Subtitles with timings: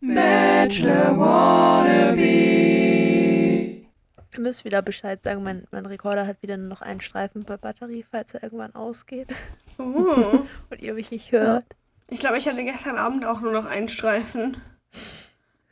[0.00, 2.20] Bachelor Wannabe.
[4.32, 7.58] Ihr müsst wieder Bescheid sagen, mein, mein Rekorder hat wieder nur noch einen Streifen bei
[7.58, 9.34] Batterie, falls er irgendwann ausgeht
[9.78, 11.64] Uh, und ihr mich nicht hört.
[12.08, 14.56] ich glaube, ich hatte gestern Abend auch nur noch einen Streifen.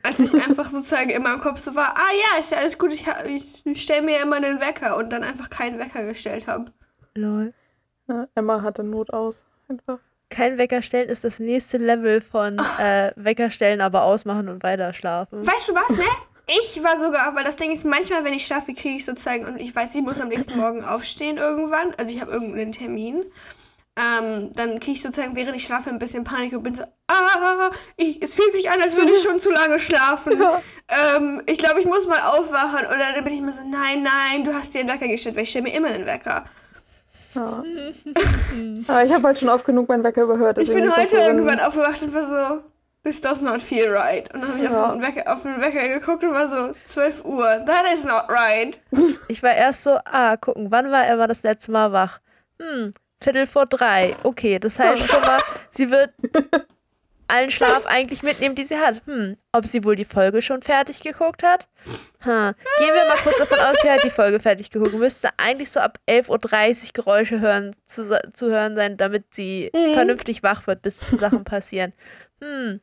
[0.01, 2.91] Als ich einfach sozusagen in meinem Kopf so war, ah ja, ist ja alles gut,
[2.93, 6.71] ich, ich, ich stelle mir immer einen Wecker und dann einfach keinen Wecker gestellt habe.
[7.15, 7.53] Lol.
[8.07, 9.45] Ja, Emma hatte Not aus.
[9.67, 9.99] Einfach.
[10.29, 14.93] Kein Wecker stellen ist das nächste Level von äh, Wecker stellen, aber ausmachen und weiter
[14.93, 15.45] schlafen.
[15.45, 16.05] Weißt du was, ne?
[16.47, 19.59] Ich war sogar, weil das Ding ist, manchmal, wenn ich schlafe, kriege ich sozusagen, und
[19.59, 23.23] ich weiß, ich muss am nächsten Morgen aufstehen irgendwann, also ich habe irgendeinen Termin,
[23.99, 27.69] ähm, dann kriege ich sozusagen, während ich schlafe, ein bisschen Panik und bin so, ah,
[27.97, 30.41] ich, es fühlt sich an, als würde ich schon zu lange schlafen.
[30.87, 32.85] Ähm, ich glaube, ich muss mal aufwachen.
[32.85, 35.43] Oder dann bin ich immer so, nein, nein, du hast dir einen Wecker gestellt, weil
[35.43, 36.45] ich stelle mir immer einen Wecker.
[37.35, 37.63] Ja.
[38.87, 40.57] Aber ich habe halt schon oft genug meinen Wecker überhört.
[40.57, 42.23] Ich bin heute irgendwann aufgewacht und war
[42.57, 42.63] so,
[43.03, 44.33] this does not feel right.
[44.33, 44.85] Und dann habe ich Ja.
[44.87, 48.23] auf, den Wecker, auf den Wecker geguckt und war so, 12 Uhr, that is not
[48.29, 48.79] right.
[49.27, 52.19] Ich war erst so, ah, gucken, wann war Emma das letzte Mal wach?
[52.59, 54.15] Hm, Viertel vor drei.
[54.23, 55.39] Okay, das heißt schon mal,
[55.71, 56.11] sie wird
[57.29, 59.01] allen Schlaf eigentlich mitnehmen, die sie hat.
[59.05, 61.67] Hm, ob sie wohl die Folge schon fertig geguckt hat?
[62.21, 62.53] Hm.
[62.79, 64.93] Gehen wir mal kurz davon aus, sie hat die Folge fertig geguckt.
[64.93, 70.43] Müsste eigentlich so ab 11.30 Uhr Geräusche hören, zu, zu hören sein, damit sie vernünftig
[70.43, 71.93] wach wird, bis Sachen passieren.
[72.41, 72.81] Hm.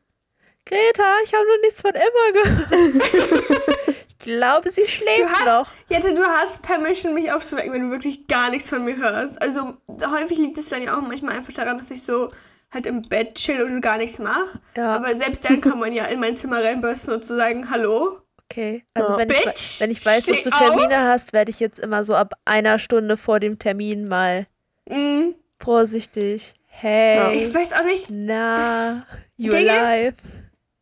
[0.65, 3.87] Greta, ich habe noch nichts von Emma gehört.
[4.09, 5.67] ich glaube, sie Du schläft hast, noch.
[5.89, 9.41] Jette, du hast Permission, mich aufzuwecken, wenn du wirklich gar nichts von mir hörst.
[9.41, 12.29] Also häufig liegt es dann ja auch manchmal einfach daran, dass ich so
[12.73, 14.59] halt im Bett chill und gar nichts mache.
[14.75, 14.95] Ja.
[14.95, 18.19] Aber selbst dann kann man ja in mein Zimmer reinbürsten und zu sagen, hallo.
[18.49, 19.17] Okay, also Ja.
[19.17, 21.07] wenn, ich, Bitch, wenn ich weiß, dass du Termine auf.
[21.09, 24.47] hast, werde ich jetzt immer so ab einer Stunde vor dem Termin mal
[24.89, 26.53] Mm, vorsichtig.
[26.67, 29.03] Hey, ich weiß auch nicht, na,
[29.35, 30.13] you Ding ist- alive.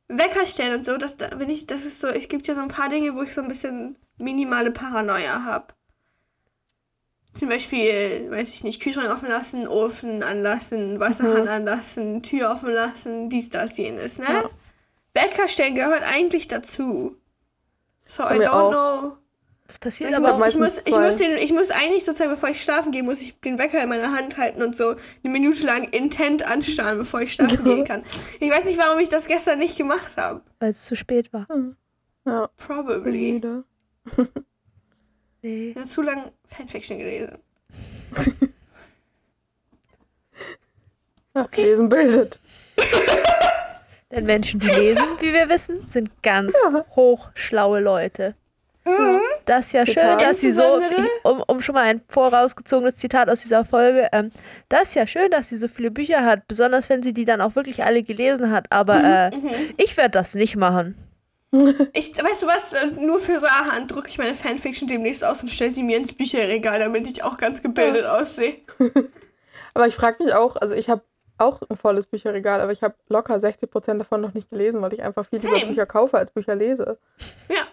[0.07, 2.61] Wecker stellen und so, das, da bin ich, das ist so, es gibt ja so
[2.61, 5.73] ein paar Dinge, wo ich so ein bisschen minimale Paranoia habe.
[7.35, 13.29] Zum Beispiel, weiß ich nicht, Kühlschrank offen lassen, Ofen anlassen, Wasserhahn anlassen, Tür offen lassen,
[13.29, 14.25] dies, das, jenes, ne?
[14.27, 14.49] Ja.
[15.13, 17.17] Wecker stellen gehört eigentlich dazu.
[18.05, 18.71] So, I Bei mir don't auch.
[19.01, 19.17] know.
[19.67, 20.39] Das passiert Ich aber muss, auch.
[20.39, 23.19] meistens ich, muss, ich, muss den, ich muss eigentlich sozusagen, bevor ich schlafen gehe, muss
[23.21, 24.89] ich den Wecker in meiner Hand halten und so
[25.23, 28.03] eine Minute lang intent anstarren, bevor ich schlafen gehen kann.
[28.39, 30.41] Ich weiß nicht, warum ich das gestern nicht gemacht habe.
[30.59, 31.47] weil es zu spät war.
[32.25, 33.41] Ja, Probably.
[35.45, 35.69] Nee.
[35.69, 37.37] Ich habe zu lang Fanfiction gelesen.
[41.35, 42.39] Ja, Lesen bildet.
[44.09, 46.55] Denn Menschen, die lesen, wie wir wissen, sind ganz
[46.95, 48.33] hochschlaue Leute.
[49.45, 50.21] Das ist ja schön, Zitat.
[50.21, 50.81] dass sie so,
[51.21, 54.31] um, um schon mal ein vorausgezogenes Zitat aus dieser Folge, ähm,
[54.69, 57.41] das ist ja schön, dass sie so viele Bücher hat, besonders wenn sie die dann
[57.41, 59.31] auch wirklich alle gelesen hat, aber äh,
[59.77, 60.95] ich werde das nicht machen.
[61.93, 65.49] Ich, weißt du was, äh, nur für Sahan drucke ich meine Fanfiction demnächst aus und
[65.49, 68.57] stelle sie mir ins Bücherregal, damit ich auch ganz gebildet aussehe.
[69.73, 71.01] Aber ich frage mich auch, also ich habe
[71.37, 75.03] auch ein volles Bücherregal, aber ich habe locker 60% davon noch nicht gelesen, weil ich
[75.03, 75.71] einfach viel lieber Same.
[75.71, 76.97] Bücher kaufe als Bücher lese.
[77.49, 77.67] Ja.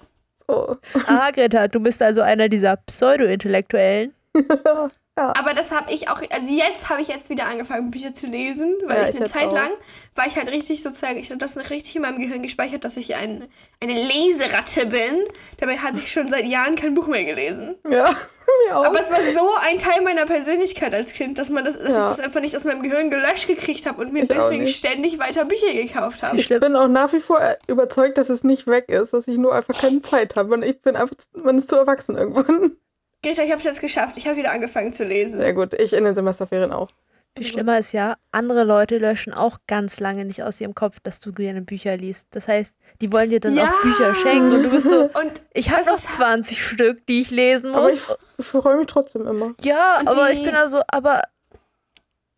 [0.48, 0.78] So.
[1.06, 4.12] Aha, Greta, du bist also einer dieser Pseudo-Intellektuellen.
[5.14, 8.74] Aber das habe ich auch, also jetzt habe ich jetzt wieder angefangen, Bücher zu lesen,
[8.86, 9.52] weil Ja, ich ich eine jetzt Zeit auch.
[9.54, 9.70] lang,
[10.14, 12.96] war ich halt richtig sozusagen, ich habe das noch richtig in meinem Gehirn gespeichert, dass
[12.96, 13.46] ich ein,
[13.80, 15.18] eine Leseratte bin.
[15.60, 17.74] Dabei hatte ich schon seit Jahren kein Buch mehr gelesen.
[17.90, 18.04] Ja,
[18.68, 18.86] mir auch.
[18.86, 21.98] Aber es war so ein Teil meiner Persönlichkeit als Kind, dass man das, dass Ja.
[22.04, 25.18] ich das einfach nicht aus meinem Gehirn gelöscht gekriegt habe und mir Ich deswegen ständig
[25.18, 26.38] weiter Bücher gekauft habe.
[26.38, 29.54] ich bin auch nach wie vor überzeugt, dass es nicht weg ist, dass ich nur
[29.54, 30.54] einfach keine Zeit habe.
[30.54, 32.76] Und ich bin einfach, man ist zu erwachsen irgendwann.
[33.24, 34.16] Greta, ich habe es jetzt geschafft.
[34.16, 35.38] Ich habe wieder angefangen zu lesen.
[35.38, 36.88] Sehr gut, ich in den Semesterferien auch.
[37.36, 41.18] Viel schlimmer ist ja, andere Leute löschen auch ganz lange nicht aus ihrem Kopf, dass
[41.20, 42.26] du gerne Bücher liest.
[42.32, 43.64] Das heißt, die wollen dir dann Ja.
[43.64, 47.22] auch Bücher schenken und du bist so, Und ich habe noch ist- 20 Stück, die
[47.22, 47.94] ich lesen Aber muss.
[47.94, 48.02] ich,
[48.38, 49.54] ich freue mich trotzdem immer.
[49.62, 51.22] ja, Und aber ich bin da so, aber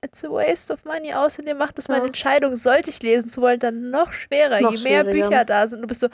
[0.05, 1.12] it's a waste of money.
[1.12, 2.06] Außerdem macht es meine Ja.
[2.06, 5.28] Entscheidung, sollte ich lesen zu wollen, dann noch schwerer, Noch je mehr schwieriger.
[5.28, 5.81] Bücher da sind.
[5.83, 6.09] Du bist so,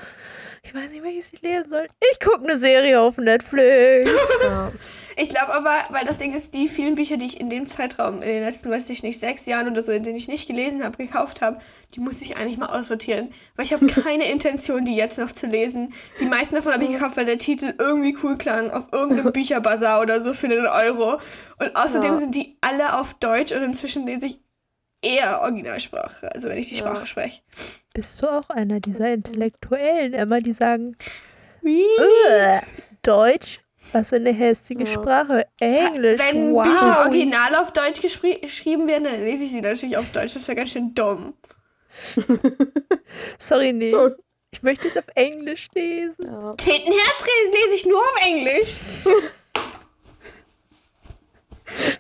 [0.63, 1.87] ich weiß nicht, welches ich lesen soll.
[2.13, 4.11] Ich gucke eine Serie auf Netflix.
[4.43, 4.73] Ja.
[5.17, 8.23] ich glaube aber, weil das Ding ist, die vielen Bücher, die ich in dem Zeitraum,
[8.23, 10.83] in den letzten, weiß ich nicht, sechs Jahren oder so, in denen ich nicht gelesen
[10.83, 11.59] habe, gekauft habe,
[11.95, 13.31] die muss ich eigentlich mal aussortieren.
[13.57, 15.93] Weil ich habe keine Intention, die jetzt noch zu lesen.
[16.21, 20.01] Die meisten davon habe ich gekauft, weil der Titel irgendwie cool klang, auf irgendeinem Bücherbazar
[20.01, 21.21] oder so für einen Euro.
[21.59, 22.19] Und außerdem Ja.
[22.19, 24.39] sind die alle auf Deutsch und inzwischen lese ich
[25.03, 26.81] eher Originalsprache, also wenn ich die Ja.
[26.87, 27.41] Sprache spreche.
[27.95, 30.97] Bist du auch einer dieser Intellektuellen, immer die sagen,
[31.63, 31.83] Wie?
[31.99, 32.61] "Ugh,
[33.03, 33.59] Deutsch,
[33.93, 34.93] was für eine hässliche Ja.
[34.93, 35.47] Sprache.
[35.59, 36.65] Englisch, Wenn wow.
[36.65, 40.35] Bücher original auf Deutsch geschri- geschrieben werden, dann lese ich sie natürlich auf Deutsch.
[40.35, 41.35] Das wäre ganz schön dumm.
[43.39, 43.91] Sorry, nee.
[43.91, 44.11] So,
[44.53, 46.25] Ich möchte es auf Englisch lesen.
[46.25, 46.53] Ja.
[46.55, 48.75] Tintenherz lese ich nur auf Englisch.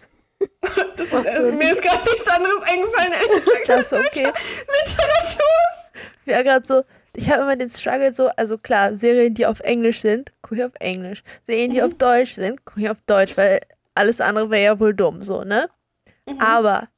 [1.01, 3.69] Ist, äh, mir ist gerade nichts anderes eingefallen, gesagt.
[3.69, 4.27] Das okay.
[4.85, 5.41] Literatur.
[6.27, 6.83] Ja, gerade so,
[7.17, 10.65] ich habe immer den Struggle so, also klar, Serien, die auf Englisch sind, gucke ich
[10.65, 11.23] auf Englisch.
[11.45, 13.61] Serien, die auf Deutsch sind, gucke ich auf Deutsch, weil
[13.95, 15.71] alles andere wäre ja wohl dumm, so, ne?
[16.39, 16.89] Aber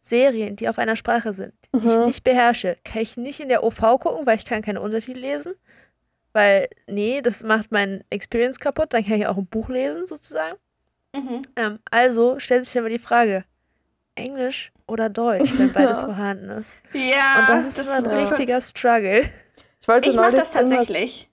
[0.00, 3.64] Serien, die auf einer Sprache sind, die ich nicht beherrsche, kann ich nicht in der
[3.64, 5.54] OV gucken, weil ich kann keine Untertitel lesen.
[6.32, 8.92] Weil, nee, das macht mein Experience kaputt.
[8.92, 10.56] Dann kann ich auch ein Buch lesen, sozusagen.
[11.16, 11.42] Mhm.
[11.56, 13.44] Ähm, also stellt sich immer die Frage,
[14.14, 16.04] Englisch oder Deutsch, wenn beides Ja.
[16.06, 16.72] vorhanden ist.
[16.92, 19.24] Ja, Und das ist immer ein äh, richtiger Struggle.
[19.80, 21.28] Ich wollte Ich mache das tatsächlich.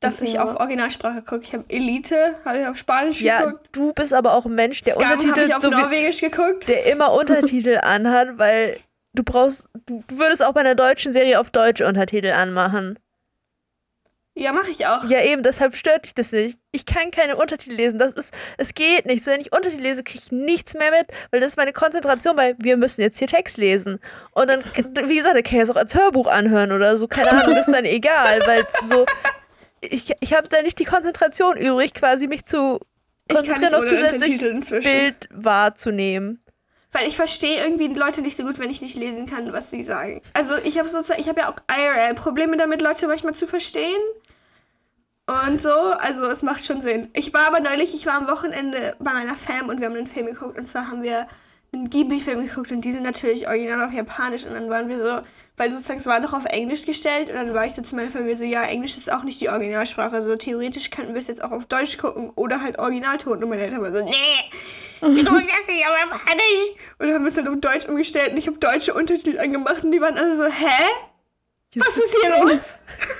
[0.00, 0.42] Dass ich Ja.
[0.44, 1.42] auf Originalsprache gucke.
[1.44, 3.68] Ich habe Elite, habe ich auf Spanisch Ja, geguckt.
[3.70, 6.68] du bist aber auch ein Mensch, der habe Untertitel ich auf so wie, Norwegisch geguckt.
[6.68, 8.76] der immer Untertitel anhat, weil
[9.12, 12.98] du brauchst, du, du würdest auch bei einer deutschen Serie auf Deutsch Untertitel anmachen.
[14.34, 15.04] Ja, mache ich auch.
[15.10, 16.58] Ja, eben, deshalb stört dich das nicht.
[16.72, 17.98] Ich kann keine Untertitel lesen.
[17.98, 19.22] Das ist, es geht nicht.
[19.22, 22.36] So, wenn ich Untertitel lese, kriege ich nichts mehr mit, weil das ist meine Konzentration,
[22.36, 24.00] weil wir müssen jetzt hier Text lesen.
[24.32, 24.62] Und dann,
[25.08, 27.08] wie gesagt, da kann ich es auch als Hörbuch anhören oder so.
[27.08, 29.04] Keine Ahnung, ist dann egal, weil so,
[29.82, 32.80] ich, ich habe da nicht die Konzentration übrig, quasi mich zu
[33.28, 34.82] Ich kann konzentrieren, ohne zusätzlich.
[34.82, 36.42] Bild wahrzunehmen.
[36.92, 39.82] Weil ich verstehe irgendwie Leute nicht so gut, wenn ich nicht lesen kann, was sie
[39.82, 40.20] sagen.
[40.34, 43.98] Also ich habe sozusagen, ich habe ja auch IRL Probleme damit, Leute manchmal zu verstehen.
[45.26, 47.08] Und so, also es macht schon Sinn.
[47.14, 50.08] Ich war aber neulich, ich war am Wochenende bei meiner Fam und wir haben einen
[50.08, 50.58] Film geguckt.
[50.58, 51.28] Und zwar haben wir
[51.72, 54.44] einen Ghibli-Film geguckt und die sind natürlich original auf Japanisch.
[54.44, 55.22] Und dann waren wir so,
[55.56, 57.28] weil sozusagen es war noch auf Englisch gestellt.
[57.30, 59.48] Und dann war ich so zu meiner Familie so, ja, Englisch ist auch nicht die
[59.48, 60.16] Originalsprache.
[60.16, 63.42] Also theoretisch könnten wir es jetzt auch auf Deutsch gucken oder halt Originalton.
[63.42, 64.50] Und meine Eltern waren so, nee,
[65.00, 66.70] wir gucken das nicht auf Japanisch.
[66.98, 69.84] Und dann haben wir es halt auf Deutsch umgestellt und ich habe deutsche Untertitel angemacht
[69.84, 70.84] und die waren alle so, hä?
[71.76, 72.60] Was ist hier los?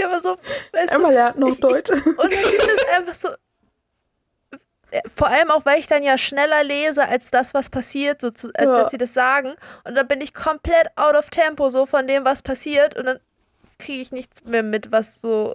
[0.00, 0.36] Ja, aber so,
[0.72, 1.90] weißt Emma lernt noch ich- Deutsch.
[1.90, 3.28] Und Untertitel ist einfach so.
[4.90, 8.30] äh, Vor allem auch, weil ich dann ja schneller lese als das, was passiert, so
[8.30, 8.72] zu, als Ja.
[8.82, 9.54] dass sie das sagen.
[9.84, 12.96] Und dann bin ich komplett out of tempo so von dem, was passiert.
[12.96, 13.20] Und dann
[13.78, 15.54] kriege ich nichts mehr mit, was so.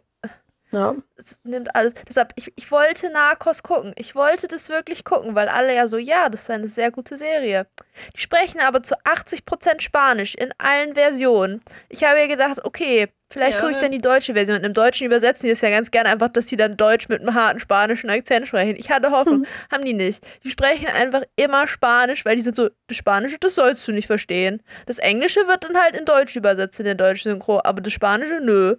[0.71, 0.95] ja.
[1.18, 1.94] Es nimmt alles.
[2.07, 3.94] Deshalb, ich, ich wollte Narcos gucken.
[3.97, 7.18] Ich wollte das wirklich gucken, weil alle ja so, ja, das ist eine sehr gute
[7.18, 7.68] Serie.
[8.15, 11.62] Die sprechen aber zu 80% Spanisch in allen Versionen.
[11.89, 13.59] Ich habe ja gedacht, okay, vielleicht Ja.
[13.59, 14.63] gucke ich dann die deutsche Version.
[14.63, 17.33] Im Deutschen übersetzen die es ja ganz gerne einfach, dass sie dann Deutsch mit einem
[17.35, 18.75] harten spanischen Akzent sprechen.
[18.77, 20.25] Ich hatte Hoffnung, haben die nicht.
[20.43, 24.07] Die sprechen einfach immer Spanisch, weil die sind so, das Spanische, das sollst du nicht
[24.07, 24.63] verstehen.
[24.85, 28.39] Das Englische wird dann halt in Deutsch übersetzt in der deutschen Synchro, aber das Spanische,
[28.41, 28.77] nö.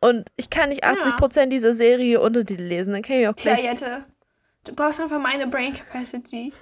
[0.00, 3.64] Und ich kann nicht 80% dieser Serie Untertitel lesen, dann kann ich auch Tja, gleich.
[3.64, 4.04] Jette,
[4.64, 6.52] du brauchst einfach meine Brain Capacity.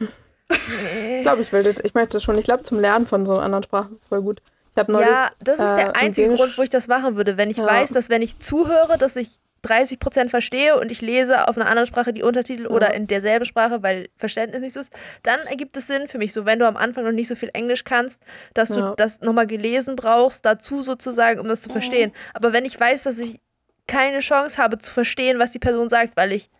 [0.48, 2.36] Ich glaube, ich will das, ich möchte das schon.
[2.36, 4.42] Ich glaube, zum Lernen von so einer anderen Sprache ist es voll gut.
[4.76, 5.08] Neulich.
[5.08, 7.36] Ja, das ist äh, der in einzige Grund, wo ich das machen würde.
[7.36, 7.66] Wenn ich Ja.
[7.66, 11.86] weiß, dass wenn ich zuhöre, dass ich 30% verstehe und ich lese auf einer anderen
[11.86, 14.92] Sprache die Untertitel oder in derselben Sprache, weil Verständnis nicht so ist,
[15.22, 16.32] dann ergibt es Sinn für mich.
[16.32, 18.20] So, wenn du am Anfang noch nicht so viel Englisch kannst,
[18.54, 18.94] dass du Ja.
[18.96, 22.12] das nochmal gelesen brauchst, dazu sozusagen, um das zu verstehen.
[22.34, 23.38] Aber wenn ich weiß, dass ich
[23.86, 26.50] keine Chance habe zu verstehen, was die Person sagt, weil ich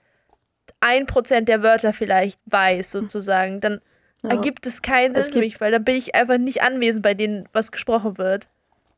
[0.78, 3.80] ein Prozent der Wörter vielleicht weiß, sozusagen, dann
[4.22, 4.30] Ja.
[4.30, 7.14] ergibt es keinen Sinn Es für mich, weil dann bin ich einfach nicht anwesend bei
[7.14, 8.48] denen, was gesprochen wird.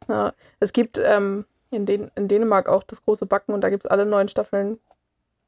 [0.09, 3.85] Ja, es gibt ähm, in, Dän in Dänemark auch das große Backen und da gibt
[3.85, 4.79] es alle neun Staffeln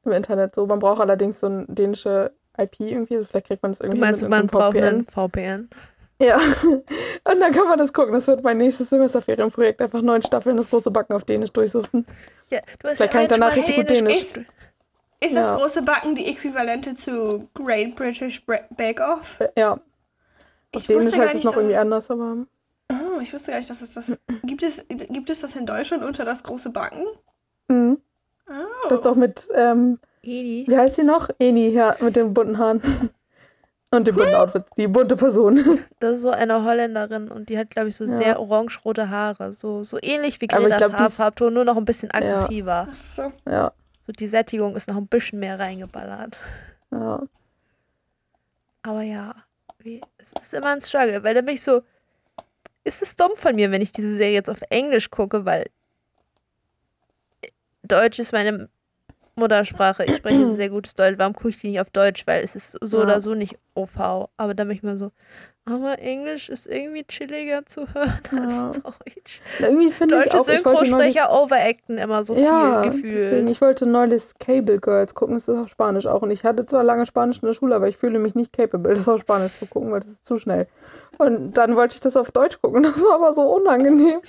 [0.04, 0.54] im Internet.
[0.54, 3.84] So, man braucht allerdings so ein dänische IP irgendwie, also vielleicht kriegt man das Du
[3.84, 5.68] irgendwie meinst, mit man braucht einen VPN?
[6.20, 6.38] Ja,
[7.24, 8.14] und dann kann man das gucken.
[8.14, 9.82] Das wird mein nächstes Semesterferienprojekt.
[9.82, 12.06] Einfach neun Staffeln das große Backen auf Dänisch durchsuchen.
[12.50, 14.34] Ja, du hast Vielleicht ja kann ich danach richtig gut Dänisch.
[15.20, 15.56] Ist, ist das Ja.
[15.56, 19.40] große Backen die Äquivalente zu Great British Bre- Bake Off?
[19.40, 19.80] Äh, Ja, auf
[20.72, 22.36] Ich Dänisch wusste gar heißt es noch irgendwie anders, aber
[22.90, 24.18] Oh, ich wusste gar nicht, dass es das.
[24.44, 27.04] Gibt es, gibt es das in Deutschland unter das große Backen?
[27.68, 27.98] mhm.
[28.48, 28.52] Oh.
[28.88, 30.64] das ist doch mit, ähm, Eni.
[30.68, 31.28] wie heißt sie noch?
[31.40, 32.80] Eni, ja, mit den bunten Haaren.
[33.90, 35.58] Und dem bunten Outfit, die bunte Person.
[36.00, 38.16] Das ist so eine Holländerin und die hat, glaube ich, so Ja.
[38.16, 39.52] sehr orange-rote Haare.
[39.54, 40.46] So, so ähnlich wie
[40.92, 42.88] ist- Haarfarbton, nur noch ein bisschen aggressiver.
[42.90, 43.32] Ach so.
[43.48, 43.72] Ja,
[44.06, 46.36] So die Sättigung ist noch ein bisschen mehr reingeballert.
[46.92, 47.22] ja.
[48.82, 49.34] Aber ja,
[49.80, 51.82] wie, es ist immer ein Struggle, weil da bin ich so,
[52.84, 55.68] ist es dumm von mir, wenn ich diese Serie jetzt auf Englisch gucke, weil
[57.82, 58.68] Deutsch ist meine
[59.34, 60.04] Muttersprache.
[60.04, 61.18] Ich spreche sehr gutes Deutsch.
[61.18, 62.28] Warum gucke ich die nicht auf Deutsch?
[62.28, 63.02] Weil es ist so Ja.
[63.02, 64.28] oder so nicht OV.
[64.36, 65.10] Aber da bin ich mir so,
[65.68, 68.70] Aber Englisch ist irgendwie chilliger zu hören als Ja.
[68.70, 69.40] Deutsch.
[69.58, 73.10] Irgendwie finde ich auch, ich wollte neulich, Synchrosprecher overacten immer so ja, viel Gefühl.
[73.10, 76.22] deswegen, ich wollte neulich Cable Girls gucken, das ist auf Spanisch auch.
[76.22, 78.94] Und ich hatte zwar lange Spanisch in der Schule, aber ich fühle mich nicht capable,
[78.94, 80.68] das auf Spanisch zu gucken, weil das ist zu schnell.
[81.18, 84.20] Und dann wollte ich das auf Deutsch gucken, das war aber so unangenehm.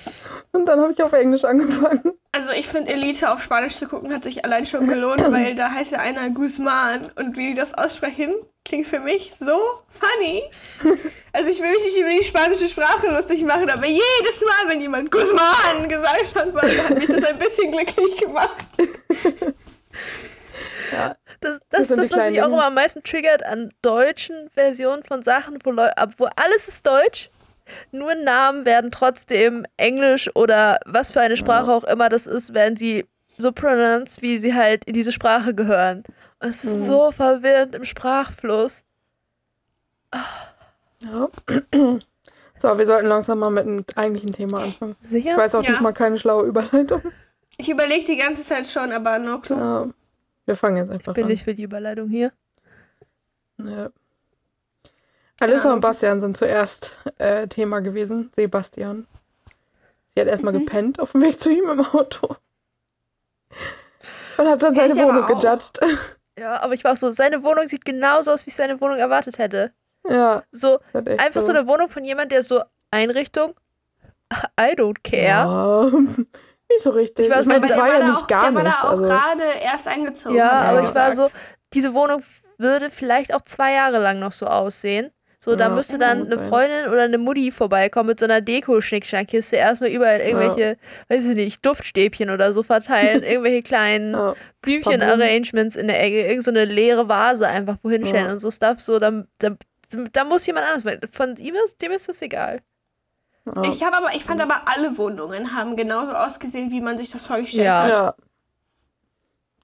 [0.53, 2.13] Und dann habe ich auf Englisch angefangen.
[2.31, 5.71] Also ich finde Elite auf Spanisch zu gucken hat sich allein schon gelohnt, weil da
[5.71, 10.43] heißt ja einer Guzman und wie die das aussprechen, klingt für mich so funny.
[11.33, 14.81] Also ich will mich nicht über die spanische Sprache lustig machen, aber jedes Mal, wenn
[14.81, 18.57] jemand Guzman gesagt hat, war- hat mich das ein bisschen glücklich gemacht.
[20.91, 25.03] Ja, Das, Das das, das was mich auch immer am meisten triggert an deutschen Versionen
[25.03, 27.29] von Sachen, wo, Leu ab- wo alles ist deutsch,
[27.91, 32.75] nur Namen werden trotzdem Englisch oder was für eine Sprache auch immer das ist, werden
[32.77, 36.03] sie so pronounced, wie sie halt in diese Sprache gehören.
[36.39, 36.85] Und es ist Mhm.
[36.85, 38.83] so verwirrend im Sprachfluss.
[41.01, 41.29] ja.
[42.59, 44.95] So, wir sollten langsam mal mit einem eigentlichen Thema anfangen.
[45.01, 45.29] Sicher?
[45.29, 45.69] Ich weiß auch Ja.
[45.69, 47.03] diesmal keine schlaue Überleitung.
[47.59, 49.55] Ich überlege die ganze Zeit schon, aber no clue.
[49.57, 49.87] Ja,
[50.47, 51.29] wir fangen jetzt einfach Bin an.
[51.29, 52.31] ich für die Überleitung hier.
[53.59, 53.91] Ja.
[55.39, 58.31] Alissa und Bastian sind zuerst äh, Thema gewesen.
[58.35, 59.07] Sebastian.
[60.15, 60.59] Sie hat erstmal Mhm.
[60.65, 62.35] gepennt auf dem Weg zu ihm im Auto.
[64.37, 65.79] Und hat dann seine ich Wohnung gejudged.
[66.39, 68.97] Ja, aber ich war auch so, seine Wohnung sieht genauso aus, wie ich seine Wohnung
[68.99, 69.73] erwartet hätte.
[70.07, 73.55] ja, So, einfach so eine Wohnung von jemand, der so Einrichtung,
[74.59, 75.23] I don't care.
[75.23, 75.83] Ja,
[76.69, 77.25] nicht so richtig.
[77.25, 78.63] Ich war so- meine, Aber das der war ja da nicht auch, gar der war
[78.63, 78.75] nicht.
[78.75, 80.35] da auch Also, gerade erst eingezogen.
[80.37, 81.31] Ja, er aber ich war gesagt.
[81.33, 81.39] so,
[81.73, 82.21] diese Wohnung
[82.59, 85.11] würde vielleicht auch zwei Jahre lang noch so aussehen.
[85.47, 86.49] So, da Ja, müsste dann eine sein.
[86.49, 89.55] Freundin oder eine Mutti vorbeikommen mit so einer Deko-Schnickschnackkiste.
[89.55, 90.77] Erstmal überall irgendwelche,
[91.07, 96.43] weiß ich nicht, Duftstäbchen oder so verteilen, irgendwelche kleinen ja, Blümchen-Arrangements in der Ecke, irgend
[96.43, 98.31] so eine leere Vase einfach wohin stellen Ja.
[98.33, 98.81] und so Stuff.
[98.81, 99.51] So, da, da,
[100.11, 100.83] da muss jemand anders.
[100.83, 102.61] weil Von ihm ist, dem ist das egal.
[103.45, 103.71] ja.
[103.71, 107.25] Ich habe aber, ich fand aber alle Wohnungen haben genauso ausgesehen, wie man sich das
[107.25, 107.83] vorgestellt Ja.
[107.83, 107.89] hat.
[107.89, 108.15] ja.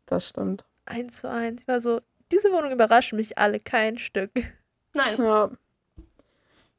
[0.06, 0.64] Das stimmt.
[0.86, 1.62] Eins zu eins.
[1.62, 2.00] Ich war so,
[2.32, 4.32] diese Wohnung überraschen mich alle kein Stück.
[4.96, 5.16] Nein.
[5.18, 5.50] Ja.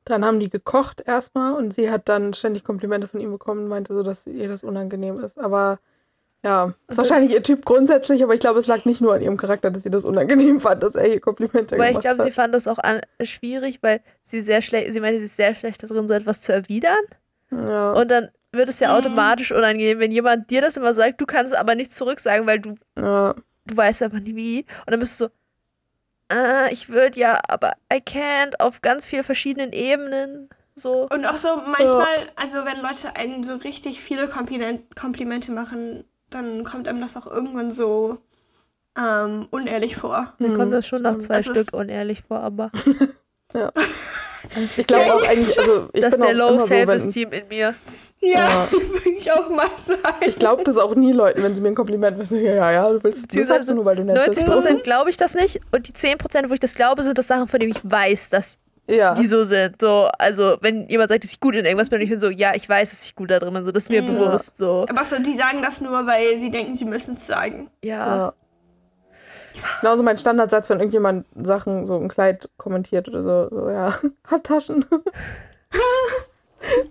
[0.04, 3.68] Dann haben die gekocht erstmal und sie hat dann ständig Komplimente von ihm bekommen und
[3.68, 5.38] meinte so, dass ihr das unangenehm ist.
[5.38, 5.78] Aber
[6.44, 9.38] ja, ist wahrscheinlich ihr Typ grundsätzlich, aber ich glaube, es lag nicht nur an ihrem
[9.38, 12.24] Charakter, dass sie das unangenehm fand, dass er ihr Komplimente Weil ich gemacht glaube, hat.
[12.24, 15.54] sie fand das auch an, schwierig, weil sie sehr schlecht, sie meinte, sie ist sehr
[15.54, 17.00] schlecht darin, so etwas zu erwidern.
[17.50, 17.92] ja.
[17.92, 21.56] Und dann wird es ja automatisch unangenehm, wenn jemand dir das immer sagt, du kannst
[21.56, 23.34] aber nichts zurücksagen, weil du, ja.
[23.64, 24.66] du weißt einfach nicht wie.
[24.86, 25.30] Und dann bist du so,
[26.28, 30.48] ah, ich würde ja, aber I can't auf ganz vielen verschiedenen Ebenen.
[30.74, 31.08] So.
[31.10, 36.64] Und auch so manchmal, also wenn Leute einen so richtig viele Kompliment, Komplimente machen, dann
[36.64, 38.18] kommt einem das auch irgendwann so
[38.98, 40.34] ähm, unehrlich vor.
[40.38, 42.70] Mir Hm, kommt das schon nach zwei Das Stück unehrlich vor, aber
[43.54, 43.72] Ja.
[44.76, 46.86] Ich glaube auch eigentlich, also ich das ist bin der auch Low immer so, wenn,
[46.88, 47.74] Self-Esteem in mir.
[48.20, 48.68] Ja, Ja.
[48.72, 50.02] würde ich auch mal sagen.
[50.26, 52.70] ich glaube das auch nie Leuten, wenn sie mir ein Kompliment machen, so, ja, ja,
[52.72, 54.40] ja, du willst, das sagst du nur, weil du nett bist.
[54.40, 57.48] 90% glaube ich das nicht und die 10%, wo ich das glaube, sind das Sachen,
[57.48, 59.80] von denen ich weiß, dass Ja, die so sind.
[59.80, 62.54] So, also wenn jemand sagt, dass ich gut in irgendwas bin, ich bin so, ja,
[62.54, 64.10] ich weiß, dass ich gut da drin bin, so, das ist mir Ja.
[64.10, 64.56] bewusst.
[64.58, 67.70] So, Aber so, die sagen das nur, weil sie denken, sie müssen es sagen.
[67.82, 68.16] ja.
[68.16, 68.32] ja.
[69.80, 73.94] Genauso mein Standardsatz, wenn irgendjemand Sachen, so ein Kleid kommentiert oder so, so ja,
[74.26, 74.84] hat Taschen.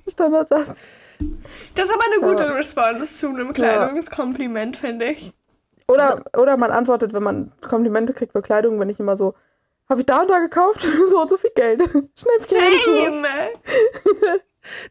[0.07, 0.75] Standardsatz.
[1.75, 2.51] Das ist aber eine gute Ja.
[2.51, 5.33] Response zu einem Kleidungskompliment, finde ich.
[5.87, 9.33] Oder, oder man antwortet, wenn man Komplimente kriegt für Kleidung, wenn ich immer so,
[9.89, 10.81] habe ich da und da gekauft?
[11.09, 11.81] so und so viel Geld.
[12.15, 13.13] Schnäppchen.
[13.13, 14.39] Same!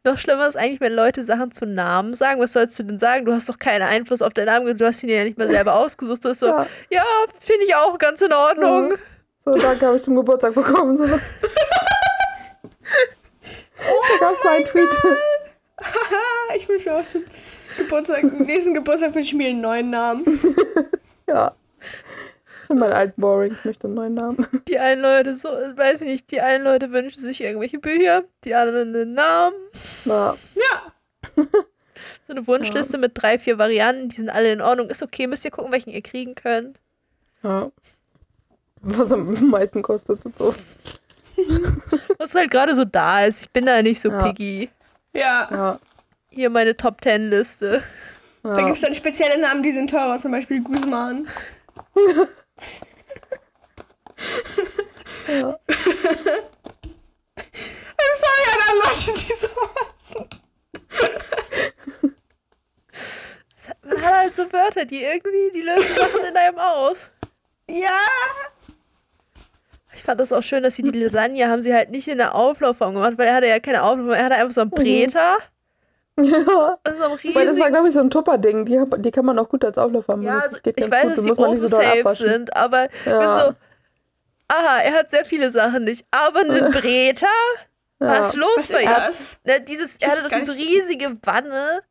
[0.05, 2.41] Noch schlimmer ist eigentlich, wenn Leute Sachen zu Namen sagen.
[2.41, 3.25] Was sollst du denn sagen?
[3.25, 5.75] Du hast doch keinen Einfluss auf deinen Namen, du hast ihn ja nicht mal selber
[5.79, 6.25] ausgesucht.
[6.25, 7.05] Du bist so, ja, Ja.
[7.41, 8.91] finde ich auch ganz in Ordnung.
[8.93, 8.97] Ja.
[9.45, 10.97] So, danke, habe ich zum Geburtstag bekommen.
[10.97, 11.07] So.
[11.07, 11.19] da
[14.21, 14.89] gab es mal einen Tweet.
[16.55, 17.25] Ich wünsche mir auch zum
[17.79, 20.23] Geburtstag, nächsten Geburtstag wünsche ich mir einen neuen Namen.
[21.27, 21.55] Ja.
[22.73, 23.53] Finde meinen alten boring.
[23.53, 24.47] Ich möchte einen neuen Namen.
[24.69, 28.55] Die einen Leute, so, weiß ich nicht, die einen Leute wünschen sich irgendwelche Bücher, die
[28.55, 29.55] anderen einen Namen.
[30.07, 30.93] Na, Ja,
[32.27, 34.89] So eine Wunschliste mit drei, vier Varianten, die sind alle in Ordnung.
[34.89, 36.79] Ist okay, müsst ihr gucken, welchen ihr kriegen könnt.
[37.43, 37.71] ja.
[38.81, 40.55] Was am meisten kostet und so.
[42.19, 43.43] Was halt gerade so da ist.
[43.43, 44.23] Ich bin da nicht so Ja.
[44.25, 44.71] picky.
[45.13, 45.47] ja.
[45.51, 45.79] Ja.
[46.31, 47.83] Hier meine Top Ten Liste.
[48.43, 48.65] Da ja.
[48.65, 51.29] gibt es dann spezielle Namen, die sind teurer, zum Beispiel Guzman.
[55.29, 55.59] Ja.
[57.99, 60.25] I'm sorry an alle Leute, die so heißen.
[63.57, 67.11] Es hat- Man hat halt so Wörter, die irgendwie, die lösen Sachen in einem aus.
[67.71, 67.89] Ja,
[69.95, 72.35] Ich fand das auch schön, dass sie die Lasagne haben sie halt nicht in der
[72.35, 75.39] Auflaufform gemacht, weil er hatte ja keine Auflaufform, er hatte einfach so einen Breter
[76.21, 76.79] Ja.
[76.87, 78.65] und so einen Weil das war, glaube ich, so ein Tupperding.
[78.67, 80.23] Die, die kann man auch gut als Auflauf haben.
[80.23, 81.11] Ja, also, Das geht ich weiß, gut.
[81.11, 82.27] dass Da die nicht so safe abwaschen.
[82.29, 83.35] sind, aber ich bin Ja.
[83.39, 83.55] so,
[84.49, 87.27] aha, er hat sehr viele Sachen nicht, aber einen Breter?
[87.99, 88.91] Was ist los Was bei ist ihm?
[88.95, 89.37] das?
[89.45, 91.83] Ne, dieses, Ich er hatte doch diese riesige Wanne.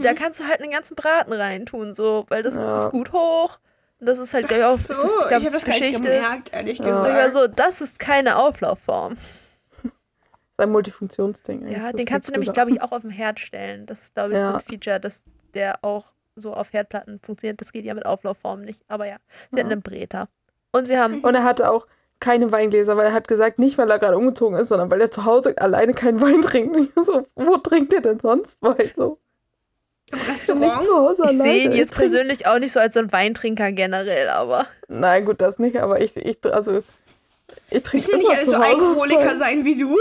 [0.00, 2.76] Da kannst du halt einen ganzen Braten reintun, so, weil das Ja.
[2.76, 3.58] ist gut hoch.
[4.00, 5.42] Und das ist halt, Ach glaub ich, auch, so, ist das, ich ich glaub, habe
[5.44, 6.02] das das ist gar nicht Geschichte.
[6.02, 6.84] gemerkt, ehrlich Ja.
[7.02, 7.32] Ich gesagt.
[7.32, 9.16] so, das ist keine Auflaufform.
[10.58, 11.68] Ein Multifunktionsding.
[11.68, 13.86] Ja, den kannst du nämlich, glaube ich, auch auf dem Herd stellen.
[13.86, 14.54] Das ist, glaube ich, so Ja.
[14.56, 15.22] ein Feature, dass
[15.54, 17.60] der auch so auf Herdplatten funktioniert.
[17.60, 18.82] Das geht ja mit Auflaufformen nicht.
[18.88, 19.16] Aber ja,
[19.52, 20.28] sie hatten einen Breter.
[20.72, 21.86] Und sie haben, Und er hatte auch
[22.20, 25.10] keine Weingläser, weil er hat gesagt, nicht weil er gerade umgezogen ist, sondern weil er
[25.10, 26.92] zu Hause alleine keinen Wein trinkt.
[26.96, 28.90] So, wo trinkt ihr denn sonst Wein?
[28.96, 29.18] So,
[30.12, 30.84] Restaurant?
[30.84, 34.28] zu Hause ich sehe ihn jetzt persönlich auch nicht so als so ein Weintrinker generell,
[34.28, 36.82] aber Nein, gut, das nicht, aber ich, ich also,
[37.70, 39.96] ich trinke Ich will nicht so Alkoholiker sein wie du.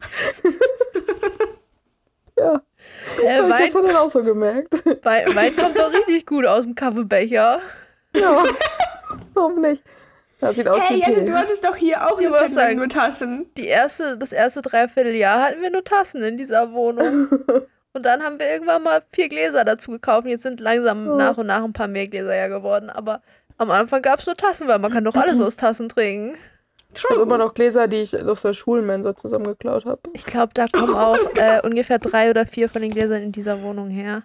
[2.38, 2.62] Ja,
[3.20, 4.72] äh, Wein, gestern dann auch so gemerkt.
[5.04, 7.60] Wein, Wein kommt doch richtig gut aus dem Kaffeebecher.
[8.14, 8.44] ja,
[9.34, 9.82] warum nicht?
[10.38, 12.88] Das sieht aus Hey, wie Jette, du hattest doch hier auch Ich eine Zeit nur
[12.88, 13.50] Tassen.
[13.56, 17.26] Die erste, das erste Dreivierteljahr hatten wir nur Tassen in dieser Wohnung.
[17.92, 20.26] Und dann haben wir irgendwann mal vier Gläser dazu gekauft.
[20.26, 21.14] Und jetzt sind langsam Ja.
[21.16, 22.88] nach und nach ein paar mehr Gläser ja geworden.
[22.88, 23.20] Aber
[23.56, 26.36] am Anfang gab es nur Tassen, weil man kann doch alles aus Tassen trinken.
[26.94, 30.00] Ich habe immer noch Gläser, die ich aus der Schulmensa zusammengeklaut habe.
[30.14, 33.62] Ich glaube, da kommen auch äh, ungefähr drei oder vier von den Gläsern in dieser
[33.62, 34.22] Wohnung her.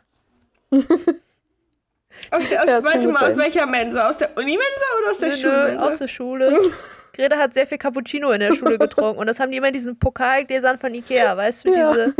[2.32, 3.38] Aus der, aus, Ja, warte mal, gut aus sein.
[3.46, 4.08] welcher Mensa?
[4.10, 5.88] Aus der Unimensa oder aus der Nö, nö, Schulmensa?
[5.88, 6.60] aus der Schule.
[7.12, 9.20] Greta hat sehr viel Cappuccino in der Schule getrunken.
[9.20, 11.91] Und das haben die immer in diesen Pokalgläsern von Ikea, weißt du, Ja.
[11.91, 12.15] diese,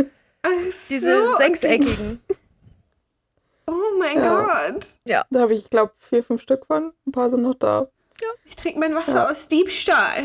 [0.90, 2.20] diese so, und sechseckigen.
[3.68, 4.70] Oh mein Ja.
[4.72, 4.86] Gott.
[5.30, 6.92] Da habe ich, glaube vier, fünf Stück von.
[7.06, 7.88] Ein paar sind noch da.
[8.46, 9.30] Ich trinke mein Wasser Ja.
[9.32, 10.24] aus Diebstahl.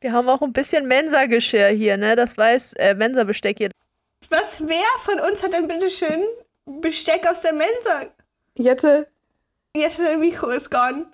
[0.00, 2.14] Wir haben auch ein bisschen Mensa-Geschirr hier, ne?
[2.16, 3.70] Das weiß, äh, Mensa-Besteck hier.
[4.30, 6.22] Was, wer von uns hat denn bitte schön
[6.66, 8.06] Besteck aus der Mensa?
[8.54, 9.08] Jette,
[9.74, 11.06] Jetzt der Mikro ist gone.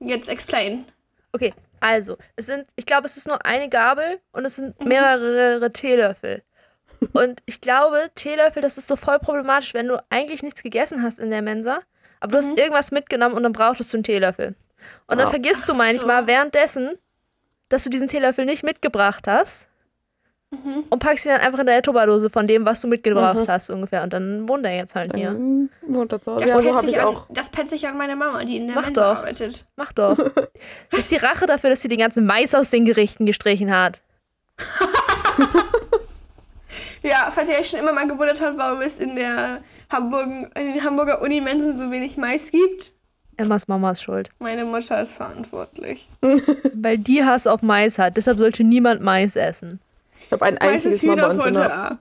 [0.00, 0.84] Jetzt explain.
[1.32, 5.72] Okay, also, es sind, ich glaube, es ist nur eine Gabel und es sind mehrere
[5.72, 6.42] Teelöffel.
[7.12, 11.18] Und ich glaube, Teelöffel, das ist so voll problematisch, wenn du eigentlich nichts gegessen hast
[11.18, 11.80] in der Mensa,
[12.20, 14.54] aber du hast irgendwas mitgenommen und dann brauchtest du einen Teelöffel.
[15.06, 15.30] Und dann Ja.
[15.30, 16.26] vergisst du manchmal so.
[16.28, 16.98] währenddessen,
[17.68, 19.68] dass du diesen Teelöffel nicht mitgebracht hast
[20.90, 23.48] und packst ihn dann einfach in deine Tupperdose von dem, was du mitgebracht Mhm.
[23.48, 24.02] hast ungefähr.
[24.02, 25.30] Und dann wohnt er jetzt halt hier.
[25.30, 26.44] dann wohnt er zu Hause.
[26.44, 27.26] Das, Ja, so ich an, auch.
[27.30, 29.18] das petzt sich an meine Mama, die in der Mach Mensa doch.
[29.20, 29.64] arbeitet.
[29.76, 30.16] Mach doch.
[30.90, 34.02] Das ist die Rache dafür, dass sie den ganzen Mais aus den Gerichten gestrichen hat.
[37.02, 40.74] Ja, falls ihr euch schon immer mal gewundert habt, warum es in der Hamburg, in
[40.74, 42.92] den Hamburger Unimensen so wenig Mais gibt,
[43.36, 44.30] Emmas Mama ist schuld.
[44.38, 46.08] meine Mutter ist verantwortlich.
[46.74, 48.16] Weil die Hass auf Mais hat.
[48.16, 49.80] Deshalb sollte niemand Mais essen.
[50.26, 51.98] Ich habe ein Mais ist einziges in der, Hühnerfutter.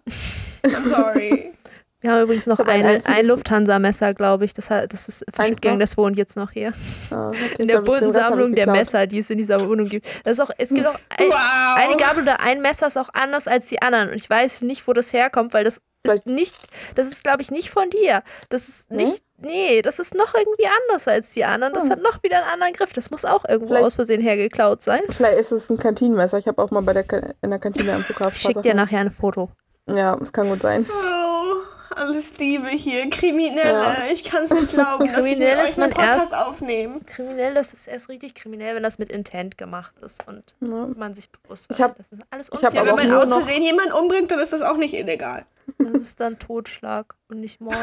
[0.63, 1.53] I'm sorry.
[2.03, 4.55] Wir haben übrigens noch ein ein, ein Lufthansa-Messer, glaube ich.
[4.55, 5.77] Das, hat, das ist noch?
[5.77, 6.73] das wohnt jetzt noch hier.
[7.11, 10.07] Ja, In der bunten Sammlung der Messer, die es in dieser Wohnung gibt.
[10.23, 11.77] Das ist auch, es gibt auch ein, Wow.
[11.77, 14.09] eine Gabel oder ein Messer ist auch anders als die anderen.
[14.09, 16.55] Und ich weiß nicht, wo das herkommt, weil das Vielleicht- ist nicht,
[16.95, 18.23] das ist, glaube ich, nicht von dir.
[18.49, 21.73] Das ist nicht, nee, das ist noch irgendwie anders als die anderen.
[21.73, 21.91] Das Hm.
[21.91, 22.93] hat noch wieder einen anderen Griff.
[22.93, 25.01] Das muss auch irgendwo Vielleicht- aus Versehen hergeklaut sein.
[25.09, 26.37] Vielleicht ist es ein Kantinenmesser.
[26.37, 28.33] Ich habe auch mal bei der Ka- in der Kantine am Flughafen.
[28.35, 29.49] Ich schick dir nachher ein Foto.
[29.89, 30.85] Ja, es kann gut sein.
[30.89, 33.71] Oh, alles Diebe hier, Kriminelle.
[33.73, 33.95] Ja.
[34.13, 37.05] Ich kann es nicht glauben, dass ich mit Kriminell euch ist man erst- aufnehmen.
[37.05, 40.87] Kriminell, das ist erst richtig kriminell, wenn das mit Intent gemacht ist und Ja.
[40.95, 41.89] man sich bewusst Ich wird.
[41.89, 42.85] hab- das ist alles ich hab Ja, unfair.
[42.85, 45.45] wenn man nur aus noch- Versehen jemanden umbringt, dann ist das auch nicht illegal.
[45.79, 47.75] Das ist dann Totschlag und nicht Mord.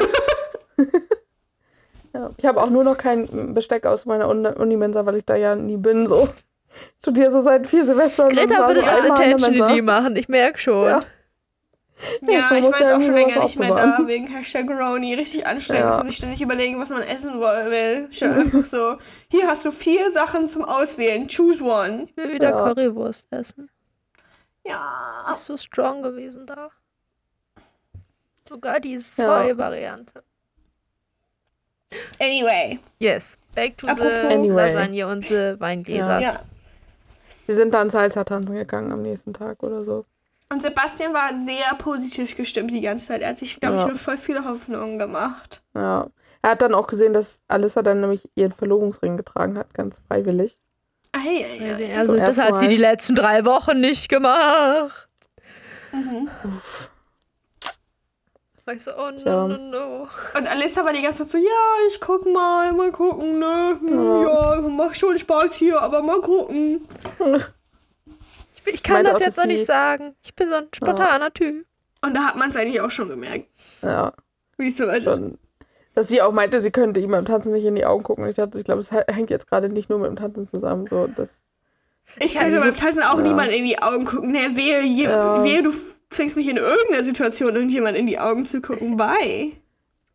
[2.13, 2.31] Ja.
[2.37, 5.55] Ich habe auch nur noch kein Besteck aus meiner Un Unimensa, weil ich da ja
[5.55, 6.07] nie bin.
[6.07, 6.27] So.
[6.71, 8.29] Ich studiere so seit vier Semestern.
[8.29, 10.85] Greta würde so das intentionally machen, ich merke schon.
[10.85, 11.03] Ja.
[12.21, 14.69] Ja, man ich muss war ja jetzt auch schon länger nicht mehr da, wegen Hashtag
[14.69, 15.15] Roni.
[15.15, 15.97] Richtig anstrengend, Ja.
[15.97, 18.07] muss ich ständig überlegen, was man essen will.
[18.11, 18.97] Schon einfach so,
[19.29, 22.05] hier hast du vier Sachen zum Auswählen, choose one.
[22.07, 22.57] Ich will wieder Ja.
[22.57, 23.69] Currywurst essen.
[24.65, 26.69] Ja, Ist so strong gewesen da.
[28.47, 28.99] Sogar die Ja.
[29.01, 30.23] Soy-Variante.
[32.19, 32.79] Anyway.
[32.99, 34.73] Yes, back to the Apropos- Anyway.
[34.73, 36.19] Lasagne und the Weingläser.
[36.19, 36.39] Ja.
[37.47, 40.05] Sie sind dann Salsa tanzen gegangen am nächsten Tag oder so.
[40.51, 43.21] Und Sebastian war sehr positiv gestimmt die ganze Zeit.
[43.21, 43.85] Er hat sich, glaube Ja.
[43.85, 45.61] ich, mit voll viele Hoffnungen gemacht.
[45.75, 46.07] Ja.
[46.41, 50.57] Er hat dann auch gesehen, dass Alyssa dann nämlich ihren Verlobungsring getragen hat, ganz freiwillig.
[51.11, 51.97] Ei, ei, ei.
[51.97, 55.09] Also, So das hat sie die letzten drei Wochen nicht gemacht.
[55.91, 56.29] Mhm.
[58.69, 59.47] War ich so, oh no, Tja.
[59.47, 60.07] no, no.
[60.37, 63.79] Und Alissa war die ganze Zeit so, ja, ich guck mal, mal gucken, ne?
[63.79, 66.87] Hm, Ja, macht schon Spaß hier, aber mal gucken.
[68.53, 70.15] Ich, ich kann Meinte das jetzt noch nicht sagen.
[70.23, 71.65] Ich bin so ein spontaner Typ.
[72.01, 73.47] Und da hat man es eigentlich auch schon gemerkt.
[73.81, 74.13] Ja,
[74.57, 75.39] Wie so, also, schon.
[75.95, 78.23] Dass sie auch meinte, sie könnte ihm beim Tanzen nicht in die Augen gucken.
[78.23, 80.85] Und ich dachte, ich glaube, es hängt jetzt gerade nicht nur mit dem Tanzen zusammen.
[80.85, 81.39] So, das,
[82.19, 83.23] ich könnte beim Tanzen auch ja.
[83.23, 84.31] niemand in die Augen gucken.
[84.31, 85.43] Ne, wehe, je, Ja.
[85.43, 85.71] wehe, du
[86.09, 88.97] zwingst mich in irgendeiner Situation, irgendjemand in die Augen zu gucken.
[88.97, 89.51] Bye.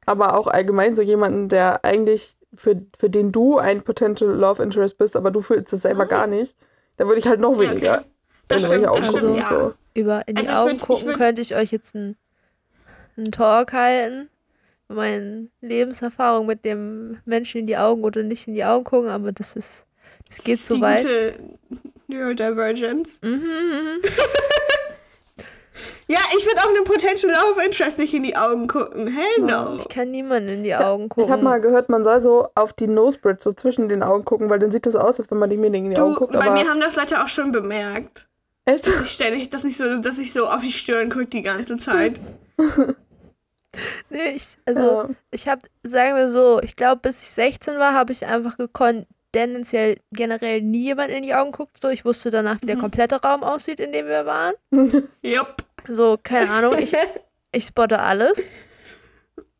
[0.06, 4.98] aber auch allgemein so jemanden, der eigentlich, für, für den du ein Potential Love Interest
[4.98, 6.56] bist, aber du fühlst es selber gar nicht,
[6.96, 7.60] da würde ich halt noch.
[7.60, 7.94] Ja, weniger.
[8.00, 8.04] okay.
[8.48, 9.58] Das stimmt, Augen das gucken stimmt, ja.
[9.58, 9.74] so.
[9.94, 12.16] Über in die Also ich Augen würd- ich gucken würd- könnte ich euch jetzt einen
[13.16, 14.28] einen Talk halten.
[14.88, 19.32] Meine Lebenserfahrung mit dem Menschen in die Augen oder nicht in die Augen gucken, aber
[19.32, 19.86] das ist,
[20.28, 20.98] das geht die weit.
[21.02, 21.34] gute
[22.08, 23.18] Neurodivergence.
[23.22, 24.02] Mhm, mhm.
[26.06, 29.06] Ja, ich würde auch einem Potential Love Interest nicht in die Augen gucken.
[29.08, 29.76] Hell no.
[29.78, 31.24] Ich kann niemanden in die Augen gucken.
[31.24, 34.48] Ich habe mal gehört, man soll so auf die Nosebridge so zwischen den Augen gucken,
[34.50, 36.32] weil dann sieht das so aus, als wenn man demjenigen in die Augen Du, guckt.
[36.32, 38.28] bei Aber mir haben das Leute auch schon bemerkt.
[38.66, 38.86] echt?
[38.86, 41.76] Ich stelle nicht, dass ich so, dass ich so auf die Stirn gucke die ganze
[41.76, 42.14] Zeit.
[44.08, 45.08] Nee, ich, also Ja.
[45.32, 49.06] ich habe, sagen wir so, ich glaube, bis ich 16 war, habe ich einfach gekonnt,
[49.34, 51.78] tendenziell generell nie jemand in die Augen guckt.
[51.80, 52.62] So, ich wusste danach, Mhm.
[52.62, 54.54] wie der komplette Raum aussieht, in dem wir waren.
[55.22, 55.56] Jupp.
[55.88, 56.92] So, keine Ahnung, ich,
[57.52, 58.44] ich spotte alles.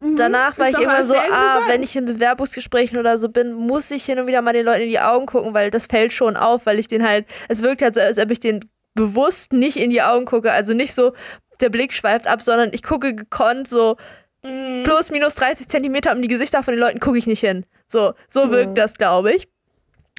[0.01, 0.73] Danach war Mhm.
[0.75, 4.19] Ist ich immer so, ah, wenn ich in Bewerbungsgesprächen oder so bin, muss ich hin
[4.19, 6.79] und wieder mal den Leuten in die Augen gucken, weil das fällt schon auf, weil
[6.79, 10.03] ich den halt, es wirkt halt so, als ob ich den bewusst nicht in die
[10.03, 10.53] Augen gucke.
[10.53, 11.15] Also nicht so,
[11.61, 13.97] der Blick schweift ab, sondern ich gucke gekonnt so
[14.43, 14.83] Mhm.
[14.85, 17.65] plus minus 30 Zentimeter um die Gesichter von den Leuten gucke ich nicht hin.
[17.89, 19.49] So, so wirkt das, glaube ich.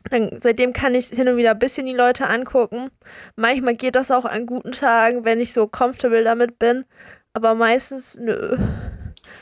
[0.10, 2.92] Dann, seitdem kann ich hin und wieder ein bisschen die Leute angucken.
[3.36, 6.86] Manchmal geht das auch an guten Tagen, wenn ich so comfortable damit bin.
[7.34, 8.58] Aber meistens, nö.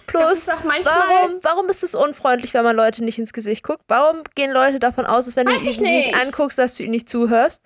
[0.08, 3.84] Plus, warum, warum ist es unfreundlich, wenn man Leute nicht ins Gesicht guckt?
[3.88, 6.26] Warum gehen Leute davon aus, dass wenn Weiß du ich ihn nicht nicht.
[6.26, 7.62] anguckst, dass du ihn nicht zuhörst?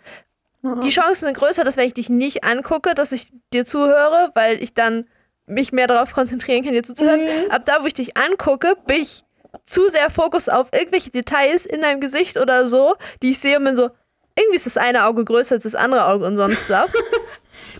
[0.83, 4.61] Die Chancen sind größer, dass wenn ich dich nicht angucke, dass ich dir zuhöre, weil
[4.61, 5.07] ich dann
[5.45, 7.21] mich mehr darauf konzentrieren kann, dir zuzuhören.
[7.21, 7.51] Mhm.
[7.51, 9.23] Ab da, wo ich dich angucke, bin ich
[9.65, 13.65] zu sehr Fokus auf irgendwelche Details in deinem Gesicht oder so, die ich sehe und
[13.65, 13.89] bin so,
[14.37, 16.91] irgendwie ist das eine Auge größer als das andere Auge und sonst was.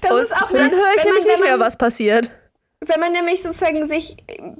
[0.01, 2.31] Das und ist auch dann höre ich nämlich man, nicht wenn mehr, man, was passiert.
[2.79, 4.53] Wenn man nämlich sozusagen sich äh,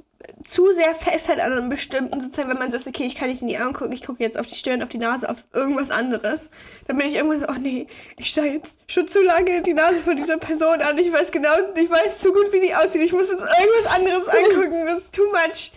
[0.44, 3.42] zu sehr festhält an einem bestimmten, sozusagen, wenn man so ist, okay, ich kann nicht
[3.42, 5.90] in die Augen gucken, ich gucke jetzt auf die Stirn, auf die Nase, auf irgendwas
[5.90, 6.50] anderes,
[6.86, 9.98] dann bin ich irgendwann so, oh nee, ich schaue jetzt schon zu lange die Nase
[9.98, 13.12] von dieser Person an, ich weiß genau, ich weiß zu gut, wie die aussieht, ich
[13.12, 15.72] muss jetzt irgendwas anderes angucken, das ist too much.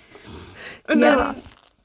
[0.91, 1.15] Und Ja.
[1.15, 1.35] dann,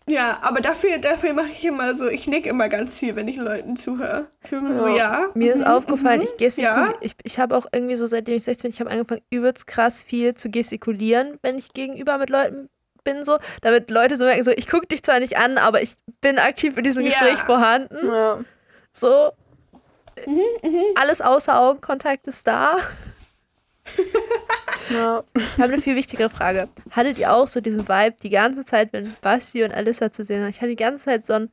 [0.08, 3.36] ja, aber dafür, dafür mache ich immer so, ich nick immer ganz viel, wenn ich
[3.38, 4.26] Leuten zuhöre.
[4.44, 5.30] Ich bin immer so, ja.
[5.34, 6.86] Mir ist mhm, aufgefallen, mhm, ich gestikuliere.
[6.92, 6.94] Ja.
[7.00, 10.00] Ich, ich habe auch irgendwie so, seitdem ich 16 bin, ich habe angefangen, übelst krass
[10.02, 12.68] viel zu gestikulieren, wenn ich gegenüber mit Leuten
[13.02, 13.38] bin, so.
[13.62, 16.76] Damit Leute so merken, so, ich gucke dich zwar nicht an, aber ich bin aktiv
[16.76, 17.10] in diesem Ja.
[17.10, 18.06] Gespräch vorhanden.
[18.06, 18.38] Ja.
[18.92, 19.32] So.
[20.24, 20.40] Mhm,
[20.94, 22.76] Alles außer Augenkontakt ist da.
[24.90, 25.22] ja.
[25.34, 26.68] Ich habe eine viel wichtigere Frage.
[26.90, 30.40] Hattet ihr auch so diesen Vibe die ganze Zeit, wenn Basti und Alissa zu sehen
[30.42, 30.50] waren?
[30.50, 31.50] Ich hatte die ganze Zeit so ein,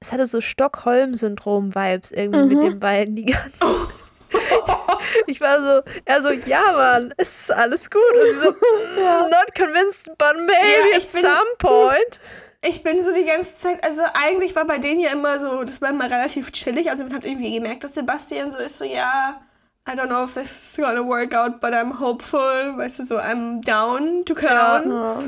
[0.00, 3.58] es hatte so Stockholm-Syndrom-Vibes irgendwie mit den beiden die ganze
[5.26, 8.00] Ich war so, er so, ja Mann, es ist alles gut.
[8.02, 8.50] Und so,
[9.00, 12.18] "Mm, not convinced, but maybe Ja, at bin- some point.
[12.66, 15.82] Ich bin so die ganze Zeit, also eigentlich war bei denen ja immer so, das
[15.82, 16.88] war immer relativ chillig.
[16.90, 19.38] Also man hat irgendwie gemerkt, dass Sebastian so ist, so ja,
[19.86, 22.40] I don't know if this is gonna work out, but I'm hopeful.
[22.76, 24.90] Weißt du, so I'm down to clown.
[24.90, 25.18] ja.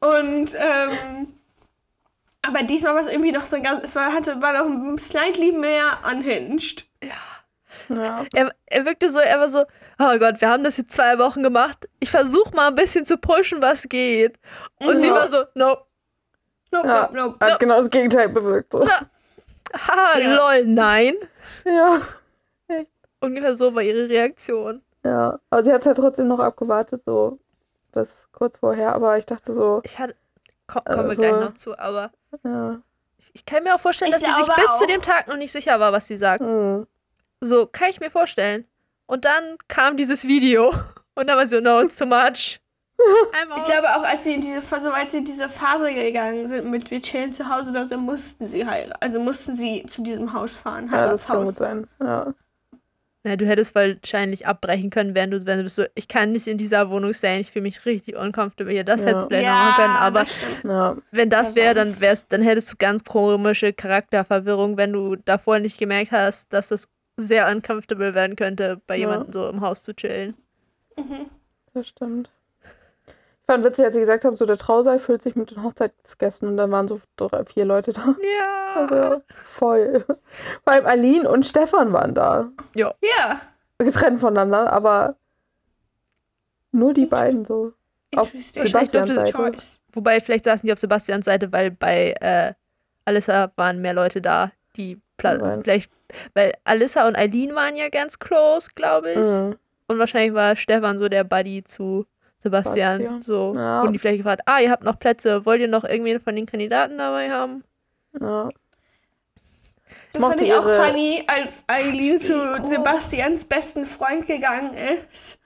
[0.00, 1.34] Und ähm,
[2.42, 4.98] aber diesmal war es irgendwie noch so ein ganz, es war, hatte, war noch ein
[4.98, 6.86] slightly mehr unhinged.
[7.02, 8.24] ja.
[8.32, 9.64] Er, er wirkte so, er war so,
[9.98, 11.86] oh Gott, wir haben das jetzt zwei Wochen gemacht.
[12.00, 14.38] Ich versuche mal ein bisschen zu pushen, was geht.
[14.80, 15.14] Und sie Ja.
[15.14, 15.84] war so, nope.
[16.72, 17.02] Nope, ja.
[17.02, 17.46] nope, nope.
[17.46, 18.72] Hat genau das Gegenteil bewirkt.
[18.72, 18.86] So.
[18.86, 20.34] Haha, Ja.
[20.34, 21.14] lol, nein.
[21.64, 22.00] Ja.
[23.24, 24.82] Ungefähr so war ihre Reaktion.
[25.04, 25.38] Ja.
[25.50, 27.38] Aber sie hat halt trotzdem noch abgewartet, so
[27.92, 30.14] das kurz vorher, aber ich dachte so, Ich hatte,
[30.66, 32.10] ko kommen wir Also- gleich noch zu, aber
[32.42, 32.80] ja.
[33.18, 34.88] ich, ich kann mir auch vorstellen, Ich dass sie sich bis zu auch.
[34.88, 36.42] dem Tag noch nicht sicher war, was sie sagt.
[36.42, 36.86] Hm.
[37.40, 38.66] So, kann ich mir vorstellen.
[39.06, 40.72] Und dann kam dieses Video
[41.14, 42.60] und dann war sie so, no, it's too much.
[43.56, 46.90] Ich glaube auch, als sie in diese, soweit sie in diese Phase gegangen sind mit
[46.92, 48.94] wir chillen zu Hause oder so, mussten sie heiraten.
[49.00, 51.88] Also mussten sie zu diesem Haus fahren, Ja, das kann gut sein.
[52.00, 52.32] Ja.
[53.26, 56.46] Na, du hättest wahrscheinlich abbrechen können, wenn du, wenn du bist so, ich kann nicht
[56.46, 58.84] in dieser Wohnung sein, ich fühle mich richtig uncomfortable hier.
[58.84, 59.06] Das Ja.
[59.08, 60.40] hättest du vielleicht noch machen können, aber das.
[60.64, 60.96] Ja.
[61.10, 65.16] wenn das Ja, wäre, dann sonst- wär's, dann hättest du ganz komische Charakterverwirrung, wenn du
[65.16, 69.00] davor nicht gemerkt hast, dass das sehr uncomfortable werden könnte, bei Ja.
[69.08, 70.34] jemandem so im Haus zu chillen.
[71.72, 72.30] Das stimmt.
[73.44, 76.48] Ich fand witzig, als sie gesagt haben, so der Trausaal füllt sich mit den Hochzeitsgästen
[76.48, 78.16] und dann waren so drei, vier Leute da.
[78.38, 78.74] Ja.
[78.74, 80.02] Also voll.
[80.64, 82.50] Vor allem Aline und Stefan waren da.
[82.74, 82.94] Ja.
[83.76, 85.16] Getrennt voneinander, aber
[86.72, 87.74] nur die beiden so.
[88.16, 88.32] Auf.
[88.32, 89.52] Sebastians Seite.
[89.92, 92.54] Wobei, vielleicht saßen die auf Sebastians Seite, weil bei äh,
[93.04, 95.92] Alissa waren mehr Leute da, die vielleicht,
[96.32, 99.18] weil Alissa und Eileen waren ja ganz close, glaube ich.
[99.18, 99.56] Mhm.
[99.86, 102.06] Und wahrscheinlich war Stefan so der Buddy zu
[102.44, 102.98] Sebastian.
[102.98, 103.22] Sebastian.
[103.22, 103.80] So Ja.
[103.82, 106.46] wurden die vielleicht gefragt, ah, ihr habt noch Plätze, wollt ihr noch irgendwen von den
[106.46, 107.64] Kandidaten dabei haben?
[108.20, 108.48] Ja.
[110.12, 115.38] Das Mochte fand ich auch funny, als Eileen zu Sebastians besten Freund gegangen ist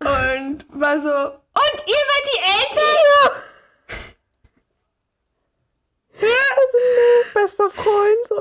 [0.00, 3.42] und war so, und ihr seid die Eltern?
[7.34, 8.28] Bester Freund.
[8.28, 8.40] So.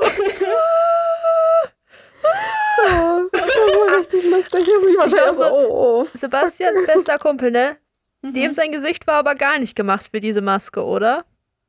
[2.85, 4.53] Ja, das war so richtig lustig.
[4.53, 6.07] Und sie wahrscheinlich auch so, so- oh, oh.
[6.13, 7.77] Sebastians bester Kumpel, ne?
[8.23, 8.33] Mhm.
[8.33, 11.25] Dem sein Gesicht war aber gar nicht gemacht für diese Maske, oder?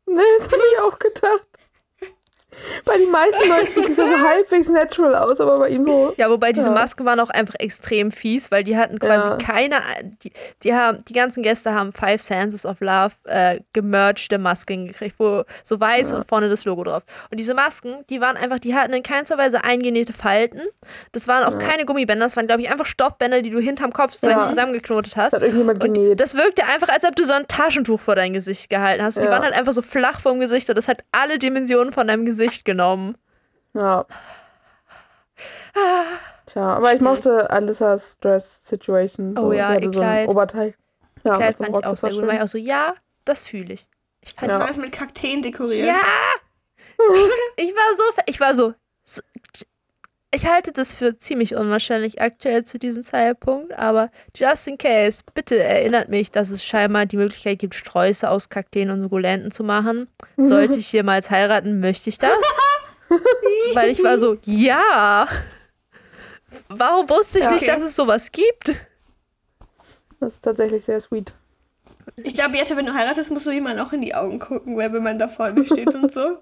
[0.07, 1.49] Nee, das habe ich auch gedacht.
[2.85, 6.15] Bei den meisten Leuten sieht es ja so halbwegs natural aus, aber bei ihm so.
[6.17, 6.73] Ja, wobei diese Ja.
[6.73, 9.37] Masken waren auch einfach extrem fies, weil die hatten quasi Ja.
[9.37, 9.81] keine,
[10.23, 15.17] die, die haben, die ganzen Gäste haben Five Senses of Love äh, gemergte Masken gekriegt,
[15.19, 17.03] wo so weiß und vorne das Logo drauf.
[17.31, 20.61] Und diese Masken, die waren einfach, die hatten in keinster Weise eingenähte Falten.
[21.13, 24.15] Das waren auch keine Gummibänder, das waren, glaube ich, einfach Stoffbänder, die du hinterm Kopf
[24.23, 24.45] Ja.
[24.47, 25.33] zusammengeknotet Das hast.
[25.35, 26.21] hat irgendjemand Und genäht.
[26.21, 29.17] das wirkte einfach, als ob du so ein Taschentuch vor dein Gesicht gehalten hast.
[29.17, 29.33] Und die Ja.
[29.33, 32.54] waren halt einfach so flach vorm Gesicht und das hat alle Dimensionen von deinem Gesicht
[32.63, 33.17] genommen.
[33.73, 34.07] Ja.
[36.47, 39.35] Tja, aber ich mochte Alissas Dress Situation.
[39.37, 39.47] So.
[39.49, 40.29] Oh ja, sie hatte ihr so ein Kleid.
[40.29, 40.75] Oberteil.
[41.25, 42.23] Ja, Kleid mit so einem fand ich Rock, auch das war sehr gut.
[42.23, 43.89] Da war ich auch so, ja, das fühle ich.
[44.21, 44.59] Ich fand Das Ja.
[44.61, 45.87] war alles mit Kakteen dekoriert.
[45.87, 46.03] Ja!
[47.57, 48.73] Ich war so, ich war so,
[49.05, 49.21] so,
[50.35, 55.57] ich halte das für ziemlich unwahrscheinlich aktuell zu diesem Zeitpunkt, aber just in case, bitte
[55.63, 60.09] erinnert mich, dass es scheinbar die Möglichkeit gibt, Sträuße aus Kakteen und Sukkulenten zu machen.
[60.37, 62.31] Sollte ich jemals heiraten, möchte ich das?
[63.75, 65.29] Weil ich war so, ja!
[66.69, 67.51] Warum wusste ich Ja.
[67.51, 67.73] nicht, Okay.
[67.75, 68.81] dass es sowas gibt?
[70.21, 71.33] Das ist tatsächlich sehr sweet.
[72.17, 74.93] Ich glaube, Jette, wenn du heiratest, musst du jemanden auch in die Augen gucken, weil
[74.93, 76.39] wenn man da vorne steht und so.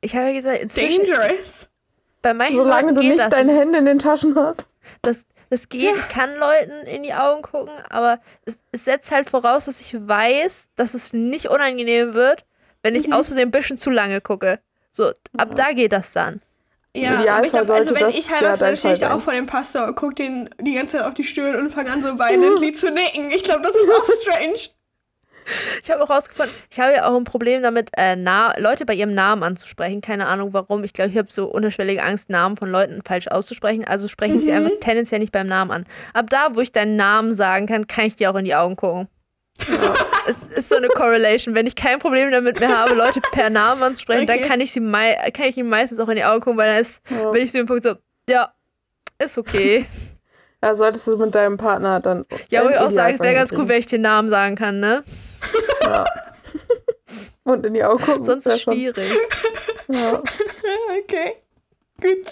[0.00, 1.68] Ich habe ja gesagt, inzwischen, Dangerous.
[2.24, 3.28] Bei manchen Solange Leuten du nicht das.
[3.28, 4.64] deine Hände in den Taschen hast.
[5.02, 9.28] Das, das geht, ich kann Leuten in die Augen gucken, aber es, es setzt halt
[9.28, 12.46] voraus, dass ich weiß, dass es nicht unangenehm wird,
[12.82, 14.58] wenn ich aus Versehen ein bisschen zu lange gucke.
[14.90, 16.40] So, ab da geht das dann.
[16.96, 19.14] Ja, Idealfall aber ich glaube, also wenn das ich ja heirate, dann stehe ich da
[19.14, 21.92] auch vor dem Pastor und gucke den die ganze Zeit auf die Stirn und fange
[21.92, 23.30] an, so violently zu nicken.
[23.32, 24.70] Ich glaube, das ist auch strange.
[25.82, 28.14] Ich habe auch rausgefunden, ich habe ja auch ein Problem damit, äh,
[28.58, 30.00] Leute bei ihrem Namen anzusprechen.
[30.00, 30.84] Keine Ahnung warum.
[30.84, 33.84] Ich glaube, ich habe so unterschwellige Angst, Namen von Leuten falsch auszusprechen.
[33.84, 35.86] Also spreche ich sie einfach tendenziell nicht beim Namen an.
[36.12, 38.76] Ab da, wo ich deinen Namen sagen kann, kann ich dir auch in die Augen
[38.76, 39.08] gucken.
[40.26, 41.54] es ist so eine Correlation.
[41.54, 44.48] Wenn ich kein Problem damit mehr habe, Leute per Namen anzusprechen, dann Okay.
[44.48, 47.02] kann ich sie kann ich ihm meistens auch in die Augen gucken, weil dann ist,
[47.10, 47.30] Ja.
[47.30, 47.94] bin ich so im Punkt so,
[48.28, 48.52] ja,
[49.18, 49.86] ist okay.
[50.62, 52.24] Ja, solltest du mit deinem Partner dann.
[52.50, 54.80] Ja, wo ich auch sagen, es wäre ganz gut, wenn ich den Namen sagen kann,
[54.80, 55.04] ne?
[55.82, 56.04] Ja.
[57.44, 58.22] Und in die Augen gucken.
[58.24, 59.08] Sonst ist es schwierig.
[59.88, 60.22] Ja.
[61.02, 61.34] Okay.
[62.00, 62.26] Gut.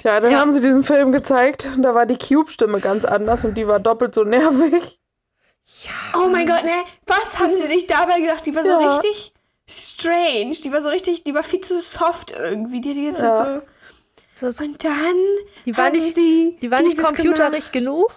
[0.00, 3.54] Tja, dann haben sie diesen Film gezeigt und da war die Cube-Stimme ganz anders und
[3.54, 4.98] die war doppelt so nervig.
[5.82, 5.90] Ja.
[6.16, 6.70] Oh mein Gott, ne?
[7.06, 8.44] Was haben sie sich dabei gedacht?
[8.46, 8.96] Die war so Ja.
[8.98, 9.32] richtig
[9.68, 10.54] strange.
[10.62, 12.80] Die war so richtig, die war viel zu soft irgendwie.
[12.80, 13.60] Die die jetzt Ja.
[14.36, 14.50] so.
[14.50, 15.16] So, Und dann
[15.64, 18.10] Die war nicht- sie Die war nicht computerig genug,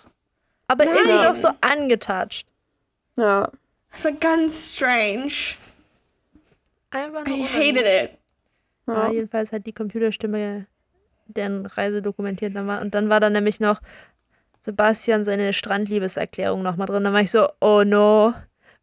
[0.67, 0.95] aber Nein.
[0.97, 2.45] irgendwie noch so angetouched.
[3.15, 3.49] Ja.
[3.91, 5.31] Das war ganz strange.
[6.91, 8.17] Einfach nur I hated it.
[8.87, 9.11] Ja, Ja.
[9.11, 10.65] jedenfalls hat die Computerstimme
[11.27, 12.55] deren Reise dokumentiert.
[12.55, 13.81] Und dann war da nämlich noch
[14.61, 17.03] Sebastian seine Strandliebeserklärung nochmal drin.
[17.03, 18.33] Da war ich so, oh no.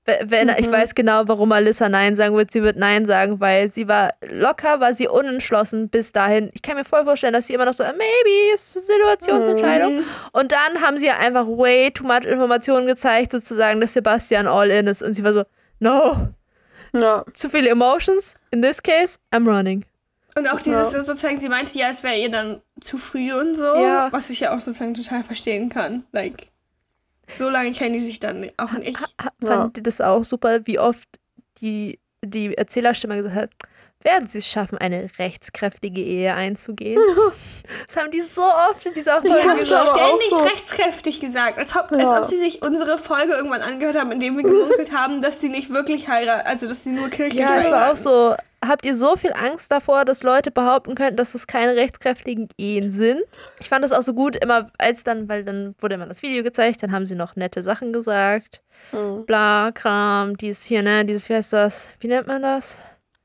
[0.06, 2.52] We- Wenn, Ich weiß genau, warum Alissa Nein sagen wird.
[2.52, 6.50] Sie wird Nein sagen, weil sie war locker, war sie unentschlossen bis dahin.
[6.54, 10.04] Ich kann mir voll vorstellen, dass sie immer noch so, maybe, ist Situationsentscheidung.
[10.32, 14.70] Und dann haben sie ja einfach way too much Informationen gezeigt, sozusagen, dass Sebastian all
[14.70, 15.02] in ist.
[15.02, 15.44] Und sie war so,
[15.80, 16.28] no,
[16.92, 17.24] Ja.
[17.34, 18.36] zu viele Emotions.
[18.50, 19.84] In this case, I'm running.
[20.36, 21.02] Und auch dieses Ja.
[21.02, 23.64] sozusagen, sie meinte ja, es wäre ihr dann zu früh und so.
[23.64, 24.08] Ja.
[24.12, 26.04] Was ich ja auch sozusagen total verstehen kann.
[26.12, 26.48] Like,
[27.38, 29.00] so lange kennen die sich dann auch nicht.
[29.00, 29.48] Ha- Ja.
[29.48, 31.08] Fand ihr das auch super, wie oft
[31.60, 33.50] die, die Erzählerstimme gesagt hat,
[34.02, 37.00] werden sie es schaffen, eine rechtskräftige Ehe einzugehen.
[37.86, 39.88] das haben die so oft in dieser Die Folge haben gesagt.
[39.88, 40.36] aber auch ständig so.
[40.44, 42.06] rechtskräftig gesagt, als ob, Ja.
[42.06, 45.40] als ob sie sich unsere Folge irgendwann angehört haben, in dem wir gemunkelt haben, dass
[45.40, 47.72] sie nicht wirklich heiraten, also dass sie nur kirchlich Ja, ich heiraten.
[47.72, 48.36] war auch so.
[48.66, 52.90] Habt ihr so viel Angst davor, dass Leute behaupten könnten, dass das keine rechtskräftigen Ehen
[52.90, 53.20] sind?
[53.60, 56.42] Ich fand das auch so gut, immer als dann, weil dann wurde immer das Video
[56.42, 58.62] gezeigt, dann haben sie noch nette Sachen gesagt.
[58.92, 59.24] Mhm.
[59.26, 61.88] Bla, Kram, dieses hier, ne, dieses, wie heißt das?
[62.00, 62.78] Wie nennt man das?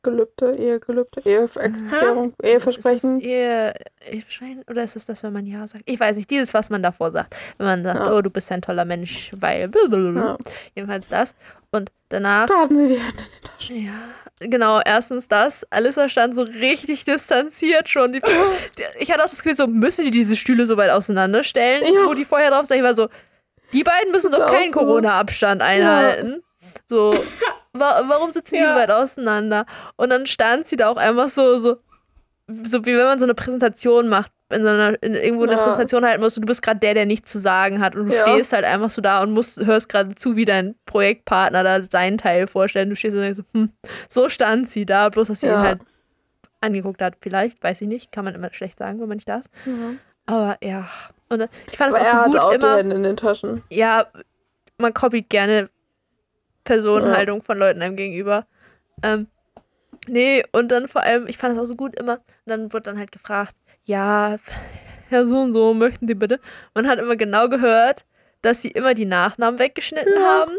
[0.03, 3.19] Gelübde, Ehegelübde, Eheerklärung, Eheversprechen.
[3.19, 3.73] Ist Ehe,
[4.09, 4.63] Eheversprechen?
[4.69, 5.83] Oder ist es das, wenn man Ja sagt?
[5.87, 7.35] Ich weiß nicht, dieses, was man davor sagt.
[7.57, 8.11] Wenn man sagt, Ja.
[8.13, 9.67] oh, du bist ein toller Mensch, weil.
[9.67, 10.21] blablabla.
[10.21, 10.37] Ja.
[10.75, 11.35] Jedenfalls das.
[11.71, 12.47] Und danach.
[12.47, 13.85] Da hatten sie die Hände in den Taschen.
[13.85, 15.65] Ja, genau, erstens das.
[15.69, 18.11] Alissa stand so richtig distanziert schon.
[18.13, 21.93] Die, die, ich hatte auch das Gefühl, so müssen die diese Stühle so weit auseinanderstellen,
[21.93, 22.07] Ja.
[22.07, 22.77] wo die vorher drauf saßen.
[22.77, 23.07] Ich war so,
[23.71, 24.79] die beiden müssen doch keinen so.
[24.79, 26.41] Corona-Abstand einhalten.
[26.87, 27.13] So,
[27.73, 28.73] wa warum sitzen die Ja.
[28.73, 29.65] so weit auseinander?
[29.97, 31.77] Und dann stand sie da auch einfach so, so,
[32.63, 35.59] so wie wenn man so eine Präsentation macht, in so einer, in, irgendwo eine Ja.
[35.59, 38.13] Präsentation halten muss und du bist gerade der, der nichts zu sagen hat und du
[38.13, 38.21] Ja.
[38.27, 42.17] stehst halt einfach so da und musst, hörst gerade zu, wie dein Projektpartner da seinen
[42.17, 42.91] Teil vorstellt.
[42.91, 43.71] Du stehst so und denkst so, hm,
[44.09, 45.79] so stand sie da, bloß dass sie ihn halt
[46.59, 49.37] angeguckt hat, vielleicht, weiß ich nicht, kann man immer schlecht sagen, wenn man nicht da
[49.37, 49.49] ist.
[50.27, 50.87] Aber ja,
[51.29, 53.63] und ich fand es Aber auch so gut auch die immer, Hände in den Taschen.
[53.69, 54.05] ja,
[54.77, 55.69] man kopiert gerne
[56.63, 58.45] Personenhaltung von Leuten einem gegenüber.
[59.03, 59.27] Ähm,
[60.07, 62.97] nee, und dann vor allem, ich fand es auch so gut immer, dann wird dann
[62.99, 64.37] halt gefragt, ja,
[65.09, 66.39] ja, so und so, möchten Sie bitte?
[66.73, 68.05] Man hat immer genau gehört,
[68.41, 70.53] dass sie immer die Nachnamen weggeschnitten haben.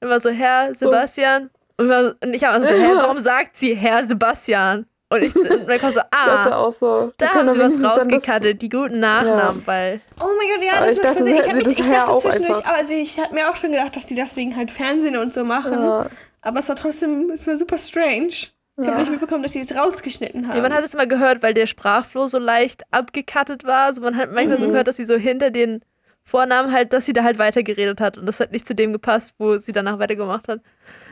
[0.00, 1.50] Immer so, Herr Sebastian.
[1.76, 2.96] Und, immer- und ich habe also so, Ja.
[2.96, 4.86] warum sagt sie Herr Sebastian?
[5.10, 7.12] Und, ich, dann kam so, ah, auch so.
[7.16, 10.94] da haben sie was rausgekattet, die guten Nachnamen, weil Oh mein Gott, ja, Aber das
[10.96, 13.56] ich dachte, Ich, sie ich das dachte auch zwischendurch, einfach- also ich habe mir auch
[13.56, 15.72] schon gedacht, dass die deswegen halt Fernsehen und so machen.
[15.72, 16.06] Ja,
[16.42, 18.26] Aber es war trotzdem, es war super strange.
[18.28, 18.98] Ich habe Ja.
[18.98, 20.56] nicht mitbekommen, dass sie es rausgeschnitten haben.
[20.56, 23.86] Ja, man hat es immer gehört, weil der Sprachflow so leicht abgekattet war.
[23.86, 24.70] Also man hat manchmal so Mhm.
[24.72, 25.82] gehört, dass sie so hinter den
[26.22, 28.18] Vornamen halt, dass sie da halt weitergeredet hat.
[28.18, 30.60] Und das hat nicht zu dem gepasst, wo sie danach weitergemacht hat.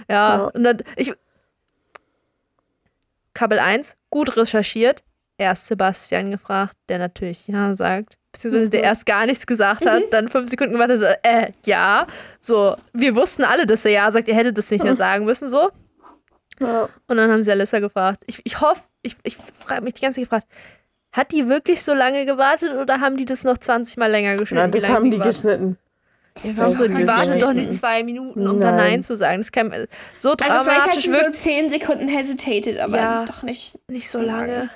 [0.08, 0.44] Ja, Ja.
[0.54, 1.12] und dann, ich.
[3.36, 5.02] Kabel 1, gut recherchiert.
[5.38, 8.16] Erst Sebastian gefragt, der natürlich ja sagt.
[8.32, 8.70] Beziehungsweise Mhm.
[8.70, 12.06] der erst gar nichts gesagt hat, dann fünf Sekunden gewartet, so, äh, ja.
[12.40, 15.48] So, wir wussten alle, dass er ja sagt, er hätte das nicht mehr sagen müssen,
[15.48, 15.70] so.
[16.60, 16.88] ja.
[17.06, 18.22] Und dann haben sie Alissa gefragt.
[18.26, 20.46] Ich, ich hoffe, ich, ich frage mich die ganze Zeit gefragt,
[21.12, 24.70] hat die wirklich so lange gewartet oder haben die das noch 20 Mal länger geschnitten?
[24.70, 25.78] Nein, das haben die gewartet- geschnitten.
[26.60, 27.72] Auch so, Ja, die wartet doch nicht.
[27.72, 28.76] zwei Minuten, um da Nein.
[28.76, 29.38] Nein zu sagen.
[29.40, 29.70] Das kann
[30.16, 33.24] so also vielleicht hat dramatisch sie so wirkt 10 Sekunden hesitated, aber Ja.
[33.24, 33.78] doch nicht.
[33.88, 34.70] nicht so lange.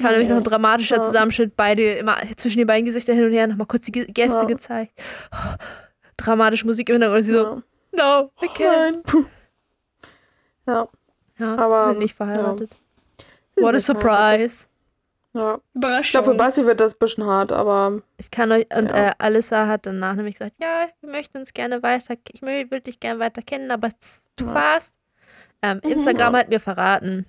[0.00, 1.02] Kann nämlich noch ein dramatischer Ja.
[1.02, 4.44] Zusammenschnitt, beide immer zwischen den beiden Gesichtern hin und her, nochmal kurz die Gäste Ja.
[4.44, 4.92] gezeigt.
[5.32, 5.36] Oh,
[6.16, 7.62] dramatische Musik im Hintergrund und sie so, Ja.
[7.92, 9.02] no, I can't.
[9.04, 9.26] Nein.
[10.66, 10.88] Ja,
[11.38, 12.70] Ja, Aber, sie sind nicht verheiratet.
[13.56, 14.66] What a surprise.
[15.34, 15.58] Ja.
[16.00, 19.08] Ich glaube, für Basti wird das ein bisschen hart, aber Ich kann euch, und Ja.
[19.08, 23.00] äh, Alissa hat danach nämlich gesagt, ja, wir möchten uns gerne weiter, ich würde dich
[23.00, 24.52] gerne weiter kennen, aber it's too Ja.
[24.52, 24.94] fast.
[25.62, 26.40] Ähm, Instagram Ja.
[26.40, 27.26] hat mir verraten,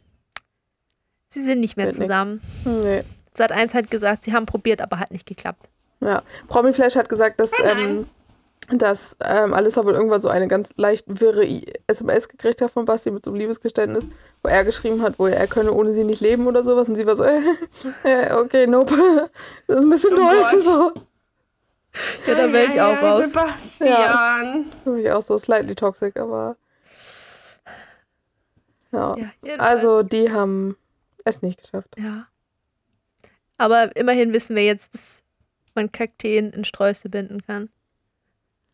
[1.29, 1.97] sie sind nicht mehr nix.
[1.97, 2.41] zusammen.
[2.65, 3.03] nee.
[3.33, 5.67] Seit eins hat gesagt, sie haben probiert, aber hat nicht geklappt.
[5.99, 6.23] Ja.
[6.47, 7.77] Promiflash hat gesagt, dass, nein.
[7.79, 8.09] ähm,
[8.71, 11.45] dass ähm, Alissa wohl irgendwann so eine ganz leicht wirre
[11.87, 14.07] SMS gekriegt hat von Basti mit so einem Liebesgeständnis,
[14.43, 16.87] wo er geschrieben hat, wo er könne ohne sie nicht leben oder sowas.
[16.87, 17.41] Und sie war so, äh,
[18.03, 18.95] äh, okay, nope.
[19.67, 20.61] Das ist ein bisschen Oh doll.
[20.61, 20.93] So.
[22.27, 23.29] Ja, da wäre ich auch ja, raus.
[23.29, 24.65] Sebastian.
[24.83, 26.57] Finde ich auch so slightly toxic, aber.
[28.91, 29.15] Ja.
[29.43, 29.55] Ja.
[29.57, 30.75] Also, die haben
[31.23, 31.95] es nicht geschafft.
[31.97, 32.27] Ja.
[33.57, 35.23] Aber immerhin wissen wir jetzt, dass
[35.73, 37.69] man Kakteen in Sträuße binden kann.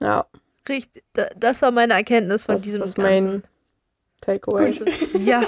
[0.01, 0.25] Ja,
[0.69, 3.29] Richtig, da- das war meine Erkenntnis von Das diesem das Ganzen.
[3.29, 3.43] Main-
[4.21, 4.65] Takeaway.
[4.67, 4.85] Also,
[5.17, 5.43] ja.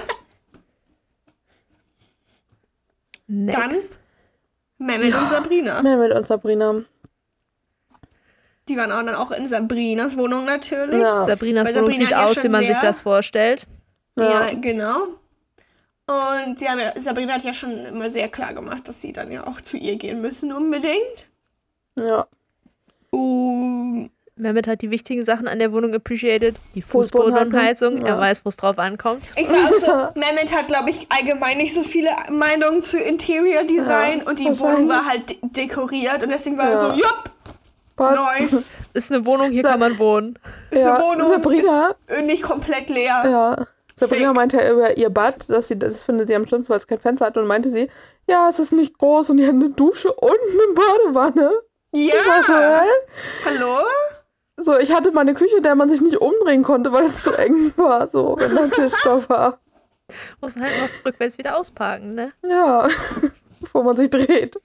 [3.27, 3.99] Next.
[4.77, 5.81] Mehmet und Sabrina.
[5.81, 6.83] Mehmet und Sabrina.
[8.67, 11.01] Die waren auch dann auch in Sabrinas Wohnung natürlich.
[11.01, 11.25] Ja.
[11.25, 13.67] Sabrinas Weil Wohnung Sabrina sieht ja aus, wie man sich das vorstellt.
[14.15, 14.53] Ja, Ja.
[14.59, 15.07] genau.
[16.07, 19.31] Und sie haben ja, Sabrina hat ja schon immer sehr klar gemacht, dass sie dann
[19.31, 21.27] ja auch zu ihr gehen müssen unbedingt.
[21.95, 22.27] Ja.
[23.09, 26.55] Um, Mehmet hat die wichtigen Sachen an der Wohnung appreciated.
[26.73, 27.43] Die Fußbodenheizung.
[27.51, 27.97] Fußbodenheizung.
[28.05, 28.19] Er Ja.
[28.19, 29.23] weiß, wo es drauf ankommt.
[29.35, 33.63] ich war auch so, Mehmet hat, glaube ich, allgemein nicht so viele Meinungen zu Interior
[33.63, 34.45] Design Ja, und die.
[34.59, 36.89] Wohnung war halt de dekoriert und deswegen war er Ja.
[36.89, 37.23] so, jupp,
[37.95, 38.41] Passt.
[38.41, 38.77] nice.
[38.95, 40.39] Ist eine Wohnung, hier kann man wohnen.
[40.71, 40.95] Ist ja.
[40.95, 43.21] eine Wohnung, Sabrina, ist nicht komplett leer.
[43.25, 43.67] ja.
[43.95, 44.35] Sabrina Sick.
[44.35, 46.97] meinte ja über ihr Bad, dass sie das findet sie am schlimmsten, weil es kein
[46.97, 47.37] Fenster hat.
[47.37, 47.91] Und meinte sie,
[48.25, 50.73] ja, es ist nicht groß und die hat eine Dusche und eine
[51.13, 51.51] Badewanne.
[51.91, 52.83] Ich war so, Ja,
[53.45, 53.77] hallo?
[54.57, 57.23] So, ich hatte mal eine Küche, in der man sich nicht umdrehen konnte, weil es
[57.23, 59.59] zu eng war, so, wenn der Tisch da war.
[60.41, 62.31] Muss halt noch rückwärts wieder ausparken, ne?
[62.45, 62.87] Ja,
[63.59, 64.57] bevor man sich dreht.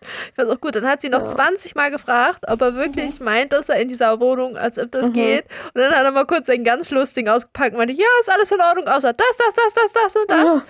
[0.00, 1.26] Ich weiß auch gut, dann hat sie noch Ja.
[1.26, 5.08] 20 Mal gefragt, ob er wirklich meint, dass er in dieser Wohnung, als ob das
[5.08, 5.12] Mhm.
[5.14, 5.44] geht.
[5.74, 8.52] Und dann hat er mal kurz einen ganz lustigen ausgepackt und meinte, ja, ist alles
[8.52, 10.54] in Ordnung, außer das, das, das, das, das und das.
[10.56, 10.62] Ja.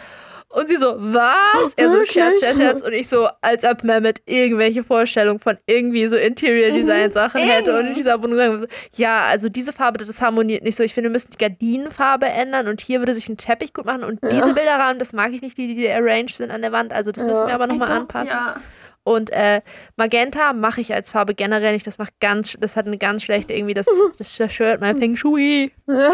[0.50, 1.74] Und sie so, was?
[1.76, 2.04] Er so?
[2.06, 2.82] Scherz, Scherz, Scherz.
[2.82, 7.78] Und ich so, als ob Mehmet irgendwelche Vorstellungen von irgendwie so Interior Design Sachen hätte
[7.78, 10.82] und in dieser Wohnung so, ja, also diese Farbe, das harmoniert nicht so.
[10.82, 14.04] Ich finde, wir müssen die Gardinenfarbe ändern und hier würde sich ein Teppich gut machen
[14.04, 16.92] und diese Bilderrahmen, das mag ich nicht, wie die arranged sind an der Wand.
[16.94, 17.46] Also das müssen Ja.
[17.48, 18.30] wir aber nochmal anpassen.
[18.30, 18.56] Ja.
[19.04, 19.60] Und äh,
[19.96, 21.86] Magenta mache ich als Farbe generell nicht.
[21.86, 23.86] Das macht ganz, das hat eine ganz schlechte irgendwie, das,
[24.18, 25.72] das zerstört mein Feng Shui.
[25.86, 26.12] Ja.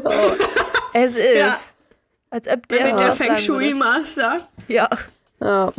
[0.00, 0.10] So,
[0.94, 1.22] as if.
[1.38, 1.58] Ja.
[2.30, 3.74] Als ob der Mit so der Feng Shui.
[3.74, 4.38] Master.
[4.68, 4.88] Ja.
[5.40, 5.72] ja.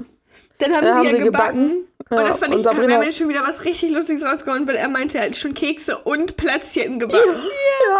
[0.57, 1.67] Dann haben Dann sie haben ja sie gebacken.
[1.69, 1.85] gebacken.
[2.09, 4.75] Und Ja, dann fand und ich, Sabrina- Mehmet schon wieder was richtig Lustiges rausgehauen, weil
[4.77, 7.35] er meinte, er hat schon Kekse und Plätzchen gebacken.
[7.35, 7.99] ja.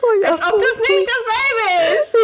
[0.00, 0.30] Oh, ja.
[0.30, 2.14] Als ob das nicht dasselbe ist.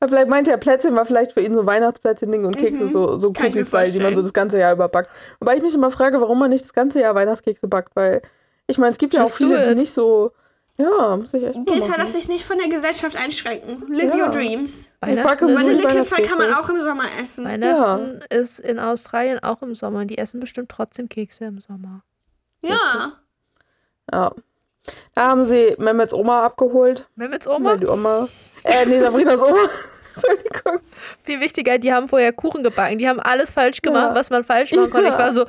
[0.00, 3.28] Aber Vielleicht meinte er, Plätzchen war vielleicht für ihn so Weihnachtsplätzchen-Ding und Kekse so, so
[3.28, 3.32] Mhm.
[3.34, 5.10] Kann ich mir Cookies, weil die man so das ganze Jahr über backt.
[5.40, 8.22] Wobei ich mich immer frage, warum man nicht das ganze Jahr Weihnachtskekse backt, weil
[8.66, 10.32] ich meine, es gibt ja auch Just do viele, die nicht so.
[10.80, 11.94] Ja, muss ich echt mal machen.
[11.98, 13.84] lass dich nicht von der Gesellschaft einschränken.
[13.92, 14.24] Live Ja.
[14.24, 14.88] your dreams.
[15.00, 17.44] Weihnachten, Vanillekipferl kann man auch im Sommer essen.
[17.44, 20.04] Weihnachten ist in Australien auch im Sommer.
[20.04, 22.02] Die essen bestimmt trotzdem Kekse im Sommer.
[22.62, 23.12] Ja.
[24.12, 24.32] Ja.
[25.14, 27.06] Da haben sie Mehmets Oma abgeholt.
[27.14, 27.56] Mehmets Oma?
[27.72, 28.28] Oma, Die Oma.
[28.64, 29.56] Äh, nee, Sabrinas Oma.
[30.14, 30.80] Entschuldigung.
[31.22, 32.98] viel wichtiger, die haben vorher Kuchen gebacken.
[32.98, 34.14] Die haben alles falsch gemacht, Ja.
[34.14, 35.06] was man falsch machen konnte.
[35.08, 35.18] Ich Ja.
[35.18, 35.46] war so,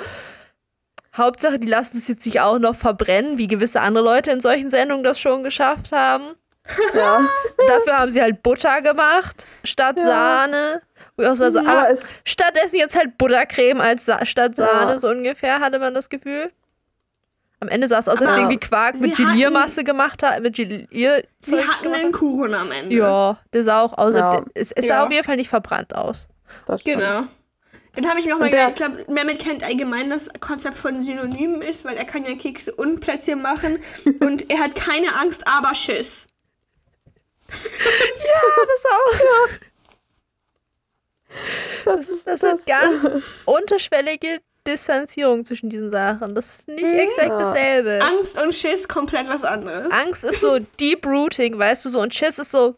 [1.15, 4.69] Hauptsache, die lassen es jetzt sich auch noch verbrennen, wie gewisse andere Leute in solchen
[4.69, 6.35] Sendungen das schon geschafft haben.
[6.95, 7.19] Ja.
[7.67, 10.05] Dafür haben sie halt Butter gemacht, statt Ja.
[10.05, 10.81] Sahne.
[11.17, 14.55] Wo ich auch so, also, Aber ah, es, stattdessen jetzt halt Buttercreme als Sa statt
[14.55, 14.99] Sahne, Ja.
[14.99, 16.51] so ungefähr, hatte man das Gefühl.
[17.59, 20.55] Am Ende sah es aus, als sie irgendwie Quark sie mit Geliermasse gemacht hat, mit
[20.55, 22.11] Sie Gelierzeugs hatten gemacht einen.
[22.11, 22.95] Kuchen am Ende.
[22.95, 24.15] Ja, der sah auch aus.
[24.15, 24.43] Ja.
[24.55, 25.03] Es, es sah Ja.
[25.05, 26.27] auf jeden Fall nicht verbrannt aus.
[26.65, 26.99] das stimmt.
[27.01, 27.23] Genau.
[27.93, 30.77] Dann habe ich noch mal Und der- gedacht, ich glaube, Mehmet kennt allgemein das Konzept
[30.77, 33.83] von Synonymen ist, weil er kann ja Kekse und Plätzchen machen
[34.21, 36.25] und er hat keine Angst, aber Schiss.
[37.49, 39.49] das auch.
[41.85, 43.07] Das, Das sind ganz
[43.45, 46.35] unterschwellige Distanzierung zwischen diesen Sachen.
[46.35, 47.39] Das ist nicht exakt Ja.
[47.39, 47.99] dasselbe.
[48.03, 49.91] Angst und Schiss komplett was anderes.
[49.91, 52.75] Angst ist so deep rooting, weißt du so, und Schiss ist so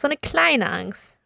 [0.00, 1.16] so eine kleine Angst.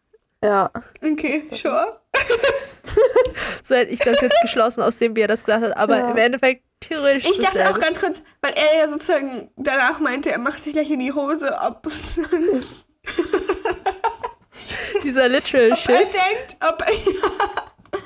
[0.42, 0.70] ja.
[1.02, 2.00] Okay, sure.
[3.62, 5.76] So hätte ich das jetzt geschlossen, aus dem wie er das gesagt hat.
[5.76, 6.10] Aber Ja.
[6.10, 7.24] im Endeffekt theoretisch.
[7.30, 10.90] Ich dachte auch ganz kurz, weil er ja sozusagen danach meinte, er macht sich gleich
[10.90, 11.82] in die Hose, ob,
[15.02, 16.12] dieser literal ob er Schiss.
[16.12, 16.92] denkt, ob er,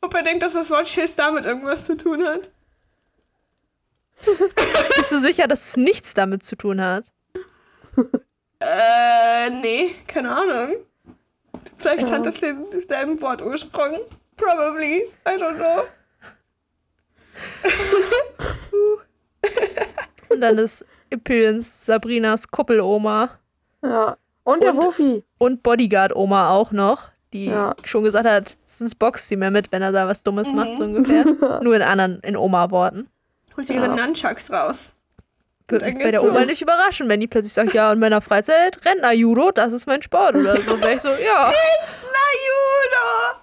[0.00, 2.50] ob er denkt, dass das Wort Schiss damit irgendwas zu tun hat.
[4.96, 7.04] Bist du sicher, dass es nichts damit zu tun hat?
[8.60, 10.76] Äh, nee, keine Ahnung.
[11.76, 13.98] Vielleicht hat das den, deinem Wortursprung.
[14.36, 15.02] Probably.
[15.26, 15.82] I don't know.
[20.28, 23.30] Und dann ist Appearance Sabrinas Kuppeloma
[23.82, 24.16] Ja.
[24.44, 25.24] Und der Und- Wuffi.
[25.38, 27.74] und Bodyguard-Oma auch noch, die Ja.
[27.84, 30.84] schon gesagt hat, sonst boxt sie mehr mit, wenn er da was Dummes macht, so
[30.84, 31.24] ungefähr.
[31.62, 33.08] Nur in anderen, in Oma-Worten.
[33.56, 34.92] Holt sie ihre Nunchucks raus.
[35.70, 38.84] Würde mich bei der Oma nicht überraschen, wenn die plötzlich sagt, ja, in meiner Freizeit
[38.84, 40.80] Rentner-Judo, das ist mein Sport oder so.
[40.80, 43.40] Wäre ich so, ja, Na, Judo!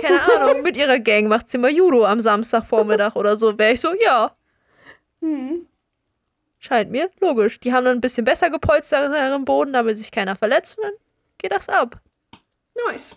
[0.00, 3.58] keine Ahnung, mit ihrer Gang macht sie mal Judo am Samstagvormittag oder so.
[3.58, 4.32] Wäre ich so, ja.
[5.20, 5.66] Hm.
[6.58, 7.60] Scheint mir logisch.
[7.60, 10.94] Die haben dann ein bisschen besser gepolsterteren Boden, damit sich keiner verletzt und dann
[11.38, 12.00] geht das ab.
[12.88, 13.16] Nice.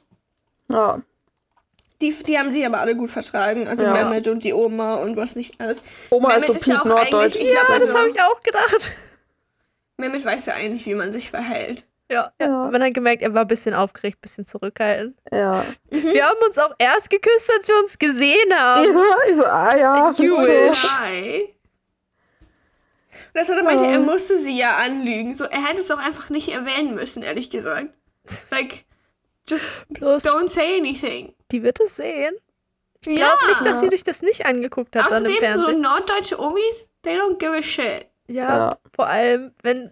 [0.70, 1.02] Ja.
[2.02, 3.68] Die, die haben sich aber alle gut vertragen.
[3.68, 3.94] Also Ja.
[3.94, 5.82] Mehmet und die Oma und was nicht alles.
[6.10, 7.14] Oma ist Mehmet so Piet Norddeutsch.
[7.14, 8.92] eigentlich- ich Ja, glaub, das habe ich auch gedacht.
[9.98, 11.86] Mehmet weiß ja eigentlich, wie man sich verhält.
[12.10, 12.48] Ja, ja.
[12.48, 12.70] Ja.
[12.72, 15.18] Man hat gemerkt, er war ein bisschen aufgeregt, ein bisschen zurückhaltend.
[15.32, 15.64] Ja.
[15.90, 18.84] Wir haben uns auch erst geküsst, als wir uns gesehen haben.
[18.84, 20.12] Ja, ich so, ah ja.
[20.12, 20.82] Jewish.
[20.82, 20.90] So.
[21.00, 21.56] Hi.
[23.34, 23.92] Das hat er meinte, Ja.
[23.92, 25.36] er musste sie ja anlügen.
[25.36, 27.88] So, er hätte es doch einfach nicht erwähnen müssen, ehrlich gesagt.
[28.52, 28.84] Like,
[29.50, 31.34] just Bloß, don't say anything.
[31.52, 32.36] die wird es sehen.
[33.06, 33.12] Ja.
[33.12, 36.40] Ich glaube nicht, dass sie dich das nicht angeguckt hat dann im Außerdem, so norddeutsche
[36.40, 38.06] Omis, they don't give a shit.
[38.28, 38.78] Ja, Ja.
[38.96, 39.92] vor allem, wenn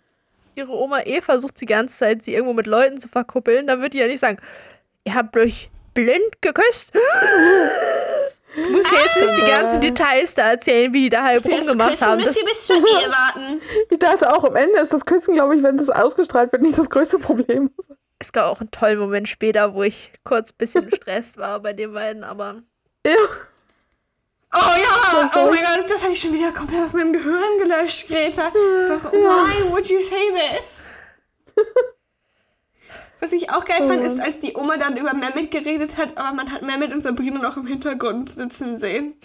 [0.55, 3.93] ihre Oma eh versucht, die ganze Zeit sie irgendwo mit Leuten zu verkuppeln, dann wird
[3.93, 4.37] die ja nicht sagen,
[5.05, 6.91] ihr habt euch blind geküsst.
[8.55, 11.91] Du musst ja jetzt nicht die ganzen Details da erzählen, wie die da halb rumgemacht
[11.91, 12.17] Küssen haben.
[12.17, 13.61] müsst Das, ihr bis zur Ehe warten.
[13.89, 16.77] Ich dachte auch, am Ende ist das Küssen, glaube ich, wenn das ausgestrahlt wird, nicht
[16.77, 17.71] das größte Problem.
[18.19, 21.73] Es gab auch einen tollen Moment später, wo ich kurz ein bisschen gestresst war bei
[21.73, 22.61] den beiden, aber
[23.05, 23.15] Ja.
[24.51, 28.07] Oh ja, oh mein Gott, das hatte ich schon wieder komplett aus meinem Gehirn gelöscht,
[28.07, 28.49] Greta.
[28.49, 30.81] Doch, why would you say this?
[33.19, 36.35] Was ich auch geil fand, ist, als die Oma dann über Mehmet geredet hat, aber
[36.35, 39.19] man hat Mehmet und Sabrina noch im Hintergrund sitzen sehen.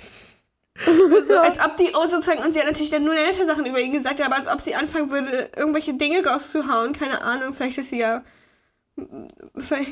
[1.41, 3.93] als ob die oh, sozusagen, und sie hat natürlich dann nur nette Sachen über ihn
[3.93, 6.93] gesagt, aber als ob sie anfangen würde, irgendwelche Dinge rauszuhauen.
[6.93, 8.25] Keine Ahnung, vielleicht ist sie ja.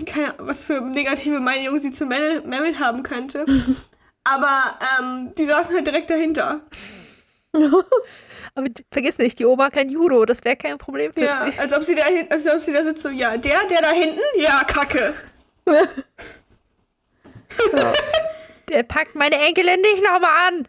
[0.06, 3.44] Keine, was für negative Meinung sie zu Mehmet haben könnte.
[4.24, 6.60] aber ähm, die saßen halt direkt dahinter.
[8.54, 11.58] Aber vergiss nicht, die Oma kann Judo, das wäre kein Problem für Ja, sie.
[11.58, 13.90] als ob sie da, hin- als ob sie da sitzt so, ja, der, der da
[13.92, 15.14] hinten, ja, kacke.
[18.68, 20.68] Der packt meine Enkelin nicht nochmal an.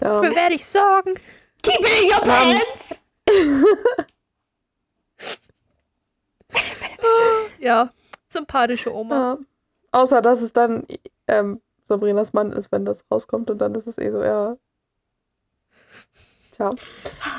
[0.00, 0.20] Ja.
[0.20, 1.14] Dafür werde ich sorgen.
[1.62, 3.00] Keep it in your pants!
[7.60, 7.90] Ja,
[8.28, 9.14] sympathische Oma.
[9.14, 9.38] Ja.
[9.90, 10.86] Außer, dass es dann
[11.26, 14.56] ähm, Sabrinas Mann ist, wenn das rauskommt und dann ist es eh so, ja.
[16.52, 16.70] Tja.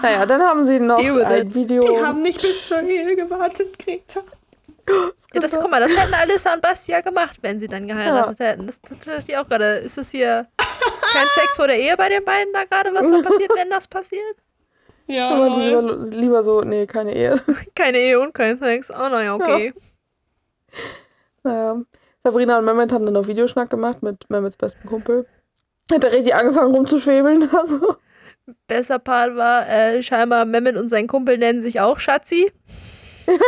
[0.02, 1.56] Naja, dann haben sie noch ein it.
[1.56, 1.82] Video.
[1.82, 4.22] Die haben nicht bis zur Ehe gewartet, Greta.
[5.34, 8.40] Ja, das, guck mal, das hätten Alissa und Basti ja gemacht, wenn sie dann geheiratet
[8.40, 8.66] hätten.
[8.66, 9.76] Das, das dachte ich auch gerade.
[9.76, 13.22] Ist das hier kein Sex vor der Ehe bei den beiden da gerade, was da
[13.22, 14.36] passiert, wenn das passiert?
[15.12, 17.42] Ja, Aber lieber, lieber so, nee, keine Ehe.
[17.76, 18.92] Keine Ehe und kein Sex.
[18.92, 19.74] Oh, naja, okay.
[21.44, 21.82] Naja.
[22.24, 25.26] Sabrina und Mehmet haben dann noch Videoschnack gemacht mit Mehmets besten Kumpel.
[25.92, 27.50] Hat er richtig angefangen rumzuschwebeln.
[27.58, 27.96] Also.
[28.68, 32.52] Besser Part war, äh, scheinbar Mehmet und sein Kumpel nennen sich auch Schatzi.
[33.28, 33.40] Und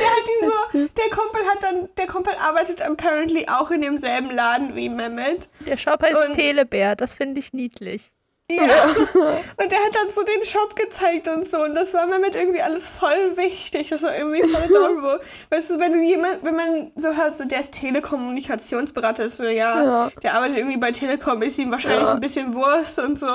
[0.00, 4.30] der hat ihm so, der Kumpel hat dann, der Kumpel arbeitet apparently auch in demselben
[4.30, 5.48] Laden wie Mehmet.
[5.66, 8.12] Der Shop heißt Und- Telebär, das finde ich niedlich.
[8.48, 8.64] Ja.
[9.56, 11.58] Und der hat dann so den Shop gezeigt und so.
[11.64, 13.88] Und das war Mehmet irgendwie alles voll wichtig.
[13.88, 15.20] Das war irgendwie voll adorable.
[15.50, 19.42] weißt du, wenn du jemand, wenn man so hört, so der ist Telekommunikationsberater, ist so,
[19.44, 20.10] ja, Ja.
[20.22, 22.12] der arbeitet irgendwie bei Telekom, ist ihm wahrscheinlich Ja.
[22.14, 23.26] ein bisschen Wurst und so.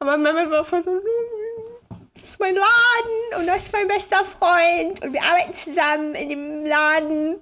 [0.00, 0.90] Aber Mehmet war voll so,
[2.14, 6.28] das ist mein Laden und das ist mein bester Freund und wir arbeiten zusammen in
[6.28, 7.40] dem Laden.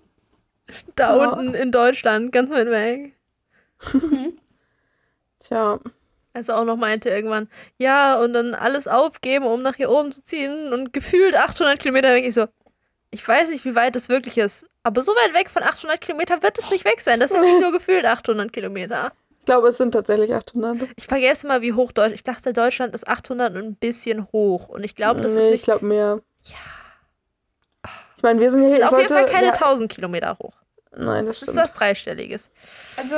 [0.95, 1.29] Da Ja.
[1.31, 3.16] unten in Deutschland, ganz weit weg.
[5.41, 5.81] Tja.
[6.37, 10.22] Also auch noch meinte irgendwann, ja, und dann alles aufgeben, um nach hier oben zu
[10.22, 12.26] ziehen und gefühlt 800 Kilometer weg.
[12.26, 12.47] Ich so,
[13.11, 16.43] ich weiß nicht, wie weit das wirklich ist, aber so weit weg von 800 Kilometer
[16.43, 17.20] wird es nicht weg sein.
[17.20, 19.12] Das sind nicht nur gefühlt 800 Kilometer.
[19.41, 20.76] Ich glaube, es sind tatsächlich 800.
[20.97, 24.68] Ich vergesse mal, wie hoch Deutschland, ich dachte, Deutschland ist 800 und ein bisschen hoch.
[24.68, 26.20] Und ich glaube, das nee, ist ich nicht, glaube mehr.
[26.45, 26.57] Ja.
[28.16, 28.70] Ich meine, wir sind hier.
[28.72, 30.55] sind ich auf jeden wollte- Fall keine ja, 1000 Kilometer hoch.
[30.99, 31.64] Nein, das Das ist stimmt.
[31.64, 32.51] was Dreistelliges.
[32.97, 33.16] Also,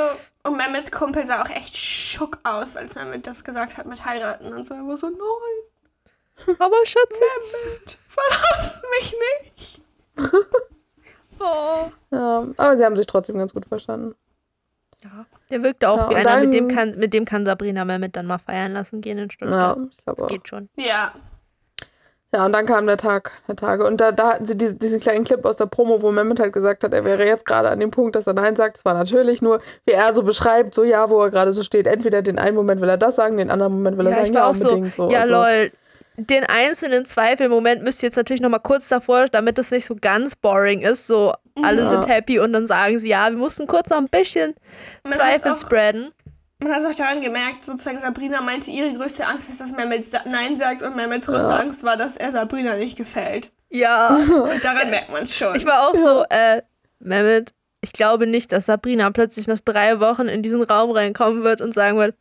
[0.49, 4.53] und Mehmets Kumpel sah auch echt schock aus, als Mehmet das gesagt hat mit heiraten
[4.53, 4.73] und so.
[4.73, 7.23] Er war so, nein, Aber Schatzi.
[7.53, 9.81] Mehmet, verlass mich nicht.
[11.39, 11.91] Oh.
[12.11, 14.15] Ja, aber sie haben sich trotzdem ganz gut verstanden.
[15.03, 15.25] Ja.
[15.51, 18.15] Der wirkte auch Ja, wie einer, mit dem, dann- kann, mit dem kann Sabrina Mehmet
[18.15, 19.77] dann mal feiern lassen gehen in Ja, Stuttgart.
[19.91, 20.27] ich glaube auch.
[20.27, 20.69] Geht schon.
[20.75, 21.13] Ja.
[22.31, 23.85] Ja, und dann kam der Tag, der Tage.
[23.87, 26.53] Und da, da hatten sie diese, diesen kleinen Clip aus der Promo, wo Mehmet halt
[26.53, 28.77] gesagt hat, er wäre jetzt gerade an dem Punkt, dass er Nein sagt.
[28.77, 31.87] Es war natürlich nur, wie er so beschreibt, so ja, wo er gerade so steht.
[31.87, 34.27] Entweder den einen Moment will er das sagen, den anderen Moment will er Ja, sagen,
[34.27, 35.09] ich war ja, auch so, unbedingt so.
[35.09, 35.71] ja also, lol.
[36.17, 39.95] Den einzelnen Zweifelmoment müsst ihr jetzt natürlich noch mal kurz davor, damit es nicht so
[39.99, 41.07] ganz boring ist.
[41.07, 41.87] So, alle Ja.
[41.87, 44.53] sind happy und dann sagen sie, ja, wir mussten kurz noch ein bisschen
[45.03, 46.11] Man Zweifel spreaden.
[46.61, 50.05] Man hat es auch daran gemerkt, sozusagen Sabrina meinte, ihre größte Angst ist, dass Mehmet
[50.25, 51.57] Nein sagt und Mehmets größte Ja.
[51.59, 53.51] Angst war, dass er Sabrina nicht gefällt.
[53.69, 54.25] Ja, Und
[54.63, 55.55] daran merkt man es schon.
[55.55, 56.61] ich war auch so, äh,
[56.99, 61.61] Mehmet, ich glaube nicht, dass Sabrina plötzlich nach drei Wochen in diesen Raum reinkommen wird
[61.61, 62.15] und sagen wird,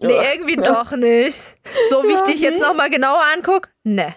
[0.00, 0.22] nee, Ja.
[0.32, 0.62] irgendwie Ja.
[0.62, 1.56] doch nicht.
[1.90, 4.14] So wie ich dich jetzt noch mal genauer angucke, ne.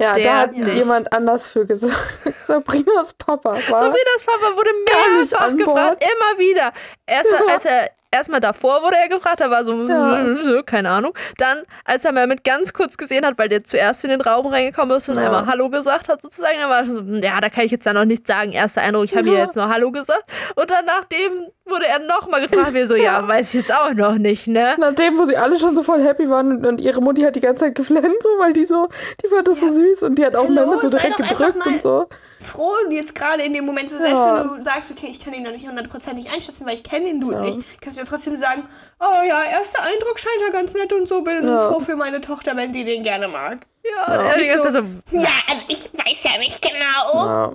[0.00, 0.74] Ja, der da hat nicht.
[0.76, 1.92] jemand anders für gesagt.
[2.46, 3.56] Sabrinas Papa war.
[3.78, 4.70] Sabrinas Papa wurde
[5.18, 6.72] mehrfach gefragt, immer wieder.
[7.06, 10.62] Erst als er erstmal davor wurde er gefragt, da war so Ja.
[10.66, 11.14] keine Ahnung.
[11.38, 14.46] Dann als er mal mit ganz kurz gesehen hat, weil der zuerst in den Raum
[14.46, 15.26] reingekommen ist und Ja.
[15.26, 17.92] einmal Hallo gesagt hat sozusagen, dann war er so, ja, da kann ich jetzt ja
[17.92, 18.52] noch nichts sagen.
[18.52, 19.44] Erster Eindruck, ich habe ihr Ja.
[19.44, 20.24] jetzt nur Hallo gesagt
[20.56, 24.14] und dann nachdem wurde er nochmal gefragt, wir so, ja, weiß ich jetzt auch noch
[24.18, 24.74] nicht, ne?
[24.78, 27.66] Nachdem, wo sie alle schon so voll happy waren und, ihre Mutti hat die ganze
[27.66, 28.88] Zeit geflennt, so, weil die so,
[29.22, 31.80] die fand das so süß und die hat auch Hallo, Mehmet so direkt gedrückt und
[31.82, 32.08] so.
[32.42, 34.40] Froh jetzt gerade in dem Moment, so selbst Ja.
[34.50, 37.20] wenn du sagst, okay, ich kann ihn noch nicht hundertprozentig einschätzen, weil ich kenne ihn
[37.20, 37.40] du Ja.
[37.42, 38.64] nicht, kannst du ja trotzdem sagen,
[38.98, 41.68] oh ja, erster Eindruck scheint er ganz nett und so, bin Ja.
[41.68, 43.66] froh für meine Tochter, wenn die den gerne mag.
[43.84, 44.20] Ja, Ja.
[44.34, 44.78] und er so,
[45.12, 47.26] Ja, also ich weiß ja nicht genau.
[47.26, 47.52] Ja.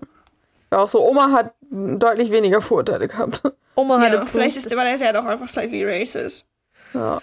[0.72, 0.78] ja.
[0.78, 3.42] Auch so, Oma hat deutlich weniger Vorurteile gehabt.
[3.76, 6.46] Oma hatte Ja, vielleicht ist der ja doch einfach slightly racist.
[6.94, 7.22] Ja.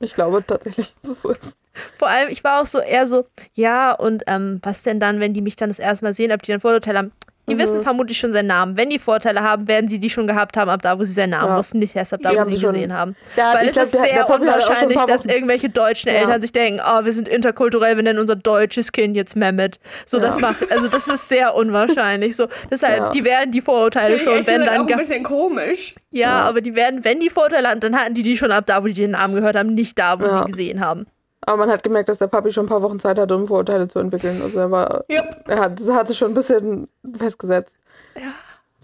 [0.00, 1.56] Ich glaube tatsächlich, dass es so ist.
[1.98, 5.34] Vor allem, ich war auch so eher so, ja, und ähm, was denn dann, wenn
[5.34, 7.12] die mich dann das erste Mal sehen, ob die dann Vorurteile haben?
[7.50, 8.76] Die wissen vermutlich schon seinen Namen.
[8.76, 11.30] Wenn die Vorteile haben, werden sie die schon gehabt haben, ab da, wo sie seinen
[11.30, 11.58] Namen Ja.
[11.58, 13.16] wussten, nicht erst ab da, Die wo haben sie ihn gesehen haben.
[13.36, 16.20] Hat- Weil es glaub, ist der- sehr unwahrscheinlich, dass irgendwelche deutschen Ja.
[16.20, 19.78] Eltern sich denken, oh, wir sind interkulturell, wir nennen unser deutsches Kind jetzt Mehmet.
[20.06, 20.24] So, Ja.
[20.24, 22.36] das macht, also das ist sehr unwahrscheinlich.
[22.36, 23.10] So, deshalb, Ja.
[23.10, 24.80] die werden die Vorurteile ich schon, wenn dann.
[24.82, 25.94] auch ein bisschen komisch.
[26.10, 26.40] Ja, Ja.
[26.48, 28.86] aber die werden, wenn die Vorteile hatten, dann hatten die die schon ab da, wo
[28.86, 30.42] die den Namen gehört haben, nicht da, wo Ja.
[30.44, 31.06] sie gesehen haben.
[31.46, 33.88] Aber man hat gemerkt, dass der Papi schon ein paar Wochen Zeit hatte, um Vorurteile
[33.88, 34.40] zu entwickeln.
[34.42, 35.44] Also er war, Yep.
[35.48, 36.88] er hat, das hat sich schon ein bisschen
[37.18, 37.74] festgesetzt.
[38.14, 38.32] Ja.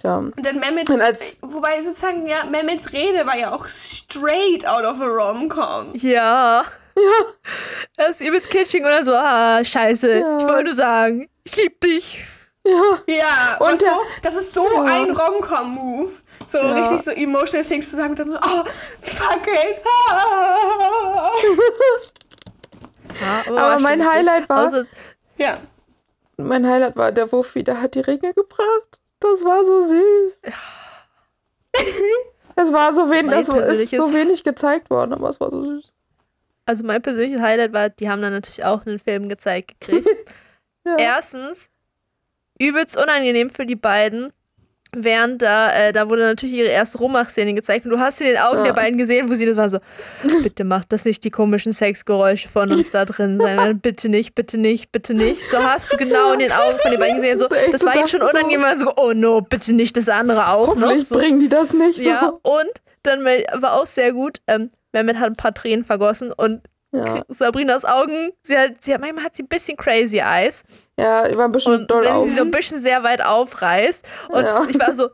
[0.01, 0.17] Tja.
[0.19, 4.85] Und dann Mehmet, Und als- wobei sozusagen, ja, Mehmets Rede war ja auch straight out
[4.85, 5.93] of a rom-com.
[5.95, 6.63] Ja.
[6.97, 7.03] Ja.
[7.99, 10.37] Er ist übelst kitschig und dann so, ah, scheiße, Ja.
[10.39, 12.25] ich wollte nur sagen, ich lieb dich.
[12.65, 12.73] Ja.
[13.07, 14.83] Ja, Und der- so, das ist so Ja.
[14.83, 16.11] ein Rom-Com-Move.
[16.47, 16.73] So Ja.
[16.75, 18.65] richtig so emotional things zu sagen und dann so, oh,
[19.01, 19.81] fuck it.
[20.11, 21.31] Ah.
[23.21, 24.85] Ja, Aber war mein Highlight war, Außer,
[25.39, 25.59] ja.
[26.37, 29.01] mein Highlight war, der Wuffi, der hat die Ringe gebracht.
[29.21, 30.43] Das war so süß.
[32.59, 35.93] Es war so wenig, das ist so wenig gezeigt worden, aber es war so süß.
[36.65, 40.09] also mein persönliches Highlight war, die haben dann natürlich auch einen Film gezeigt gekriegt.
[40.89, 40.95] Ja.
[40.99, 41.69] Erstens,
[42.61, 44.33] übelst unangenehm für die beiden.
[44.95, 48.39] Während da, äh, da wurde natürlich ihre erste Rummach-Szene gezeigt und du hast in den
[48.39, 48.65] Augen Ja.
[48.65, 49.79] der beiden gesehen, wo sie das war so,
[50.43, 54.59] bitte macht das nicht die komischen Sexgeräusche von uns da drin sein, bitte nicht, bitte
[54.59, 55.43] nicht, bitte nicht.
[55.51, 58.09] So hast du genau in den Augen von den beiden gesehen, so, Das war ihnen
[58.09, 60.83] schon unangenehm, so, oh no, bitte nicht das andere auch noch.
[60.83, 61.17] Hoffentlich So.
[61.17, 61.99] bringen die das nicht.
[61.99, 62.51] Ja, So.
[62.51, 62.71] und
[63.03, 66.63] dann war auch sehr gut, ähm, Mehmet hat ein paar Tränen vergossen und
[66.97, 67.25] Ja.
[67.29, 70.65] Sabrinas Augen, sie hat, sie hat, manchmal hat sie ein bisschen crazy eyes.
[70.99, 74.05] ja, die war ein bisschen Und doll wenn sie so ein bisschen sehr weit aufreißt.
[74.31, 74.65] Und Ja.
[74.69, 75.11] ich war so,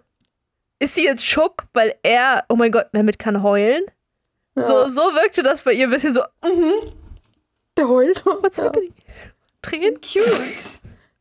[0.78, 3.84] ist sie jetzt schock, weil er, oh mein Gott, Mehmet kann heulen?
[4.56, 4.62] ja.
[4.62, 6.22] So, so wirkte das bei ihr ein bisschen so,
[7.76, 8.24] der heult.
[8.24, 8.64] what's ja.
[8.64, 8.92] happening?
[9.62, 9.94] Tränen?
[10.00, 10.24] Cute.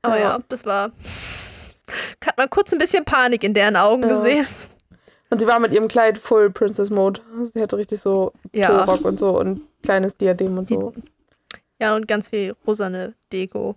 [0.02, 0.30] Aber ja.
[0.38, 0.40] Ja.
[0.50, 0.92] das war,
[2.26, 4.46] hat man kurz ein bisschen Panik in deren Augen gesehen.
[5.30, 7.22] Und sie war mit ihrem Kleid Full Princess Mode.
[7.54, 8.84] Sie hatte richtig so Ja.
[8.84, 10.94] Rock und so und kleines Diadem und so.
[11.80, 13.76] Ja, und ganz viel rosane Deko.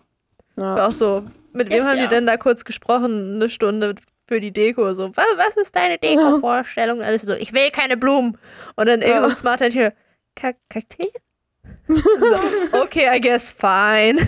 [0.56, 0.86] War Ja.
[0.88, 2.02] auch so, mit wem Ist haben ja.
[2.04, 3.36] die denn da kurz gesprochen?
[3.36, 3.94] Eine Stunde
[4.26, 4.92] für die Deko.
[4.94, 6.98] So, was, was ist deine Deko-Vorstellung?
[6.98, 8.36] Und alles so, ich will keine Blumen.
[8.76, 9.36] Und dann irgendein Ja.
[9.36, 9.92] Smarter hier,
[10.36, 11.08] Ka Kakteen?
[11.88, 14.18] so, okay, I guess fine.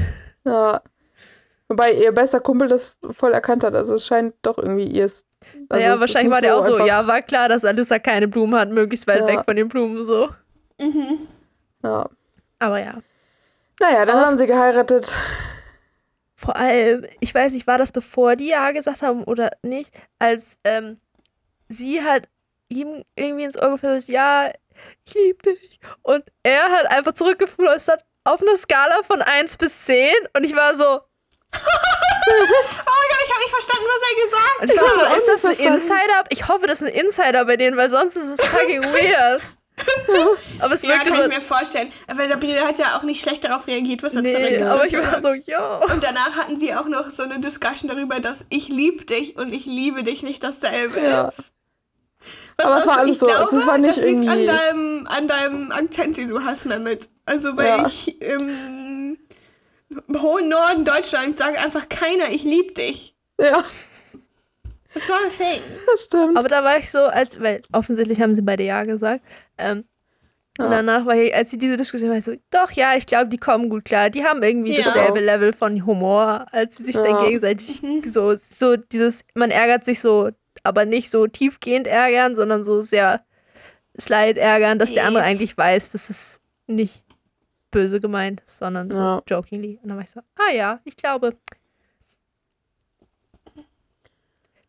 [0.44, 0.80] ja.
[1.68, 3.74] Wobei ihr bester Kumpel das voll erkannt hat.
[3.74, 5.02] Also es scheint doch irgendwie ihr.
[5.04, 5.24] Also
[5.68, 9.06] naja, wahrscheinlich war der auch so, ja, war klar, dass Alissa keine Blumen hat, möglichst
[9.08, 9.26] weit Ja.
[9.26, 10.28] weg von den Blumen, so.
[10.80, 11.26] Mhm.
[11.86, 12.08] Ja.
[12.58, 12.94] Aber ja.
[13.80, 15.12] Naja, dann Auf- haben sie geheiratet.
[16.34, 20.58] Vor allem, ich weiß nicht, war das bevor die Ja gesagt haben oder nicht, als
[20.64, 21.00] ähm,
[21.68, 22.28] sie hat
[22.68, 24.50] ihm irgendwie ins Ohr geflüstert, ja,
[25.06, 25.80] ich liebe dich.
[26.02, 30.74] Und er hat einfach zurückgeflüstert auf einer Skala von 1 bis 10 und ich war
[30.74, 35.16] so, Oh mein Gott, ich habe nicht verstanden, was er gesagt und ich war so,
[35.16, 35.66] ist das ein.
[35.74, 36.24] Insider?
[36.30, 39.42] Ich hoffe, das ist ein Insider bei denen, weil sonst ist es fucking weird.
[40.60, 41.92] Aber es Ja, wirkte kann ich so, mir vorstellen.
[42.14, 44.96] Weil Sabrina hat ja auch nicht schlecht darauf reagiert, was er nee, zurückgesagt aber ich
[44.96, 45.12] hat.
[45.12, 45.92] war so, yo.
[45.94, 49.52] Und danach hatten sie auch noch so eine Discussion darüber, dass ich liebe dich und
[49.52, 51.28] ich liebe dich nicht dasselbe Ja.
[51.28, 51.52] ist.
[52.56, 54.46] Was Aber es war alles ich so, glaube, es war nicht das liegt an irgendwie-
[54.46, 57.08] deinem, an deinem Akzent, den du hast, Mehmet.
[57.26, 57.86] Also, weil Ja.
[57.86, 59.18] ich im
[60.16, 63.14] hohen Norden Deutschland sage einfach keiner, ich liebe dich.
[63.38, 63.62] Ja,
[64.94, 65.60] Das war ein Thing.
[65.86, 66.38] das stimmt.
[66.38, 69.20] Aber da war ich so, als, weil offensichtlich haben sie beide Ja gesagt.
[69.58, 69.84] Ähm,
[70.58, 70.70] Und Ja.
[70.70, 73.36] danach war ich, als sie diese Diskussion war, ich so, doch, ja, ich glaube, die
[73.36, 74.08] kommen gut klar.
[74.08, 74.84] Die haben irgendwie Ja.
[74.84, 77.18] dasselbe Level von Humor, als sie sich dann Ja.
[77.26, 80.30] gegenseitig so, so dieses, man ärgert sich so,
[80.62, 83.22] aber nicht so tiefgehend ärgern, sondern so sehr
[84.00, 87.04] slight ärgern, dass der andere eigentlich weiß, dass es nicht
[87.70, 89.78] böse gemeint ist, sondern so jokingly.
[89.82, 91.36] Und dann war ich so, ah ja, ich glaube,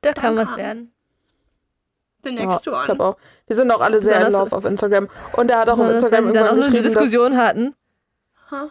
[0.02, 0.92] da kann was werden.
[2.24, 2.86] The Ja, next ich one.
[2.86, 3.18] glaube auch.
[3.50, 5.10] Die sind auch alle sehr in Besonders- Love auf Instagram.
[5.34, 7.76] Und er hat auch auf Besonders, Instagram sie dann auch noch eine Diskussion hatten.
[8.52, 8.70] Huh?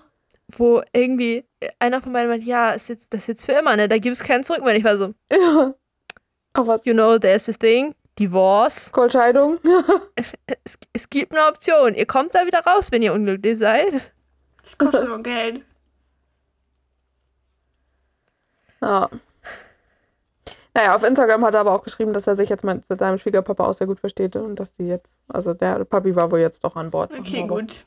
[0.57, 1.44] wo irgendwie
[1.80, 3.88] einer von beiden meint, ja, ist jetzt, das ist jetzt für immer, ne?
[3.88, 4.76] Da gibt es keinen Zurück mehr.
[4.76, 5.74] Ich war so, Ja.
[6.53, 8.90] Ach was, you know, there's a thing, Divorce.
[8.92, 9.59] Goldscheidung?
[10.64, 11.94] Es, es gibt eine Option.
[11.94, 14.12] Ihr kommt da wieder raus, wenn ihr unglücklich seid.
[14.62, 15.62] Das kostet nur Geld.
[18.80, 19.09] Ja.
[20.77, 23.64] Naja, auf Instagram hat er aber auch geschrieben, dass er sich jetzt mit seinem Schwiegerpapa
[23.64, 26.77] auch sehr gut versteht und dass die jetzt, also der Papi war wohl jetzt doch
[26.77, 27.11] an Bord.
[27.18, 27.87] Okay, gut.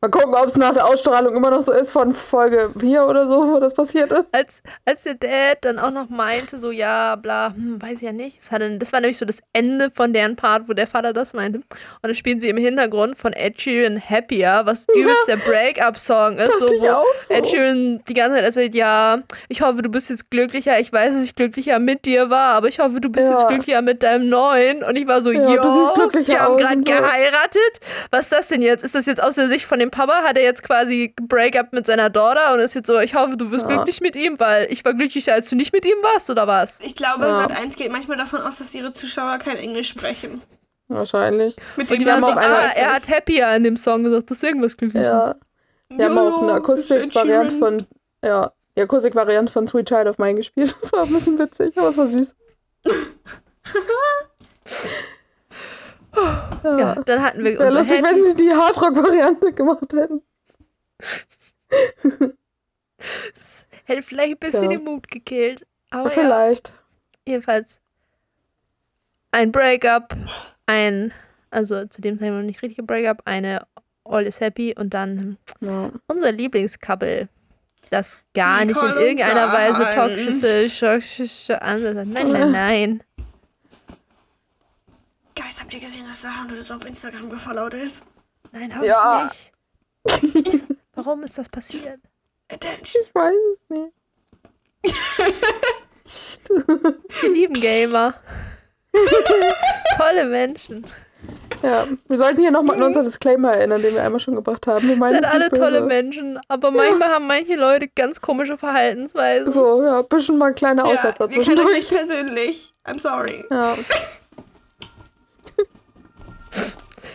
[0.00, 3.26] Mal gucken, ob es nach der Ausstrahlung immer noch so ist von Folge 4 oder
[3.26, 4.28] so, wo das passiert ist.
[4.32, 8.12] Als, als der Dad dann auch noch meinte, so, ja, bla, hm, weiß ich ja
[8.12, 8.38] nicht.
[8.38, 11.32] Das, hatte, das war nämlich so das Ende von deren Part, wo der Vater das
[11.32, 11.58] meinte.
[11.58, 11.66] Und
[12.02, 16.60] dann spielen sie im Hintergrund von Ed Sheeran Happier, was übelst der Break-up-Song ist.
[16.60, 16.78] So, wo
[17.26, 17.34] so.
[17.34, 19.18] Ed Sheeran die ganze Zeit erzählt, ja,
[19.48, 20.78] ich hoffe, du bist jetzt glücklicher.
[20.78, 23.36] Ich weiß, dass ich glücklicher mit dir war, aber ich hoffe, du bist Ja.
[23.36, 24.84] jetzt glücklicher mit deinem Neuen.
[24.84, 26.82] Und ich war so, Ja, jo, du siehst glücklicher wir haben gerade so.
[26.92, 27.80] geheiratet.
[28.12, 28.84] Was ist das denn jetzt?
[28.84, 30.22] Ist das jetzt aus der Sicht von dem Papa?
[30.22, 33.50] Hat er jetzt quasi Break-up mit seiner Daughter und ist jetzt so, ich hoffe, du
[33.50, 33.68] bist Ja.
[33.76, 36.80] glücklich mit ihm, weil ich war glücklicher, als du nicht mit ihm warst, oder was?
[36.80, 37.40] Ich glaube, Ja.
[37.42, 40.42] Sat 1 geht manchmal davon aus, dass ihre Zuschauer kein Englisch sprechen.
[40.88, 41.54] Wahrscheinlich.
[41.76, 44.30] Mit Und dem die haben so, auch ah, er hat Happier in dem Song gesagt,
[44.30, 45.08] das ist irgendwas Glückliches.
[45.08, 45.34] Ja.
[45.90, 47.86] Wir haben auch eine Akustikvariante von,
[48.24, 50.74] ja, die Akustikvariante von Sweet Child of Mine gespielt.
[50.82, 52.34] Das war ein bisschen witzig, aber es war süß.
[56.64, 56.78] ja.
[56.78, 58.24] Ja, dann hatten wir Wäre unser lustig, wenn Happy.
[58.30, 60.22] sie die Hardrock-Variante gemacht hätten.
[63.84, 64.68] Hätte vielleicht ein bisschen Ja.
[64.70, 65.66] den Mut gekillt.
[65.90, 66.72] Aber ja, Vielleicht.
[67.26, 67.80] jedenfalls
[69.30, 70.14] ein Breakup,
[70.66, 71.12] ein,
[71.50, 73.66] also zu dem Zeitpunkt noch nicht richtige Breakup, eine
[74.04, 75.90] All is Happy und dann Ja.
[76.06, 77.28] unser Lieblingscouple,
[77.90, 82.06] das gar nicht Nicole in und irgendeiner Weise toxische, toxische Ansätze hat.
[82.08, 83.02] Nein, nein, nein.
[85.40, 88.04] Guys, habt ihr gesehen, dass Sarah nur das auf Instagram gefollowt ist?
[88.52, 89.30] Nein, hab Ja.
[89.30, 89.52] ich
[90.34, 90.64] nicht.
[90.94, 92.00] Warum ist das passiert?
[92.50, 93.04] Attention.
[93.04, 93.92] Ich weiß es nicht.
[97.22, 98.14] Wir lieben Gamer.
[99.96, 100.84] Tolle Menschen.
[101.62, 104.86] Ja, wir sollten hier nochmal an unser Disclaimer erinnern, den wir einmal schon gebracht haben.
[104.88, 105.60] Wir meinen Sind es alle böse.
[105.60, 109.52] tolle Menschen, aber manchmal haben manche Leute ganz komische Verhaltensweisen.
[109.52, 112.72] So, ja, ein bisschen mal ein kleiner Ja, Aussetzer wir kennen euch nicht persönlich.
[112.86, 113.44] I'm sorry.
[113.50, 113.76] Ja.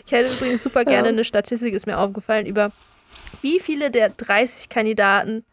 [0.05, 1.13] Ich hätte übrigens super gerne Ja.
[1.13, 2.71] eine Statistik, ist mir aufgefallen, über
[3.41, 5.45] wie viele der 30 Kandidaten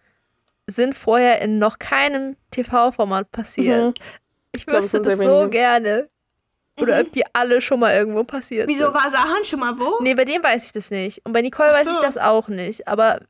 [0.67, 3.99] sind vorher in noch keinem TV-Format passiert.
[3.99, 4.05] Mhm.
[4.53, 5.51] Ich wüsste das so wenige.
[5.51, 6.09] gerne.
[6.79, 8.95] Oder ob die alle schon mal irgendwo passiert Wieso sind.
[8.95, 9.99] war Sahan schon mal wo?
[10.03, 11.21] Nee, bei dem weiß ich das nicht.
[11.27, 12.01] Und bei Nicole Ach weiß ich so.
[12.01, 12.89] das auch nicht.
[12.89, 13.21] Aber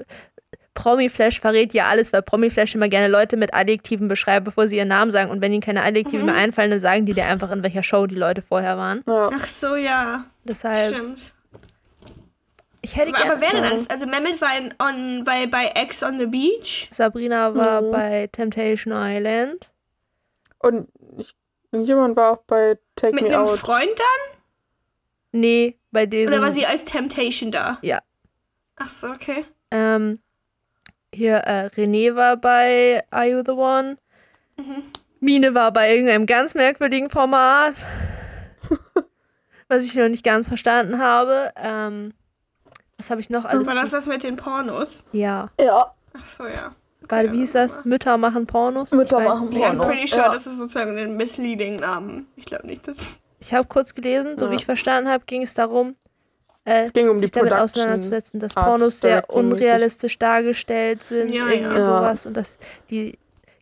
[0.82, 4.88] Promiflash verrät ja alles, weil Promiflash immer gerne Leute mit Adjektiven beschreibt, bevor sie ihren
[4.88, 5.30] Namen sagen.
[5.30, 6.26] Und wenn ihnen keine Adjektive Mhm.
[6.26, 9.02] mehr einfallen, dann sagen die dir einfach, in welcher Show die Leute vorher waren.
[9.06, 9.28] ja.
[9.32, 10.24] Ach so, ja.
[10.44, 11.20] Deshalb, Stimmt.
[12.82, 13.32] ich hätte Aber, gerne.
[13.32, 13.90] aber wer denn alles?
[13.90, 16.88] Also Mehmet war in, on, bei, bei Ex on the Beach.
[16.90, 17.90] Sabrina war Mhm.
[17.90, 19.68] bei Temptation Island.
[20.60, 21.34] Und ich,
[21.72, 23.58] irgendjemand war auch bei Take Mit Me einem Out.
[23.58, 24.38] Freund da?
[25.32, 26.32] Nee, bei diesem.
[26.32, 27.78] Oder war sie als Temptation da?
[27.82, 28.00] Ja.
[28.76, 29.44] Ach so, okay.
[29.70, 30.20] ähm,
[31.14, 33.98] hier, äh, René war bei Are You the One?
[34.56, 34.82] Mhm.
[35.20, 37.74] Mine war bei irgendeinem ganz merkwürdigen Format,
[39.68, 41.52] was ich noch nicht ganz verstanden habe.
[41.56, 42.14] Ähm,
[42.96, 43.66] was habe ich noch alles?
[43.66, 44.90] War das das mit den Pornos?
[45.12, 45.50] Ja.
[45.60, 46.74] Ja, Ach so, ja.
[47.08, 47.84] Warte, wie hieß das?
[47.84, 48.92] Mütter machen Pornos?
[48.92, 49.58] Mütter machen nicht.
[49.58, 49.90] Ich bin Porno.
[49.92, 50.32] pretty sure, Ja.
[50.32, 52.26] das ist sozusagen ein misleading Namen.
[52.36, 53.18] Ich glaube nicht, dass.
[53.40, 54.58] Ich habe kurz gelesen, so wie Ja.
[54.60, 55.96] ich verstanden habe, ging es darum,
[56.70, 57.80] äh, es ging um die sich damit Production.
[57.82, 61.80] auseinanderzusetzen, dass Art Pornos sehr unrealistisch dargestellt sind, Ja, irgendwie ja.
[61.80, 62.58] sowas und dass
[62.90, 63.18] die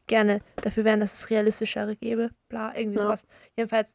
[0.07, 3.03] gerne dafür wären, dass es realistischere gäbe, bla, irgendwie Ja.
[3.05, 3.25] sowas.
[3.57, 3.91] Jedenfalls,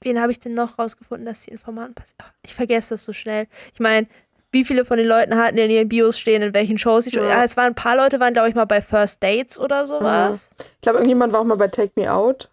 [0.00, 2.18] wen habe ich denn noch rausgefunden, dass die Informaten passieren?
[2.22, 3.46] Ach, Ich vergesse das so schnell.
[3.74, 4.06] Ich meine,
[4.52, 7.24] wie viele von den Leuten hatten in ihren Bios stehen, in welchen Shows sie schon.
[7.24, 7.28] Ja.
[7.38, 10.48] Ja, es waren ein paar Leute, waren, glaube ich, mal bei First Dates oder sowas.
[10.58, 12.48] Ich glaube, irgendjemand war auch mal bei Take Me Out.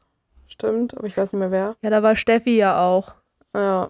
[0.47, 1.75] Stimmt, aber ich weiß nicht mehr wer.
[1.81, 3.13] Ja, da war Steffi ja auch.
[3.55, 3.89] Ja.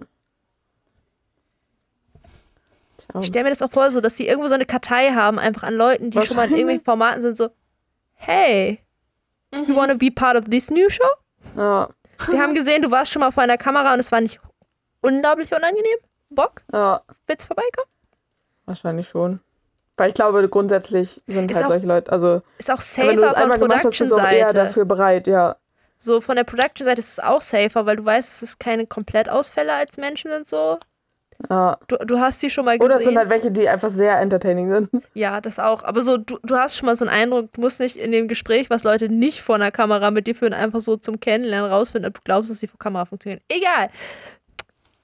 [2.97, 3.03] Tja.
[3.20, 5.64] Ich stelle mir das auch vor, so, dass die irgendwo so eine Kartei haben, einfach
[5.64, 7.49] an Leuten, die schon mal in irgendwelchen Formaten sind, so,
[8.16, 8.80] hey,
[9.53, 9.66] Mhm.
[9.68, 11.03] you wanna be part of this new show?
[11.55, 11.89] Ja,
[12.28, 14.39] Wir haben gesehen, du warst schon mal vor einer Kamera und es war nicht
[15.01, 15.97] unglaublich unangenehm.
[16.30, 16.64] Bock?
[16.74, 17.88] ja, Willst du vorbeikommen?
[18.66, 19.41] wahrscheinlich schon.
[19.97, 23.22] Weil ich glaube, grundsätzlich sind Ist halt auch solche Leute, also Ist auch wenn du
[23.22, 25.55] das safer von einmal gemacht hast, bist du auch eher dafür bereit, ja.
[25.99, 29.72] So, von der Production-Seite ist es auch safer, weil du weißt, dass es keine Komplettausfälle
[29.74, 30.80] als Menschen sind, so.
[31.49, 31.77] Ja.
[31.87, 32.91] Du, du hast sie schon mal gesehen.
[32.91, 34.89] Oder es sind halt welche, die einfach sehr entertaining sind.
[35.13, 35.83] Ja, das auch.
[35.83, 38.27] Aber so, du, du hast schon mal so einen Eindruck, du musst nicht in dem
[38.27, 42.07] Gespräch, was Leute nicht vor einer Kamera mit dir führen, einfach so zum Kennenlernen rausfinden,
[42.09, 43.41] ob du glaubst, dass sie vor Kamera funktionieren.
[43.49, 43.89] Egal.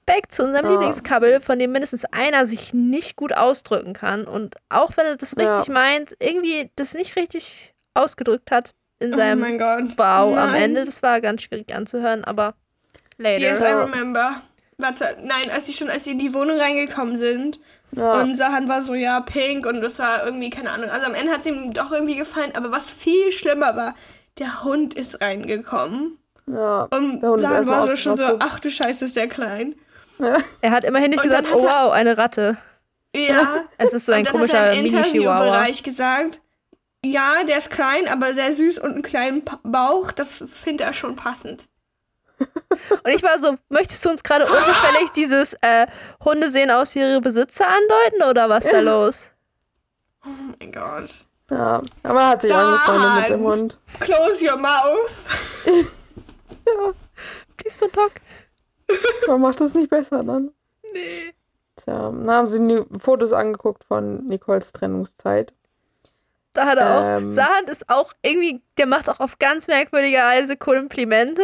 [0.06, 0.72] Back zu unserem Ja.
[0.72, 4.24] Lieblingskabel, von dem mindestens einer sich nicht gut ausdrücken kann.
[4.24, 5.54] Und auch wenn er das Ja.
[5.58, 9.96] richtig meint, irgendwie das nicht richtig ausgedrückt hat in Oh seinem mein Gott.
[9.96, 10.62] Wow am Nein.
[10.62, 10.84] Ende.
[10.84, 12.54] Das war ganz schwierig anzuhören, aber
[13.18, 13.40] later.
[13.42, 13.84] Yes, I Ja.
[13.84, 14.42] remember.
[14.82, 17.58] Warte, nein, als sie schon, als sie in die Wohnung reingekommen sind
[17.92, 18.20] Ja.
[18.20, 20.90] und Sahan war so, ja, pink und das war irgendwie, keine Ahnung.
[20.90, 23.94] Also am Ende hat es ihm doch irgendwie gefallen, aber was viel schlimmer war,
[24.38, 26.18] der Hund ist reingekommen.
[26.46, 26.82] ja.
[26.90, 29.28] Und Der Hund ist Sahan erstmal war so schon so, ach du Scheiße, ist der
[29.28, 29.74] klein.
[30.60, 32.56] Er hat immerhin nicht Und gesagt, oh wow, eine Ratte.
[33.16, 33.64] Ja.
[33.78, 35.38] Es ist so ein und dann komischer hat er im Mini-Chihuahua.
[35.38, 36.40] Interviewbereich gesagt,
[37.04, 40.12] ja, der ist klein, aber sehr süß und einen kleinen Pa- Bauch.
[40.12, 41.68] Das findet er schon passend.
[43.04, 45.86] Und ich war so, möchtest du uns gerade unterschwellig dieses äh,
[46.24, 49.30] Hunde sehen aus wie ihre Besitzer andeuten oder was ist da los?
[50.24, 50.28] Oh
[50.58, 51.10] mein Gott.
[51.50, 53.42] Ja, aber er hat sich angefreundet mit dem.
[53.42, 53.78] Hund.
[53.98, 55.24] Close your mouth.
[57.56, 58.20] Please don't talk.
[59.26, 60.52] Man macht es nicht besser dann.
[60.92, 61.34] Nee.
[61.76, 65.52] Tja, dann haben sie die Fotos angeguckt von Nicoles Trennungszeit.
[66.52, 67.18] Da hat er auch.
[67.18, 67.30] Ähm.
[67.30, 71.42] Sahand ist auch irgendwie, der macht auch auf ganz merkwürdige Weise Komplimente.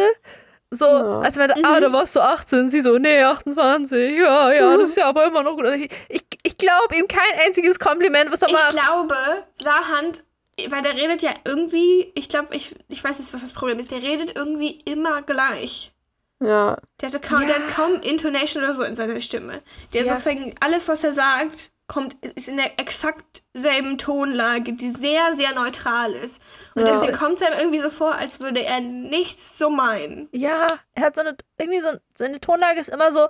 [0.69, 1.19] So, Ja.
[1.21, 2.69] als wenn, ah, da warst du 18.
[2.69, 4.17] Sie so, nee, 28.
[4.17, 5.65] Ja, ja, das ist ja aber immer noch gut.
[5.67, 8.71] Ich, ich, ich glaube ihm kein einziges Kompliment, was er Ich macht.
[8.71, 9.15] glaube,
[9.55, 10.23] Sahand,
[10.69, 13.91] weil der redet ja irgendwie, ich glaube, ich, ich weiß jetzt, was das Problem ist,
[13.91, 15.93] der redet irgendwie immer gleich.
[16.39, 17.47] Ja, Der, hatte kaum, Ja.
[17.47, 19.61] der hat kaum Intonation oder so in seiner Stimme.
[19.93, 20.13] Der Ja.
[20.19, 25.53] sozusagen, alles, was er sagt, kommt, ist in der exakt selben Tonlage, die sehr, sehr
[25.53, 26.41] neutral ist.
[26.75, 26.91] Und Ja.
[26.93, 30.27] deswegen kommt es einem irgendwie so vor, als würde er nichts so meinen.
[30.33, 33.27] Ja, er hat so eine, irgendwie so, seine Tonlage ist immer so.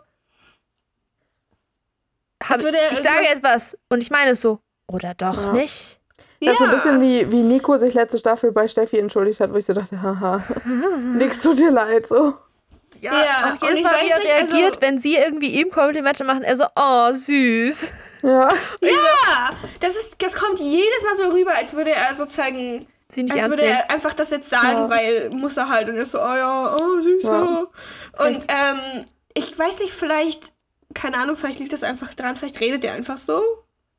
[2.43, 4.59] Hab, er ich sage etwas und ich meine es so.
[4.87, 5.51] Oder doch Ja.
[5.53, 5.99] nicht?
[6.39, 9.51] das ist so ein bisschen wie, wie Nico sich letzte Staffel bei Steffi entschuldigt hat,
[9.51, 10.43] wo ich so dachte, haha,
[11.15, 12.37] nix tut dir leid, so.
[13.01, 15.15] Ja, Ja, auch und jedes ich Mal, wie weiß er nicht, also- reagiert, wenn sie
[15.15, 17.91] irgendwie ihm Komplimente machen, er so, oh, süß.
[18.23, 18.49] Ja,
[18.81, 23.35] Ja, das, ist, das kommt jedes Mal so rüber, als würde er sozusagen, Sie nicht
[23.35, 23.73] als würde nehmen.
[23.77, 24.89] er einfach das jetzt sagen, Ja.
[24.89, 25.87] weil muss er halt.
[25.89, 27.43] Und er ist so, oh ja, oh süß, Ja.
[27.43, 28.25] ja.
[28.27, 30.51] Und ähm, ich weiß nicht, vielleicht,
[30.93, 33.41] keine Ahnung, vielleicht liegt das einfach dran, vielleicht redet er einfach so.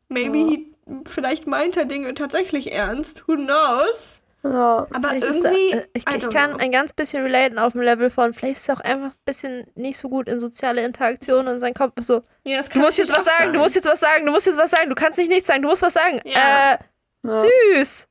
[0.08, 0.94] Maybe, Ja.
[1.06, 3.22] vielleicht meint er Dinge tatsächlich ernst.
[3.28, 4.20] Who knows?
[4.44, 4.86] Ja.
[4.92, 6.58] Aber ist irgendwie, er- äh, ich, ich kann know.
[6.60, 9.66] ein ganz bisschen relaten auf dem Level von, vielleicht ist er auch einfach ein bisschen
[9.74, 13.10] nicht so gut in soziale Interaktion und sein Kopf ist so, ja, du musst jetzt
[13.12, 13.62] was sagen, du sein.
[13.62, 15.68] musst jetzt was sagen, du musst jetzt was sagen, du kannst nicht nichts sagen, du
[15.68, 16.20] musst was sagen.
[16.24, 16.74] Ja.
[16.74, 16.78] Äh,
[17.26, 17.44] Ja.
[17.74, 18.08] süß.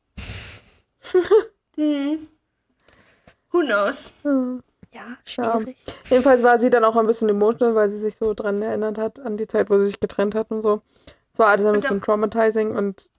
[1.78, 2.28] Hm.
[3.52, 4.12] Who knows?
[4.24, 4.64] Hm.
[4.92, 5.78] Ja, schwierig.
[6.10, 9.20] Jedenfalls war sie dann auch ein bisschen emotional, weil sie sich so dran erinnert hat,
[9.20, 10.82] an die Zeit, wo sie sich getrennt hat und so.
[11.34, 13.10] Es war alles ein bisschen traumatizing und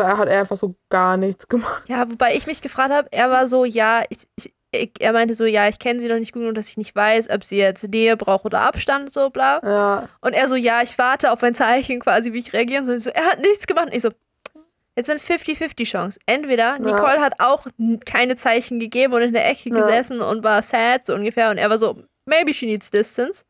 [0.00, 1.84] da hat er einfach so gar nichts gemacht.
[1.88, 5.34] Ja, wobei ich mich gefragt habe, er war so, ja, ich, ich, ich, er meinte
[5.34, 7.56] so, ja, ich kenne sie noch nicht gut und dass ich nicht weiß, ob sie
[7.58, 9.60] jetzt Nähe braucht oder Abstand, so bla.
[9.64, 12.98] Ja, Und er so, ja, ich warte auf ein Zeichen quasi, wie ich reagieren soll.
[13.00, 13.86] So, er hat nichts gemacht.
[13.86, 14.10] Und ich so,
[14.96, 16.20] jetzt sind 50-50 Chance.
[16.26, 17.66] Entweder Nicole hat auch
[18.04, 19.78] keine Zeichen gegeben und in der Ecke Ja.
[19.80, 21.50] gesessen und war sad, so ungefähr.
[21.50, 23.44] Und er war so, maybe she needs distance.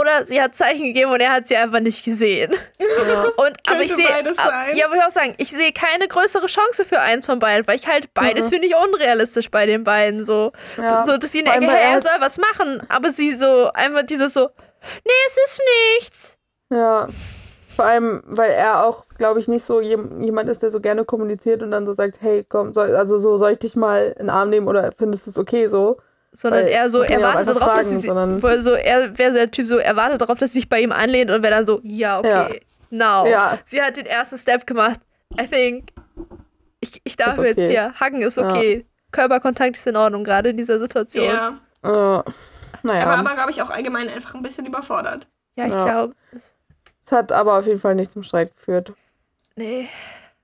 [0.00, 2.52] Oder sie hat Zeichen gegeben und er hat sie einfach nicht gesehen.
[2.78, 3.24] ja.
[3.36, 4.76] Und, aber ich sehe, beides ab- sein.
[4.76, 7.76] ja, aber ich auch sagen, ich sehe keine größere Chance für eins von beiden, weil
[7.76, 8.50] ich halt beides Mhm.
[8.50, 10.52] finde ich unrealistisch bei den beiden so.
[10.76, 11.04] Ja.
[11.04, 14.02] So, dass sie in der Ecke, hey, er soll was machen, aber sie so, einfach
[14.02, 14.48] dieses so,
[15.04, 15.62] nee, es ist
[15.98, 16.38] nichts.
[16.70, 17.08] Ja.
[17.74, 21.04] Vor allem, weil er auch, glaube ich, nicht so jem- jemand ist, der so gerne
[21.04, 24.26] kommuniziert und dann so sagt, hey, komm, soll, also so soll ich dich mal in
[24.26, 25.98] den Arm nehmen oder findest du es okay so?
[26.38, 28.12] Sondern Weil er so, er ja wartet darauf, dass sie, so,
[28.74, 31.30] er wäre so der Typ so, er wartet darauf, dass sie sich bei ihm anlehnt
[31.30, 32.60] und wäre dann so, ja, okay,
[32.90, 33.22] Ja.
[33.22, 33.26] now.
[33.26, 33.58] Ja.
[33.64, 35.00] Sie hat den ersten Step gemacht.
[35.40, 35.92] I think,
[36.80, 37.54] ich, ich darf okay.
[37.56, 38.84] jetzt hier, Hacken ist okay.
[39.12, 41.24] Körperkontakt ist in Ordnung, gerade in dieser Situation.
[41.24, 41.48] Ja.
[41.82, 41.88] Äh,
[42.82, 43.00] naja.
[43.00, 45.26] Er war aber, glaube ich, auch allgemein einfach ein bisschen überfordert.
[45.56, 45.84] Ja, ich Ja.
[45.84, 46.14] glaube,
[47.06, 48.92] es hat aber auf jeden Fall nicht zum Streit geführt.
[49.54, 49.88] nee.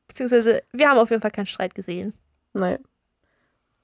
[0.09, 2.13] Beziehungsweise, wir haben auf jeden Fall keinen Streit gesehen.
[2.53, 2.79] Nein.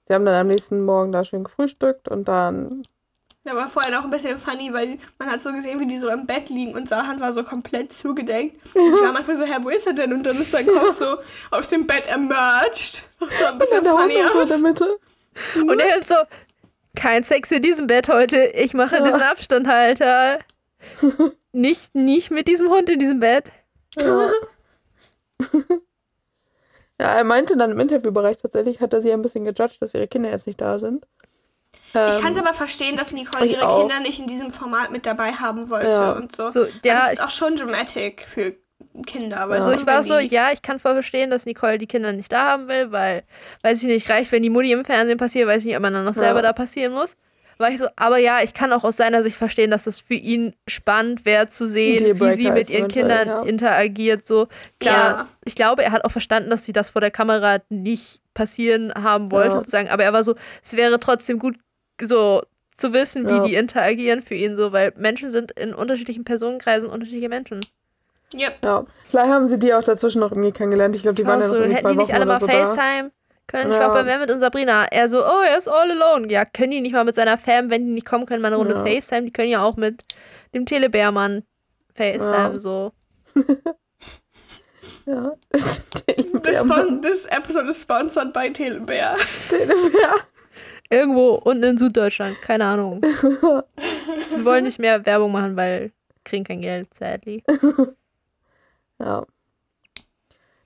[0.08, 2.82] Sie haben dann am nächsten Morgen da schön gefrühstückt und dann.
[3.44, 6.08] Der war vorher noch ein bisschen funny, weil man hat so gesehen, wie die so
[6.08, 8.56] im Bett liegen und Sahan war so komplett zugedeckt.
[8.74, 10.12] Und ich war manchmal so, Herr, wo ist er denn?
[10.12, 11.16] Und dann ist sein Kopf so
[11.50, 13.02] aus dem Bett emerged.
[13.20, 14.48] Das sah ein Und bisschen der Hund funny ist so in aus.
[14.48, 14.98] der Mitte.
[15.56, 16.14] Und er hat so,
[16.96, 18.36] kein Sex in diesem Bett heute.
[18.46, 19.02] Ich mache Ja.
[19.02, 20.40] diesen Abstandhalter.
[21.52, 23.50] nicht, nicht mit diesem Hund in diesem Bett.
[23.96, 24.30] Ja.
[27.00, 30.08] ja, er meinte dann im Interviewbereich tatsächlich, hat er sie ein bisschen gejudged, dass ihre
[30.08, 31.06] Kinder jetzt nicht da sind.
[31.88, 33.80] Ich kann es Ähm, aber verstehen, dass Nicole ihre auch.
[33.80, 36.12] Kinder nicht in diesem Format mit dabei haben wollte Ja.
[36.12, 36.50] und so.
[36.50, 38.54] So, Aber ja, das ist auch schon dramatic für
[39.06, 39.36] Kinder.
[39.36, 39.48] Ja.
[39.48, 42.30] Weißt so, ich war so, ja, ich kann voll verstehen, dass Nicole die Kinder nicht
[42.30, 43.22] da haben will, weil,
[43.62, 45.92] weiß ich nicht, reicht, wenn die Mutti im Fernsehen passiert, weiß ich nicht, ob man
[45.94, 46.42] dann noch selber Ja.
[46.42, 47.16] da passieren muss.
[47.60, 50.14] War ich so, aber ja, ich kann auch aus seiner Sicht verstehen, dass es für
[50.14, 53.42] ihn spannend wäre zu sehen, wie sie mit ihren Kindern ja.
[53.42, 54.24] interagiert.
[54.26, 54.46] So,
[54.78, 55.28] klar, Ja.
[55.44, 59.32] ich glaube, er hat auch verstanden, dass sie das vor der Kamera nicht passieren haben
[59.32, 59.58] wollte, Ja.
[59.58, 59.88] sozusagen.
[59.88, 61.56] Aber er war so, es wäre trotzdem gut,
[62.00, 62.42] so
[62.76, 63.44] zu wissen, wie Ja.
[63.44, 67.60] die interagieren für ihn, so, weil Menschen sind in unterschiedlichen Personenkreisen unterschiedliche Menschen.
[68.34, 68.58] Yep.
[68.62, 68.84] ja.
[69.10, 70.94] Vielleicht haben sie die auch dazwischen noch irgendwie kennengelernt.
[70.94, 72.26] Ich glaube, die waren Auch ja noch so, irgendwie hätten zwei die nicht Wochen alle
[72.26, 72.52] mal so da.
[72.52, 73.10] FaceTime
[73.48, 73.70] können?
[73.72, 73.88] Ich Ja.
[73.88, 74.84] war bei Mehmet und Sabrina.
[74.90, 76.30] Er so, oh, er ist all alone.
[76.30, 78.56] Ja, können die nicht mal mit seiner Fam, wenn die nicht kommen können, mal eine
[78.56, 78.84] Runde Ja.
[78.84, 79.22] FaceTime?
[79.24, 80.04] Die können ja auch mit
[80.54, 81.42] dem Telebärmann
[81.94, 82.58] FaceTime, Ja.
[82.58, 82.92] so.
[85.06, 85.32] Ja.
[86.64, 87.00] Mann.
[87.02, 89.16] this episode is sponsored by Telebär.
[89.48, 90.16] Telemär.
[90.90, 93.02] Irgendwo unten in Süddeutschland, keine Ahnung.
[93.02, 95.90] Wir wollen nicht mehr Werbung machen, weil wir
[96.24, 97.42] kriegen kein Geld, sadly.
[98.98, 99.26] Ja.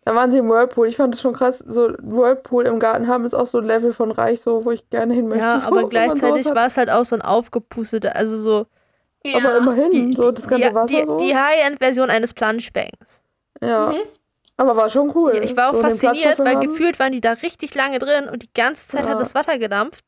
[0.05, 0.89] Da waren sie im Whirlpool.
[0.89, 1.59] Ich fand das schon krass.
[1.65, 4.89] So Whirlpool im Garten haben ist auch so ein Level von reich, so wo ich
[4.91, 5.45] gerne hin möchte.
[5.45, 8.67] Ja, so, aber gleichzeitig war es halt auch so ein aufgepusteter, also so
[9.25, 9.39] Ja.
[9.39, 11.17] Aber immerhin, die, so das ganze die, Wasser die, so.
[11.19, 13.23] die High-End-Version eines Planschbeckens.
[13.61, 13.91] ja.
[13.91, 13.97] Mhm.
[14.59, 15.41] Aber war schon cool.
[15.43, 16.61] Ich war auch so fasziniert, weil haben.
[16.61, 19.13] gefühlt waren die da richtig lange drin und die ganze Zeit Ja.
[19.13, 20.05] hat das Wasser gedampft.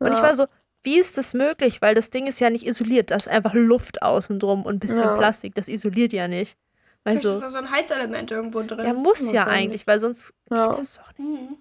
[0.00, 0.22] Und ich Ja.
[0.24, 0.46] war so,
[0.82, 1.82] wie ist das möglich?
[1.82, 4.78] Weil das Ding ist ja nicht isoliert, da ist einfach Luft außen drum und ein
[4.80, 5.16] bisschen Ja.
[5.16, 6.56] Plastik, das isoliert ja nicht.
[7.04, 8.78] Weil Vielleicht ist so, da so ein Heizelement irgendwo drin.
[8.78, 10.68] der muss ja eigentlich, weil sonst Ja.
[10.70, 11.40] geht das doch nicht.
[11.40, 11.56] Mhm.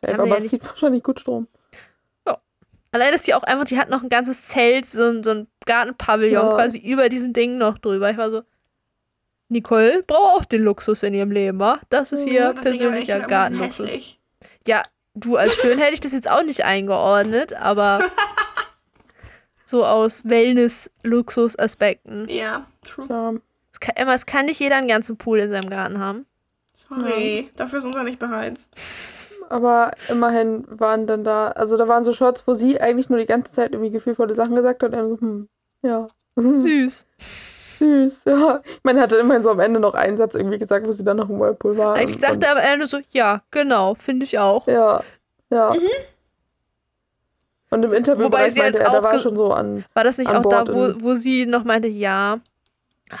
[0.00, 1.48] Safe, aber ja es zieht wahrscheinlich gut Strom.
[2.92, 5.48] Allein, dass die auch einfach, die hat noch ein ganzes Zelt, so, ein- so ein
[5.66, 6.54] Gartenpavillon Ja.
[6.54, 8.08] quasi über diesem Ding noch drüber.
[8.08, 8.42] Ich war so,
[9.48, 11.80] Nicole braucht auch den Luxus in ihrem Leben, wa?
[11.90, 13.90] Das ist Ja, ihr das persönlicher Gartenluxus.
[14.68, 14.84] Ja,
[15.14, 17.98] du als schön hätte ich das jetzt auch nicht eingeordnet, aber
[19.64, 22.28] so aus Wellness-Luxus-Aspekten.
[22.28, 23.06] Ja, true.
[23.10, 23.32] Ja.
[23.74, 26.26] Es kann, Emma, es kann nicht jeder einen ganzen Pool in seinem Garten haben.
[26.88, 28.70] Sorry, dafür ist unser nicht beheizt.
[29.48, 33.26] Aber immerhin waren dann da, also da waren so Shots, wo sie eigentlich nur die
[33.26, 34.92] ganze Zeit irgendwie gefühlvolle Sachen gesagt hat.
[34.92, 35.48] Und dann so, hm,
[35.82, 36.06] ja.
[36.36, 37.06] Süß.
[37.80, 38.60] Süß, ja.
[38.64, 41.02] Ich meine, er hatte immerhin so am Ende noch einen Satz irgendwie gesagt, wo sie
[41.02, 41.96] dann noch im Whirlpool war.
[41.96, 44.68] Eigentlich und, sagte er am Ende so, ja, genau, finde ich auch.
[44.68, 45.02] Ja,
[45.50, 45.74] ja.
[47.70, 49.84] Und im Interview Wobei sie meinte halt er, da war schon so an.
[49.94, 52.38] War das nicht auch da, wo, wo sie noch meinte, ja.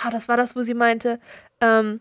[0.02, 1.20] Ah, das war das, wo sie meinte,
[1.60, 2.00] ähm,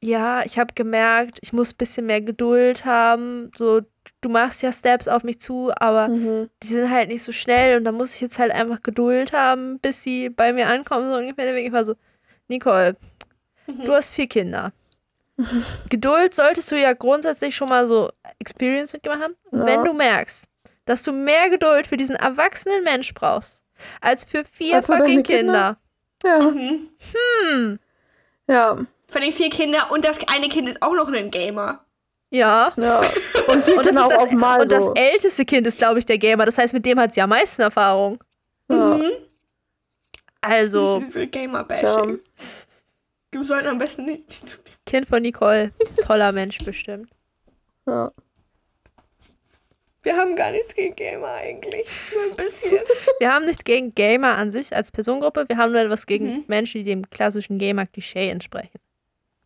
[0.00, 3.52] ja, ich habe gemerkt, ich muss ein bisschen mehr Geduld haben.
[3.56, 3.82] So,
[4.20, 6.50] du machst ja Steps auf mich zu, aber Mhm.
[6.62, 9.78] die sind halt nicht so schnell und da muss ich jetzt halt einfach Geduld haben,
[9.78, 11.44] bis sie bei mir ankommen, so ungefähr.
[11.46, 11.94] Deswegen Ich war so,
[12.48, 12.96] Nicole,
[13.68, 14.72] du hast vier Kinder.
[15.88, 18.10] Geduld solltest du ja grundsätzlich schon mal so
[18.40, 19.36] Experience mitgemacht haben.
[19.52, 19.66] Ja.
[19.66, 20.46] wenn du merkst,
[20.84, 23.62] dass du mehr Geduld für diesen erwachsenen Mensch brauchst,
[24.00, 25.38] als für vier Als für deine fucking Kinder?
[25.52, 25.78] Kinder.
[26.24, 26.88] Ja, Mhm.
[27.12, 27.78] Hm,
[28.48, 28.76] ja,
[29.08, 31.84] Von den vier Kindern und das eine Kind ist auch noch ein Gamer.
[32.30, 32.72] ja.
[32.76, 33.00] ja.
[33.48, 34.94] Und sie Und das, das, und das so.
[34.94, 36.46] älteste Kind ist, glaube ich, der Gamer.
[36.46, 38.22] Das heißt, mit dem hat sie am meisten Erfahrung.
[38.70, 38.76] Ja.
[38.96, 39.10] Mhm.
[40.40, 41.24] Also, Das ist Tja.
[41.26, 42.20] Gamer-Bashing.
[43.32, 44.60] Du sollten am besten nicht.
[44.86, 45.72] Kind von Nicole.
[46.06, 47.10] Toller Mensch bestimmt.
[47.86, 48.12] Ja.
[50.02, 51.86] Wir haben gar nichts gegen Gamer eigentlich.
[52.12, 52.72] Nur ein bisschen.
[53.20, 55.44] Wir haben nichts gegen Gamer an sich als Personengruppe.
[55.48, 56.44] Wir haben nur etwas gegen Mhm.
[56.48, 58.80] Menschen, die dem klassischen Gamer-Klischee entsprechen.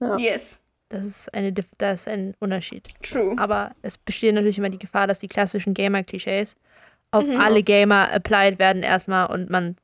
[0.01, 0.17] Ja.
[0.17, 0.61] Yes.
[0.89, 2.87] Das ist, eine, das ist ein Unterschied.
[3.03, 3.35] True.
[3.39, 6.55] Aber es besteht natürlich immer die Gefahr, dass die klassischen Gamer-Klischees
[7.11, 7.41] auf Mhm.
[7.41, 9.77] alle Gamer applied werden erstmal und man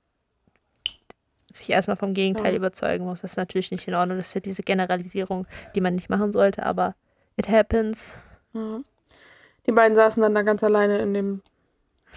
[1.53, 2.57] sich erstmal vom Gegenteil Ja.
[2.59, 3.21] überzeugen muss.
[3.21, 4.17] Das ist natürlich nicht in Ordnung.
[4.17, 6.95] Das ist ja diese Generalisierung, die man nicht machen sollte, aber
[7.37, 8.13] it happens.
[8.55, 8.81] Ja.
[9.67, 11.43] Die beiden saßen dann da ganz alleine in dem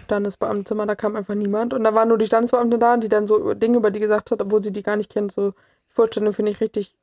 [0.04, 1.74] Standesbeamtenzimmer, da kam einfach niemand.
[1.74, 4.42] Und da war nur die Standesbeamtin da, die dann so Dinge über die gesagt hat,
[4.42, 5.32] obwohl sie die gar nicht kennt.
[5.32, 6.96] So, die Vorstellung finde ich richtig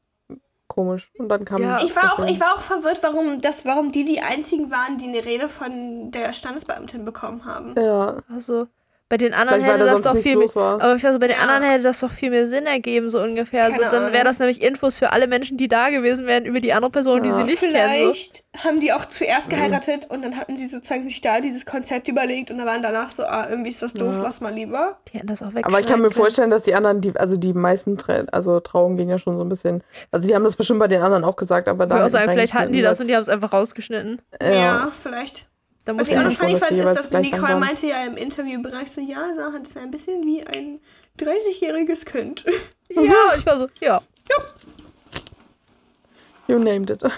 [0.68, 1.10] komisch.
[1.18, 1.62] Und dann kam.
[1.62, 1.80] Ja.
[1.82, 5.08] Ich war, auch, ich war auch verwirrt, warum, das, warum die die einzigen waren, die
[5.08, 7.74] eine Rede von der Standesbeamtin bekommen haben.
[7.76, 8.66] Ja, Also
[9.12, 10.48] bei den anderen vielleicht hätte da das doch viel mehr.
[10.56, 11.42] Aber ich weiß, bei den Ja.
[11.42, 13.70] anderen hätte das doch viel mehr Sinn ergeben, so ungefähr.
[13.70, 16.72] So, dann wäre das nämlich Infos für alle Menschen, die da gewesen wären, über die
[16.72, 17.34] andere Person, die Ja.
[17.34, 17.74] sie nicht kennen.
[17.74, 22.08] Vielleicht haben die auch zuerst geheiratet und dann hatten sie sozusagen sich da dieses Konzept
[22.08, 24.22] überlegt und dann waren danach so, ah, irgendwie ist das doof, Ja.
[24.22, 24.96] lass mal lieber.
[25.06, 25.10] So.
[25.12, 27.52] Die hätten das auch Aber ich kann mir vorstellen, dass die anderen, die, also die
[27.52, 29.84] meisten, Tra also Trauungen gingen ja schon so ein bisschen.
[30.10, 31.96] Also die haben das bestimmt bei den anderen auch gesagt, aber Ich da.
[31.96, 34.22] würde auch ich sagen, vielleicht hatten die das und die haben es einfach rausgeschnitten.
[34.42, 34.90] Ja.
[34.90, 35.44] vielleicht.
[35.84, 38.16] Da Was muss ich auch ja noch funny fand, ist, dass Nicole meinte ja im
[38.16, 40.80] Interviewbereich so, ja, Sarah ist ein bisschen wie ein
[41.18, 42.44] 30-jähriges Kind.
[42.94, 44.02] Ja, ich war so, ja.
[46.46, 47.02] You named it.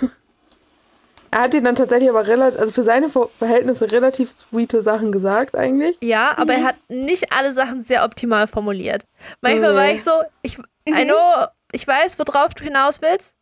[1.32, 5.10] Er hat ihnen dann tatsächlich aber relativ, also für seine Ver- Verhältnisse relativ sweete Sachen
[5.10, 5.96] gesagt, eigentlich.
[6.00, 9.04] Ja, aber er hat nicht alle Sachen sehr optimal formuliert.
[9.40, 9.76] Manchmal Nee.
[9.76, 10.12] war ich so,
[10.42, 10.58] ich,
[10.88, 13.34] I know, ich weiß, worauf du hinaus willst,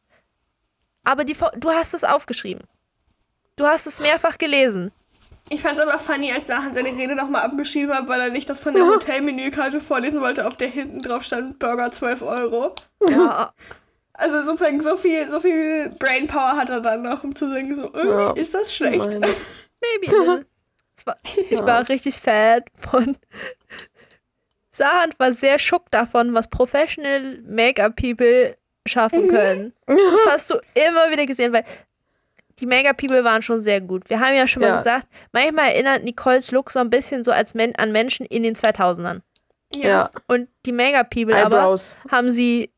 [1.05, 2.65] aber die, du hast es aufgeschrieben.
[3.57, 4.91] Du hast es mehrfach gelesen.
[5.53, 8.49] Ich fand es aber funny, als Sahan seine Rede nochmal abgeschrieben hat, weil er nicht
[8.49, 8.89] das von der Ja.
[8.91, 12.75] Hotelmenükarte vorlesen wollte, auf der hinten drauf stand Burger 12 Euro.
[13.09, 13.53] Ja,
[14.15, 17.83] Also sozusagen so viel, so viel Brainpower hat er dann noch, um zu sagen, so,
[17.93, 18.33] irgendwie Ja.
[18.33, 18.95] ist das schlecht.
[19.15, 19.21] Immerhin.
[20.01, 20.47] maybe.
[20.97, 21.17] Es war,
[21.51, 23.17] ich war richtig Fan von.
[24.71, 29.75] Sahand war sehr schock davon, was Professional Make-up-People schaffen können.
[29.87, 31.65] Das hast du immer wieder gesehen, weil
[32.63, 34.09] die Make-up-People waren schon sehr gut.
[34.09, 34.77] Wir haben ja schon mal Ja.
[34.79, 38.55] gesagt, manchmal erinnert Nicoles Look so ein bisschen so als Men an Menschen in den
[38.55, 39.21] 2000ern.
[39.75, 41.97] Ja, Und die Make-up-People aber Eyebrows.
[42.11, 42.71] haben sie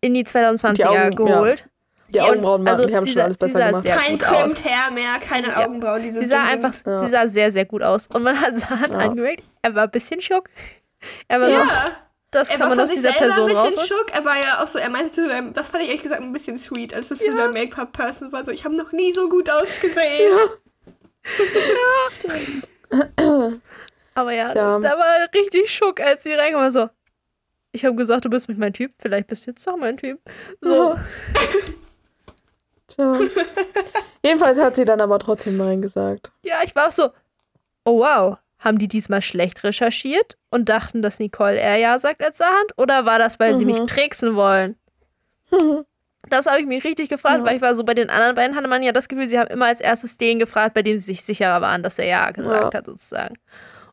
[0.00, 1.08] in die 2020er Die Augen, ja.
[1.10, 1.68] geholt.
[2.08, 3.82] Die Und Augenbrauen also waren, die haben sie schon alles besser gemacht.
[3.84, 4.18] sehr Kein.
[4.18, 5.56] Crimped Hair mehr, keine.
[5.56, 6.86] Augenbrauen, die so Sie sah dünn einfach, sind.
[6.92, 6.98] Ja.
[6.98, 8.08] sie sah sehr, sehr gut aus.
[8.08, 8.98] Und man hat Sachen Ja.
[8.98, 10.48] angemerkt, er war ein bisschen schock.
[11.28, 11.66] Er war so, Ja,
[12.32, 13.88] das er kann war man aus dieser Person ein bisschen raus.
[13.88, 14.06] schock.
[14.12, 16.58] Er war ja auch so, er meinte seinem, das fand ich ehrlich gesagt ein bisschen
[16.58, 18.44] sweet, als es zu der Make-up-Person war.
[18.44, 20.38] So, ich habe noch nie so gut ausgesehen.
[24.14, 24.78] Aber ja, Tja.
[24.78, 26.70] da war richtig schock, als sie reinkommen.
[26.70, 26.88] So,
[27.72, 28.92] ich habe gesagt, du bist nicht mein Typ.
[28.98, 30.20] Vielleicht bist du jetzt doch mein Typ.
[30.60, 30.96] So,
[32.88, 33.18] Tja.
[34.22, 36.30] Jedenfalls hat sie dann aber trotzdem Nein gesagt.
[36.42, 37.10] ja, ich war auch so,
[37.84, 42.38] oh wow, haben die diesmal schlecht recherchiert und dachten, dass Nicole eher Ja sagt als
[42.38, 42.72] Sahand?
[42.76, 43.86] Oder war das, weil sie mich Mhm.
[43.86, 44.76] tricksen wollen?
[46.30, 47.44] Das habe ich mich richtig gefragt, Ja.
[47.44, 49.48] weil ich war so, bei den anderen beiden hatte man ja das Gefühl, sie haben
[49.50, 52.72] immer als erstes den gefragt, bei dem sie sich sicherer waren, dass er Ja gesagt
[52.72, 52.78] Ja.
[52.78, 53.34] hat, sozusagen.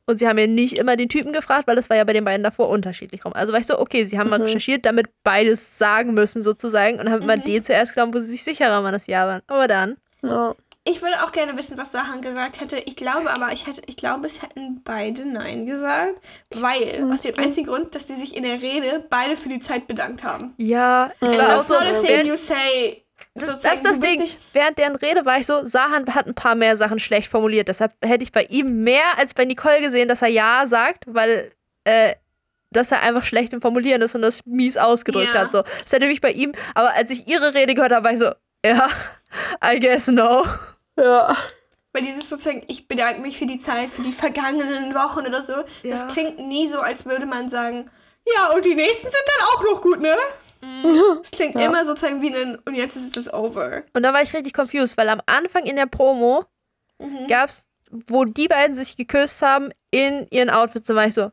[0.06, 2.24] Und sie haben ja nicht immer den Typen gefragt, weil das war ja bei den
[2.26, 3.34] beiden davor unterschiedlich rum.
[3.34, 4.46] Also war ich so, okay, sie haben mal Mhm.
[4.46, 8.44] recherchiert, damit beides sagen müssen, sozusagen, und haben immer den zuerst genommen, wo sie sich
[8.44, 9.42] sicherer waren, dass Ja waren.
[9.48, 10.54] Aber dann, Ja.
[10.86, 12.78] Ich würde auch gerne wissen, was Sahan gesagt hätte.
[12.78, 16.16] Ich glaube aber, ich, hätte, ich glaube, es hätten beide Nein gesagt,
[16.56, 19.88] weil, aus dem einzigen Grund, dass sie sich in der Rede beide für die Zeit
[19.88, 20.54] bedankt haben.
[20.58, 21.38] ja, ich Mhm.
[21.38, 23.04] war auch so, you say.
[23.36, 24.24] das sozusagen, ist das Ding.
[24.54, 27.68] Während deren Rede war ich so, Sahan hat ein paar mehr Sachen schlecht formuliert.
[27.68, 31.52] Deshalb hätte ich bei ihm mehr als bei Nicole gesehen, dass er Ja sagt, weil
[31.84, 32.16] äh,
[32.72, 35.42] dass er einfach schlecht im Formulieren ist und das mies ausgedrückt Ja.
[35.42, 35.52] hat.
[35.52, 35.64] So.
[35.84, 38.32] Das hätte mich bei ihm, aber als ich ihre Rede gehört habe, war ich so,
[38.66, 38.88] ja,
[39.64, 40.46] I guess no.
[40.98, 41.36] Ja.
[41.94, 45.54] weil dieses sozusagen, ich bedanke mich für die Zeit, für die vergangenen Wochen oder so,
[45.84, 45.92] Ja.
[45.92, 47.90] das klingt nie so, als würde man sagen,
[48.36, 50.16] ja, und die nächsten sind dann auch noch gut, ne?
[51.22, 51.62] Es klingt Ja.
[51.68, 53.84] immer sozusagen wie ein, und jetzt ist es over.
[53.94, 56.46] Und da war ich richtig confused, weil am Anfang in der Promo
[57.00, 57.28] Mhm.
[57.28, 57.66] gab's,
[58.08, 61.32] wo die beiden sich geküsst haben in ihren Outfits, da war ich so,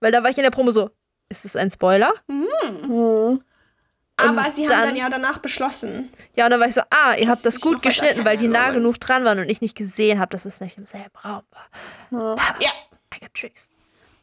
[0.00, 0.90] weil da war ich in der Promo so,
[1.30, 2.12] ist das ein Spoiler?
[2.28, 3.42] Mhm.
[4.20, 6.10] Aber Und sie haben dann- dann ja danach beschlossen.
[6.34, 8.70] Ja, und dann war ich so, ah, ihr habt das gut geschnitten, weil die nah
[8.70, 11.42] genug dran waren und ich nicht gesehen habe, dass es nicht im selben Raum
[12.10, 12.36] war.
[12.36, 12.36] Ja.
[12.60, 12.70] Ja.
[13.14, 13.68] I got tricks.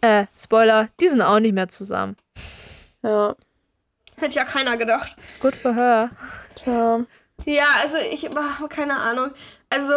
[0.02, 2.16] Äh, Spoiler, die sind auch nicht mehr zusammen.
[3.04, 3.36] ja.
[4.18, 5.16] Hätte ja keiner gedacht.
[5.42, 6.10] Gut für her.
[6.56, 7.02] Tja.
[7.46, 9.32] Ja, also ich ah, keine Ahnung.
[9.70, 9.94] Also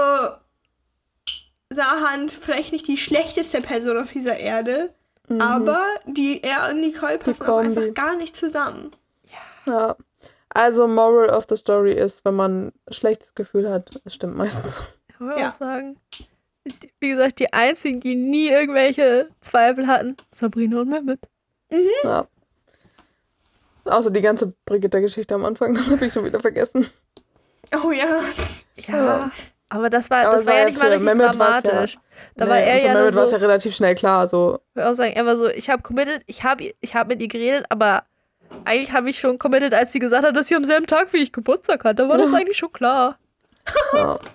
[1.70, 4.92] Sahand vielleicht nicht die schlechteste Person auf dieser Erde,
[5.28, 5.40] Mhm.
[5.40, 7.66] aber die er und Nicole passen auch Kombi.
[7.78, 8.90] einfach gar nicht zusammen.
[9.68, 9.96] Ja.
[10.50, 14.78] Also, Moral of the Story ist, wenn man ein schlechtes Gefühl hat, es stimmt meistens.
[15.08, 15.48] Ich will Ja.
[15.48, 15.96] auch sagen.
[17.00, 21.20] Wie gesagt, die einzigen, die nie irgendwelche Zweifel hatten, Sabrina und Mehmet.
[22.04, 22.26] Ja.
[23.84, 26.86] Außer die ganze Brigitte-Geschichte am Anfang, das habe ich schon wieder vergessen.
[27.84, 28.20] Oh ja.
[28.76, 28.96] Ja.
[28.96, 29.30] Ja.
[29.70, 31.98] Aber das war, Aber das war war ja nicht mal richtig Mehmet war's ja- dramatisch.
[32.36, 34.26] Da Nee, war er für ja nur Mehmet war es so, ja relativ schnell klar,
[34.26, 34.60] so.
[34.70, 37.20] ich würde auch sagen, er war so, ich habe committed, ich habe ich hab mit
[37.20, 38.04] ihr geredet, aber
[38.64, 41.18] eigentlich habe ich schon committed, als sie gesagt hat, dass sie am selben Tag wie
[41.18, 41.98] ich Geburtstag hat.
[41.98, 42.38] Da war das Ja.
[42.38, 43.18] eigentlich schon klar.
[43.92, 44.18] Ja.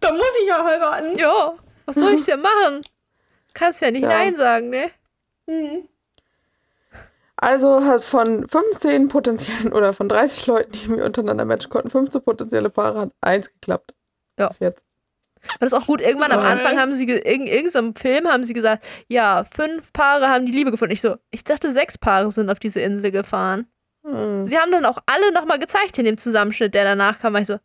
[0.00, 1.16] Da muss ich ja heiraten.
[1.16, 1.54] Ja,
[1.86, 2.82] was soll ich denn machen?
[3.54, 4.08] Kannst ja nicht Ja.
[4.08, 4.90] Nein sagen, ne?
[5.48, 5.88] Hm.
[7.36, 12.22] Also hat von 15 potenziellen oder von 30 Leuten, die mir untereinander matchen konnten, 15
[12.22, 13.94] potenzielle Paare, hat eins geklappt.
[14.38, 14.48] Ja.
[14.48, 14.83] Bis jetzt.
[15.60, 16.00] Das ist auch gut.
[16.00, 16.40] Irgendwann am.
[16.40, 20.70] Anfang haben sie, in irgendeinem Film haben sie gesagt, ja, fünf Paare haben die Liebe
[20.70, 20.92] gefunden.
[20.92, 23.66] Ich so, ich dachte, sechs Paare sind auf diese Insel gefahren.
[24.04, 24.46] Hm.
[24.46, 27.32] Sie haben dann auch alle nochmal gezeigt in dem Zusammenschnitt, der danach kam.
[27.32, 27.58] War ich so,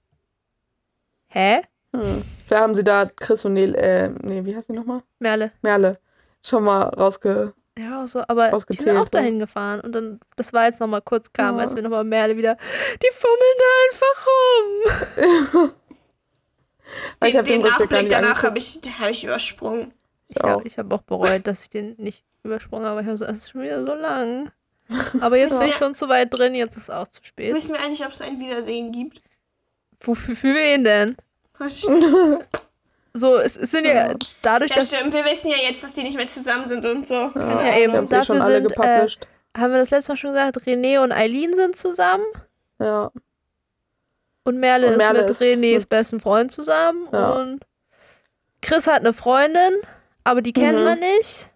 [1.28, 1.62] hä?
[1.96, 2.24] Hm.
[2.46, 5.02] Vielleicht haben sie da Chris und Nele, äh, nee, wie heißt sie nochmal?
[5.20, 5.52] Merle.
[5.62, 5.98] Merle.
[6.42, 7.54] Schon mal rausge...
[7.78, 9.12] Ja, so, aber die sind auch so.
[9.12, 9.80] dahin gefahren.
[9.80, 11.62] Und dann, das war jetzt nochmal kurz kam, Ja.
[11.62, 12.58] als wir nochmal Merle wieder,
[13.02, 15.72] die fummeln da einfach rum.
[17.24, 19.94] Ich Den, hab den den Rückblick gar Nachblick danach habe ich, hab ich übersprungen.
[20.28, 20.50] Ich auch.
[20.50, 23.02] habe ich hab auch bereut, dass ich den nicht übersprungen habe.
[23.02, 24.52] Ich war so, es ist schon wieder so lang.
[25.22, 27.54] Aber jetzt bin ich schon zu weit drin, jetzt ist es auch zu spät.
[27.56, 29.22] Wissen wir eigentlich, ob es ein Wiedersehen gibt?
[30.02, 31.16] Wofür für wen denn?
[33.14, 34.16] So, es, es sind ja Ja.
[34.42, 35.14] dadurch, Ja, dass stimmt.
[35.14, 37.32] Wir wissen ja jetzt, dass die nicht mehr zusammen sind und so.
[37.36, 38.08] Ja, Ja, eben.
[38.08, 39.08] Dafür alle sind, äh,
[39.58, 42.24] haben wir das letzte Mal schon gesagt, René und Eileen sind zusammen
[42.80, 43.12] ja.
[44.44, 47.32] Und Merle, Und Merle ist mit Renés besten Freund zusammen Ja.
[47.34, 47.66] und
[48.62, 49.76] Chris hat eine Freundin,
[50.24, 50.84] aber die kennt Mhm.
[50.84, 51.50] man nicht.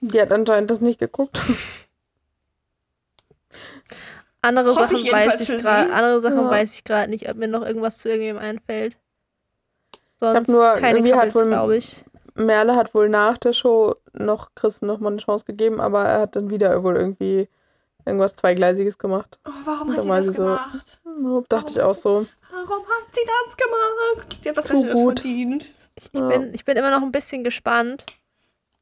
[0.00, 1.38] Die hat anscheinend das nicht geguckt.
[4.42, 5.94] Andere Hoffe ich Sachen weiß ich für gerade, sie.
[5.94, 6.50] andere Sachen Ja.
[6.50, 8.96] weiß ich gerade nicht, ob mir noch irgendwas zu irgendjemandem einfällt.
[10.18, 12.04] Sonst nur- keine Couples, glaube ich.
[12.34, 16.20] Merle hat wohl nach der Show noch Chris noch mal eine Chance gegeben, aber er
[16.22, 17.48] hat dann wieder wohl irgendwie
[18.06, 19.38] irgendwas Zweigleisiges gemacht.
[19.46, 20.78] Oh, warum hat sie das so- gemacht?
[21.16, 22.26] Hm, Dachte ich auch so.
[22.50, 24.38] Warum hat sie das gemacht?
[24.44, 25.20] Die hat was Zu Besseres gut.
[25.20, 25.64] verdient.
[25.96, 26.28] Ich, ich, Ja.
[26.28, 28.06] bin, ich bin immer noch ein bisschen gespannt.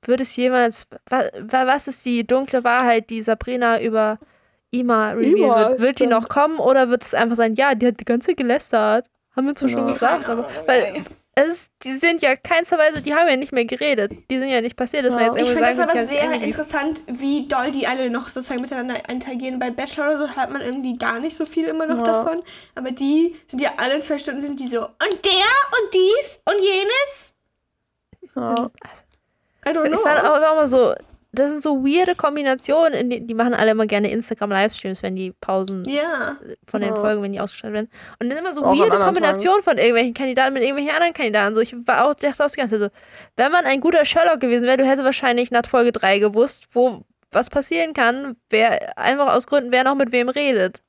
[0.02, 0.86] Wird es jemals.
[1.08, 4.18] Wa, wa, was ist die dunkle Wahrheit, die Sabrina über
[4.70, 5.80] Ima revealen Ima, wird.
[5.80, 6.10] Wird die stimmt.
[6.12, 9.06] noch kommen oder wird es einfach sein, ja, die hat die ganze Zeit gelästert?
[9.34, 9.92] Haben wir zwar schon Ja.
[9.92, 11.04] gesagt, Keine aber weil.
[11.46, 14.12] Es die sind ja keinsterweise, die haben ja nicht mehr geredet.
[14.30, 15.26] Die sind ja nicht passiert, dass man Ja.
[15.28, 18.60] jetzt Ich irgendwie finde das aber sehr irgendwie- interessant, wie doll die alle noch sozusagen
[18.60, 19.58] miteinander interagieren.
[19.58, 22.12] Bei Bachelor oder so hört man irgendwie gar nicht so viel immer noch Ja.
[22.12, 22.42] davon.
[22.74, 25.48] Aber die sind ja alle zwei Stunden sind die so, und der
[25.82, 27.34] und dies und jenes.
[28.34, 28.70] Ja.
[29.66, 30.00] I don't Ich know.
[30.00, 30.94] fand auch immer so,
[31.32, 32.94] das sind so weirde Kombinationen.
[32.94, 36.36] In die, die machen alle immer gerne Instagram-Livestreams, wenn die Pausen ja.
[36.66, 37.00] von den Ja.
[37.00, 37.90] Folgen, wenn die ausgestrahlt werden.
[38.18, 41.54] Und dann immer so Auch weirde Kombinationen von irgendwelchen Kandidaten mit irgendwelchen anderen Kandidaten.
[41.54, 42.98] So, ich war auch dachte auch die ganze Zeit so,
[43.36, 47.02] wenn man ein guter Sherlock gewesen wäre, du hättest wahrscheinlich nach Folge 3 gewusst, wo
[47.30, 50.80] was passieren kann, wer einfach aus Gründen, wer noch mit wem redet.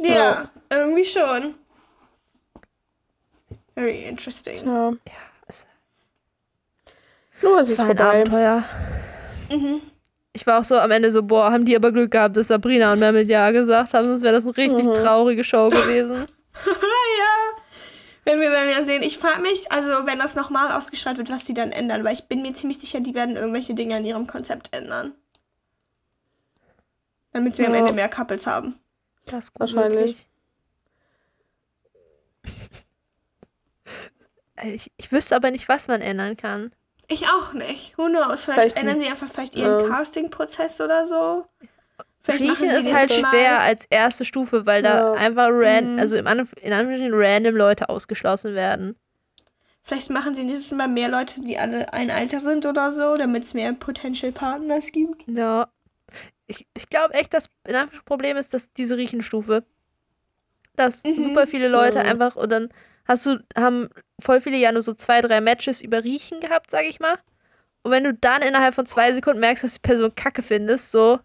[0.00, 0.14] ja.
[0.14, 0.50] Ja.
[0.70, 1.54] irgendwie schon.
[3.76, 4.66] Very interesting.
[4.66, 4.92] ja.
[5.46, 5.66] es-
[7.42, 8.20] Nur es ist vorbei.
[8.22, 8.64] Abenteuer.
[9.50, 9.80] Mhm.
[10.32, 12.92] Ich war auch so am Ende so, boah, haben die aber Glück gehabt, dass Sabrina
[12.92, 14.94] und Mehmet Ja gesagt haben, sonst wäre das eine richtig Mhm.
[14.94, 16.16] traurige Show gewesen.
[16.66, 17.62] ja.
[18.24, 19.02] Wenn wir dann ja sehen.
[19.02, 22.24] Ich frage mich, also wenn das nochmal ausgestrahlt wird, was die dann ändern, weil ich
[22.24, 25.12] bin mir ziemlich sicher, die werden irgendwelche Dinge an ihrem Konzept ändern.
[27.32, 27.80] Damit sie am Ja.
[27.80, 28.76] Ende mehr Couples haben.
[29.26, 30.28] Das ist Wahrscheinlich.
[34.62, 36.72] Ich, ich wüsste aber nicht, was man ändern kann.
[37.08, 37.96] Ich auch nicht.
[37.98, 38.42] Who knows?
[38.42, 41.46] Vielleicht, Vielleicht ändern sie einfach vielleicht ihren ähm, Casting-Prozess oder so.
[42.22, 45.12] Vielleicht Riechen ist halt Mal- schwer als erste Stufe, weil da Ja.
[45.12, 45.98] einfach ran, Mhm.
[46.00, 48.96] also im in Anführungsstrichen random Leute ausgeschlossen werden.
[49.82, 53.44] Vielleicht machen sie nächstes Mal mehr Leute, die alle ein Alter sind oder so, damit
[53.44, 55.28] es mehr Potential Partners gibt.
[55.28, 55.68] Ja.
[56.46, 57.50] Ich, ich glaube echt, das
[58.06, 59.64] Problem ist, dass diese Riechenstufe,
[60.76, 61.22] dass Mhm.
[61.24, 62.06] super viele Leute Mhm.
[62.08, 62.70] einfach und dann
[63.06, 63.88] hast du, haben
[64.20, 67.16] voll viele ja nur so zwei, drei Matches über Riechen gehabt, sag ich mal.
[67.82, 71.18] Und wenn du dann innerhalb von zwei Sekunden merkst, dass die Person Kacke findest, so.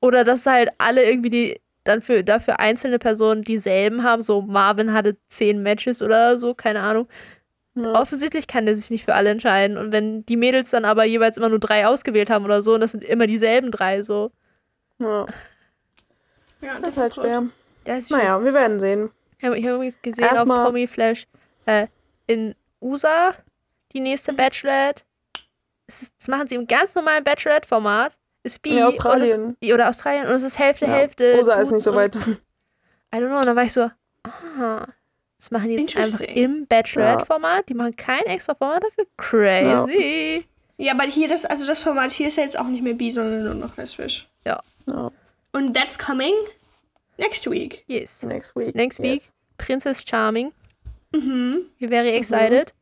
[0.00, 4.92] Oder dass halt alle irgendwie die dann für dafür einzelne Personen dieselben haben, so Marvin
[4.92, 7.08] hatte zehn Matches oder so, keine Ahnung.
[7.74, 7.92] Ja.
[7.92, 9.76] Offensichtlich kann der sich nicht für alle entscheiden.
[9.76, 12.80] Und wenn die Mädels dann aber jeweils immer nur drei ausgewählt haben oder so, und
[12.80, 14.32] das sind immer dieselben drei, so.
[14.98, 15.26] Ja.
[16.62, 17.44] Ja, Das ist halt schwer.
[17.86, 19.10] Ja, ist Naja, wir werden sehen.
[19.38, 21.26] Ich habe hab übrigens gesehen Erstmal- auf Promi Flash
[21.66, 21.86] äh,
[22.26, 23.34] in USA
[23.92, 25.02] die nächste Bachelorette.
[25.86, 28.12] Das, ist, das machen sie im ganz normalen Bachelorette-Format.
[28.42, 29.44] Ist bi In Australien.
[29.44, 30.92] Und es, oder Australien und es ist Hälfte, Ja.
[30.92, 31.36] Hälfte.
[31.38, 32.14] USA ist nicht so und- weit.
[33.14, 33.38] I don't know.
[33.38, 33.90] Und dann war ich so,
[34.24, 34.86] ah,
[35.38, 37.68] das machen die jetzt einfach im Bachelorette-Format.
[37.68, 39.06] Die machen kein extra Format dafür.
[39.16, 40.46] Crazy.
[40.78, 43.10] Ja, aber hier das, also das Format hier ist ja jetzt auch nicht mehr bi,
[43.10, 44.28] sondern nur noch lesbisch.
[44.44, 44.60] Ja.
[45.52, 46.34] Und that's coming
[47.18, 47.84] next week.
[47.86, 48.22] Yes.
[48.22, 48.74] Next week.
[48.74, 49.32] Next week, Yes.
[49.58, 50.52] Princess Charming.
[51.12, 51.66] Mhm.
[51.78, 52.74] Wir wären excited.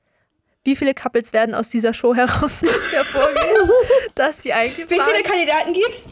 [0.64, 2.62] Wie viele Couples werden aus dieser Show heraus
[2.92, 3.70] hervorgehen,
[4.14, 6.08] dass die eigentlich Wie viele Kandidaten gibt's?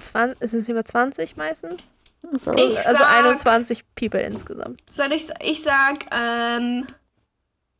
[0.00, 1.90] 20, ist es immer 20 meistens?
[2.56, 4.80] Ich also sag- 21 People insgesamt.
[4.90, 6.86] Soll ich, ich sag, ähm,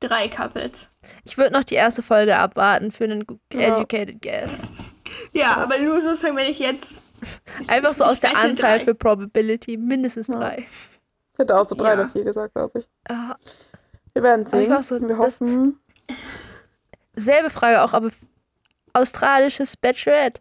[0.01, 0.89] drei Couples.
[1.25, 4.51] Ich würde noch die erste Folge abwarten für einen educated guess.
[5.33, 7.02] Ja, aber nur sozusagen, wenn ich jetzt.
[7.69, 8.85] Einfach so aus der Anzahl drei.
[8.85, 10.35] für Probability mindestens Ja.
[10.37, 10.67] drei.
[11.33, 11.95] Ich hätte auch so drei Ja.
[11.95, 12.89] oder vier gesagt, glaube ich.
[13.09, 13.37] Ah,
[14.13, 14.83] Wir werden sehen.
[14.83, 15.79] so, wir hoffen.
[17.15, 18.11] selbe Frage auch, aber
[18.93, 20.41] australisches Bachelorette.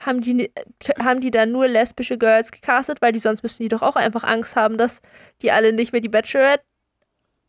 [0.00, 0.52] Haben die,
[1.00, 2.98] haben die da nur lesbische Girls gecastet?
[3.02, 5.00] Weil die sonst müssten die doch auch einfach Angst haben, dass
[5.42, 6.62] die alle nicht mehr die Bachelorette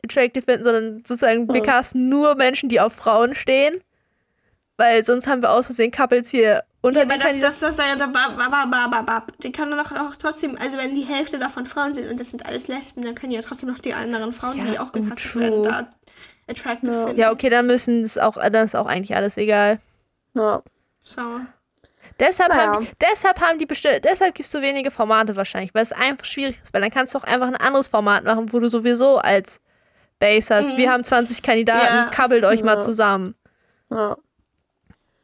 [0.04, 1.66] attractive finden, sondern sozusagen wir Mhm.
[1.66, 3.78] casten nur Menschen, die auf Frauen stehen.
[4.78, 7.40] Weil sonst haben wir aus Versehen Couples hier unter Ja, aber das, Kandidaten.
[7.60, 11.94] das, das, das, das, die können doch auch trotzdem, also wenn die Hälfte davon Frauen
[11.94, 14.64] sind und das sind alles Lesben, dann können ja trotzdem noch die anderen Frauen, Ja,
[14.64, 15.42] die auch gecastet true.
[15.42, 15.90] werden, da
[16.48, 17.06] attractive Ja.
[17.06, 17.20] finden.
[17.20, 19.80] Ja, okay, dann müssen es auch, dann ist auch eigentlich alles egal.
[20.34, 20.62] Ja.
[21.02, 21.22] So.
[22.18, 22.72] Deshalb, Naja.
[22.74, 25.92] haben die, deshalb haben die bestimmt, deshalb gibt es so wenige Formate wahrscheinlich, weil es
[25.92, 28.68] einfach schwierig ist, weil dann kannst du auch einfach ein anderes Format machen, wo du
[28.68, 29.60] sowieso als
[30.18, 30.72] Base hast.
[30.72, 30.76] Mhm.
[30.76, 32.10] Wir haben 20 Kandidaten, Ja.
[32.10, 32.80] kabbelt euch mal Ja.
[32.82, 33.34] zusammen.
[33.90, 34.16] ja.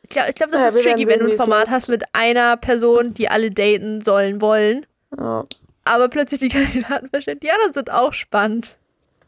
[0.09, 1.71] Ich glaube, glaub, das Ja, ist tricky, wenn du ein es Format läuft.
[1.73, 4.87] hast mit einer Person, die alle daten sollen wollen,
[5.19, 5.45] ja.
[5.85, 7.41] aber plötzlich die Kandidaten verstehen.
[7.43, 8.77] Die anderen sind auch spannend.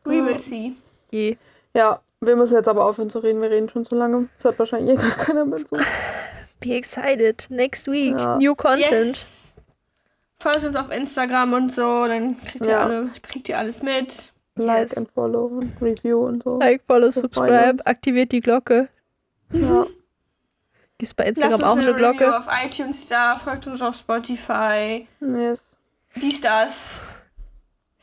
[0.04, 0.72] We will see.
[1.10, 1.36] Je.
[1.74, 3.42] Ja, wir müssen jetzt aber aufhören zu reden.
[3.42, 4.28] Wir reden schon zu lange.
[4.36, 5.76] Das hört wahrscheinlich eh keiner mehr zu.
[6.60, 7.46] Be excited.
[7.50, 8.16] Next week.
[8.18, 8.36] Ja.
[8.38, 8.90] New Content.
[8.90, 9.52] Yes.
[10.40, 12.84] Folgt uns auf Instagram und so, dann kriegt ihr, Ja.
[12.84, 14.32] alle, kriegt ihr alles mit.
[14.54, 14.96] Like Yes.
[14.96, 16.58] and follow und Review und so.
[16.60, 18.88] Like, follow, subscribe, aktiviert die Glocke.
[19.52, 19.86] Ja.
[20.98, 22.36] Gibt es bei Instagram uns auch eine Review Glocke?
[22.36, 25.06] auf iTunes da, folgt uns auf Spotify.
[25.20, 25.76] Yes.
[26.16, 27.00] Dies, das.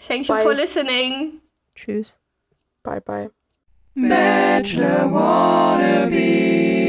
[0.08, 0.44] Thank you Bye.
[0.44, 1.42] for listening.
[1.76, 2.20] Tschüss.
[2.84, 3.30] Bye bye.
[3.96, 6.85] Bachelor wannabe.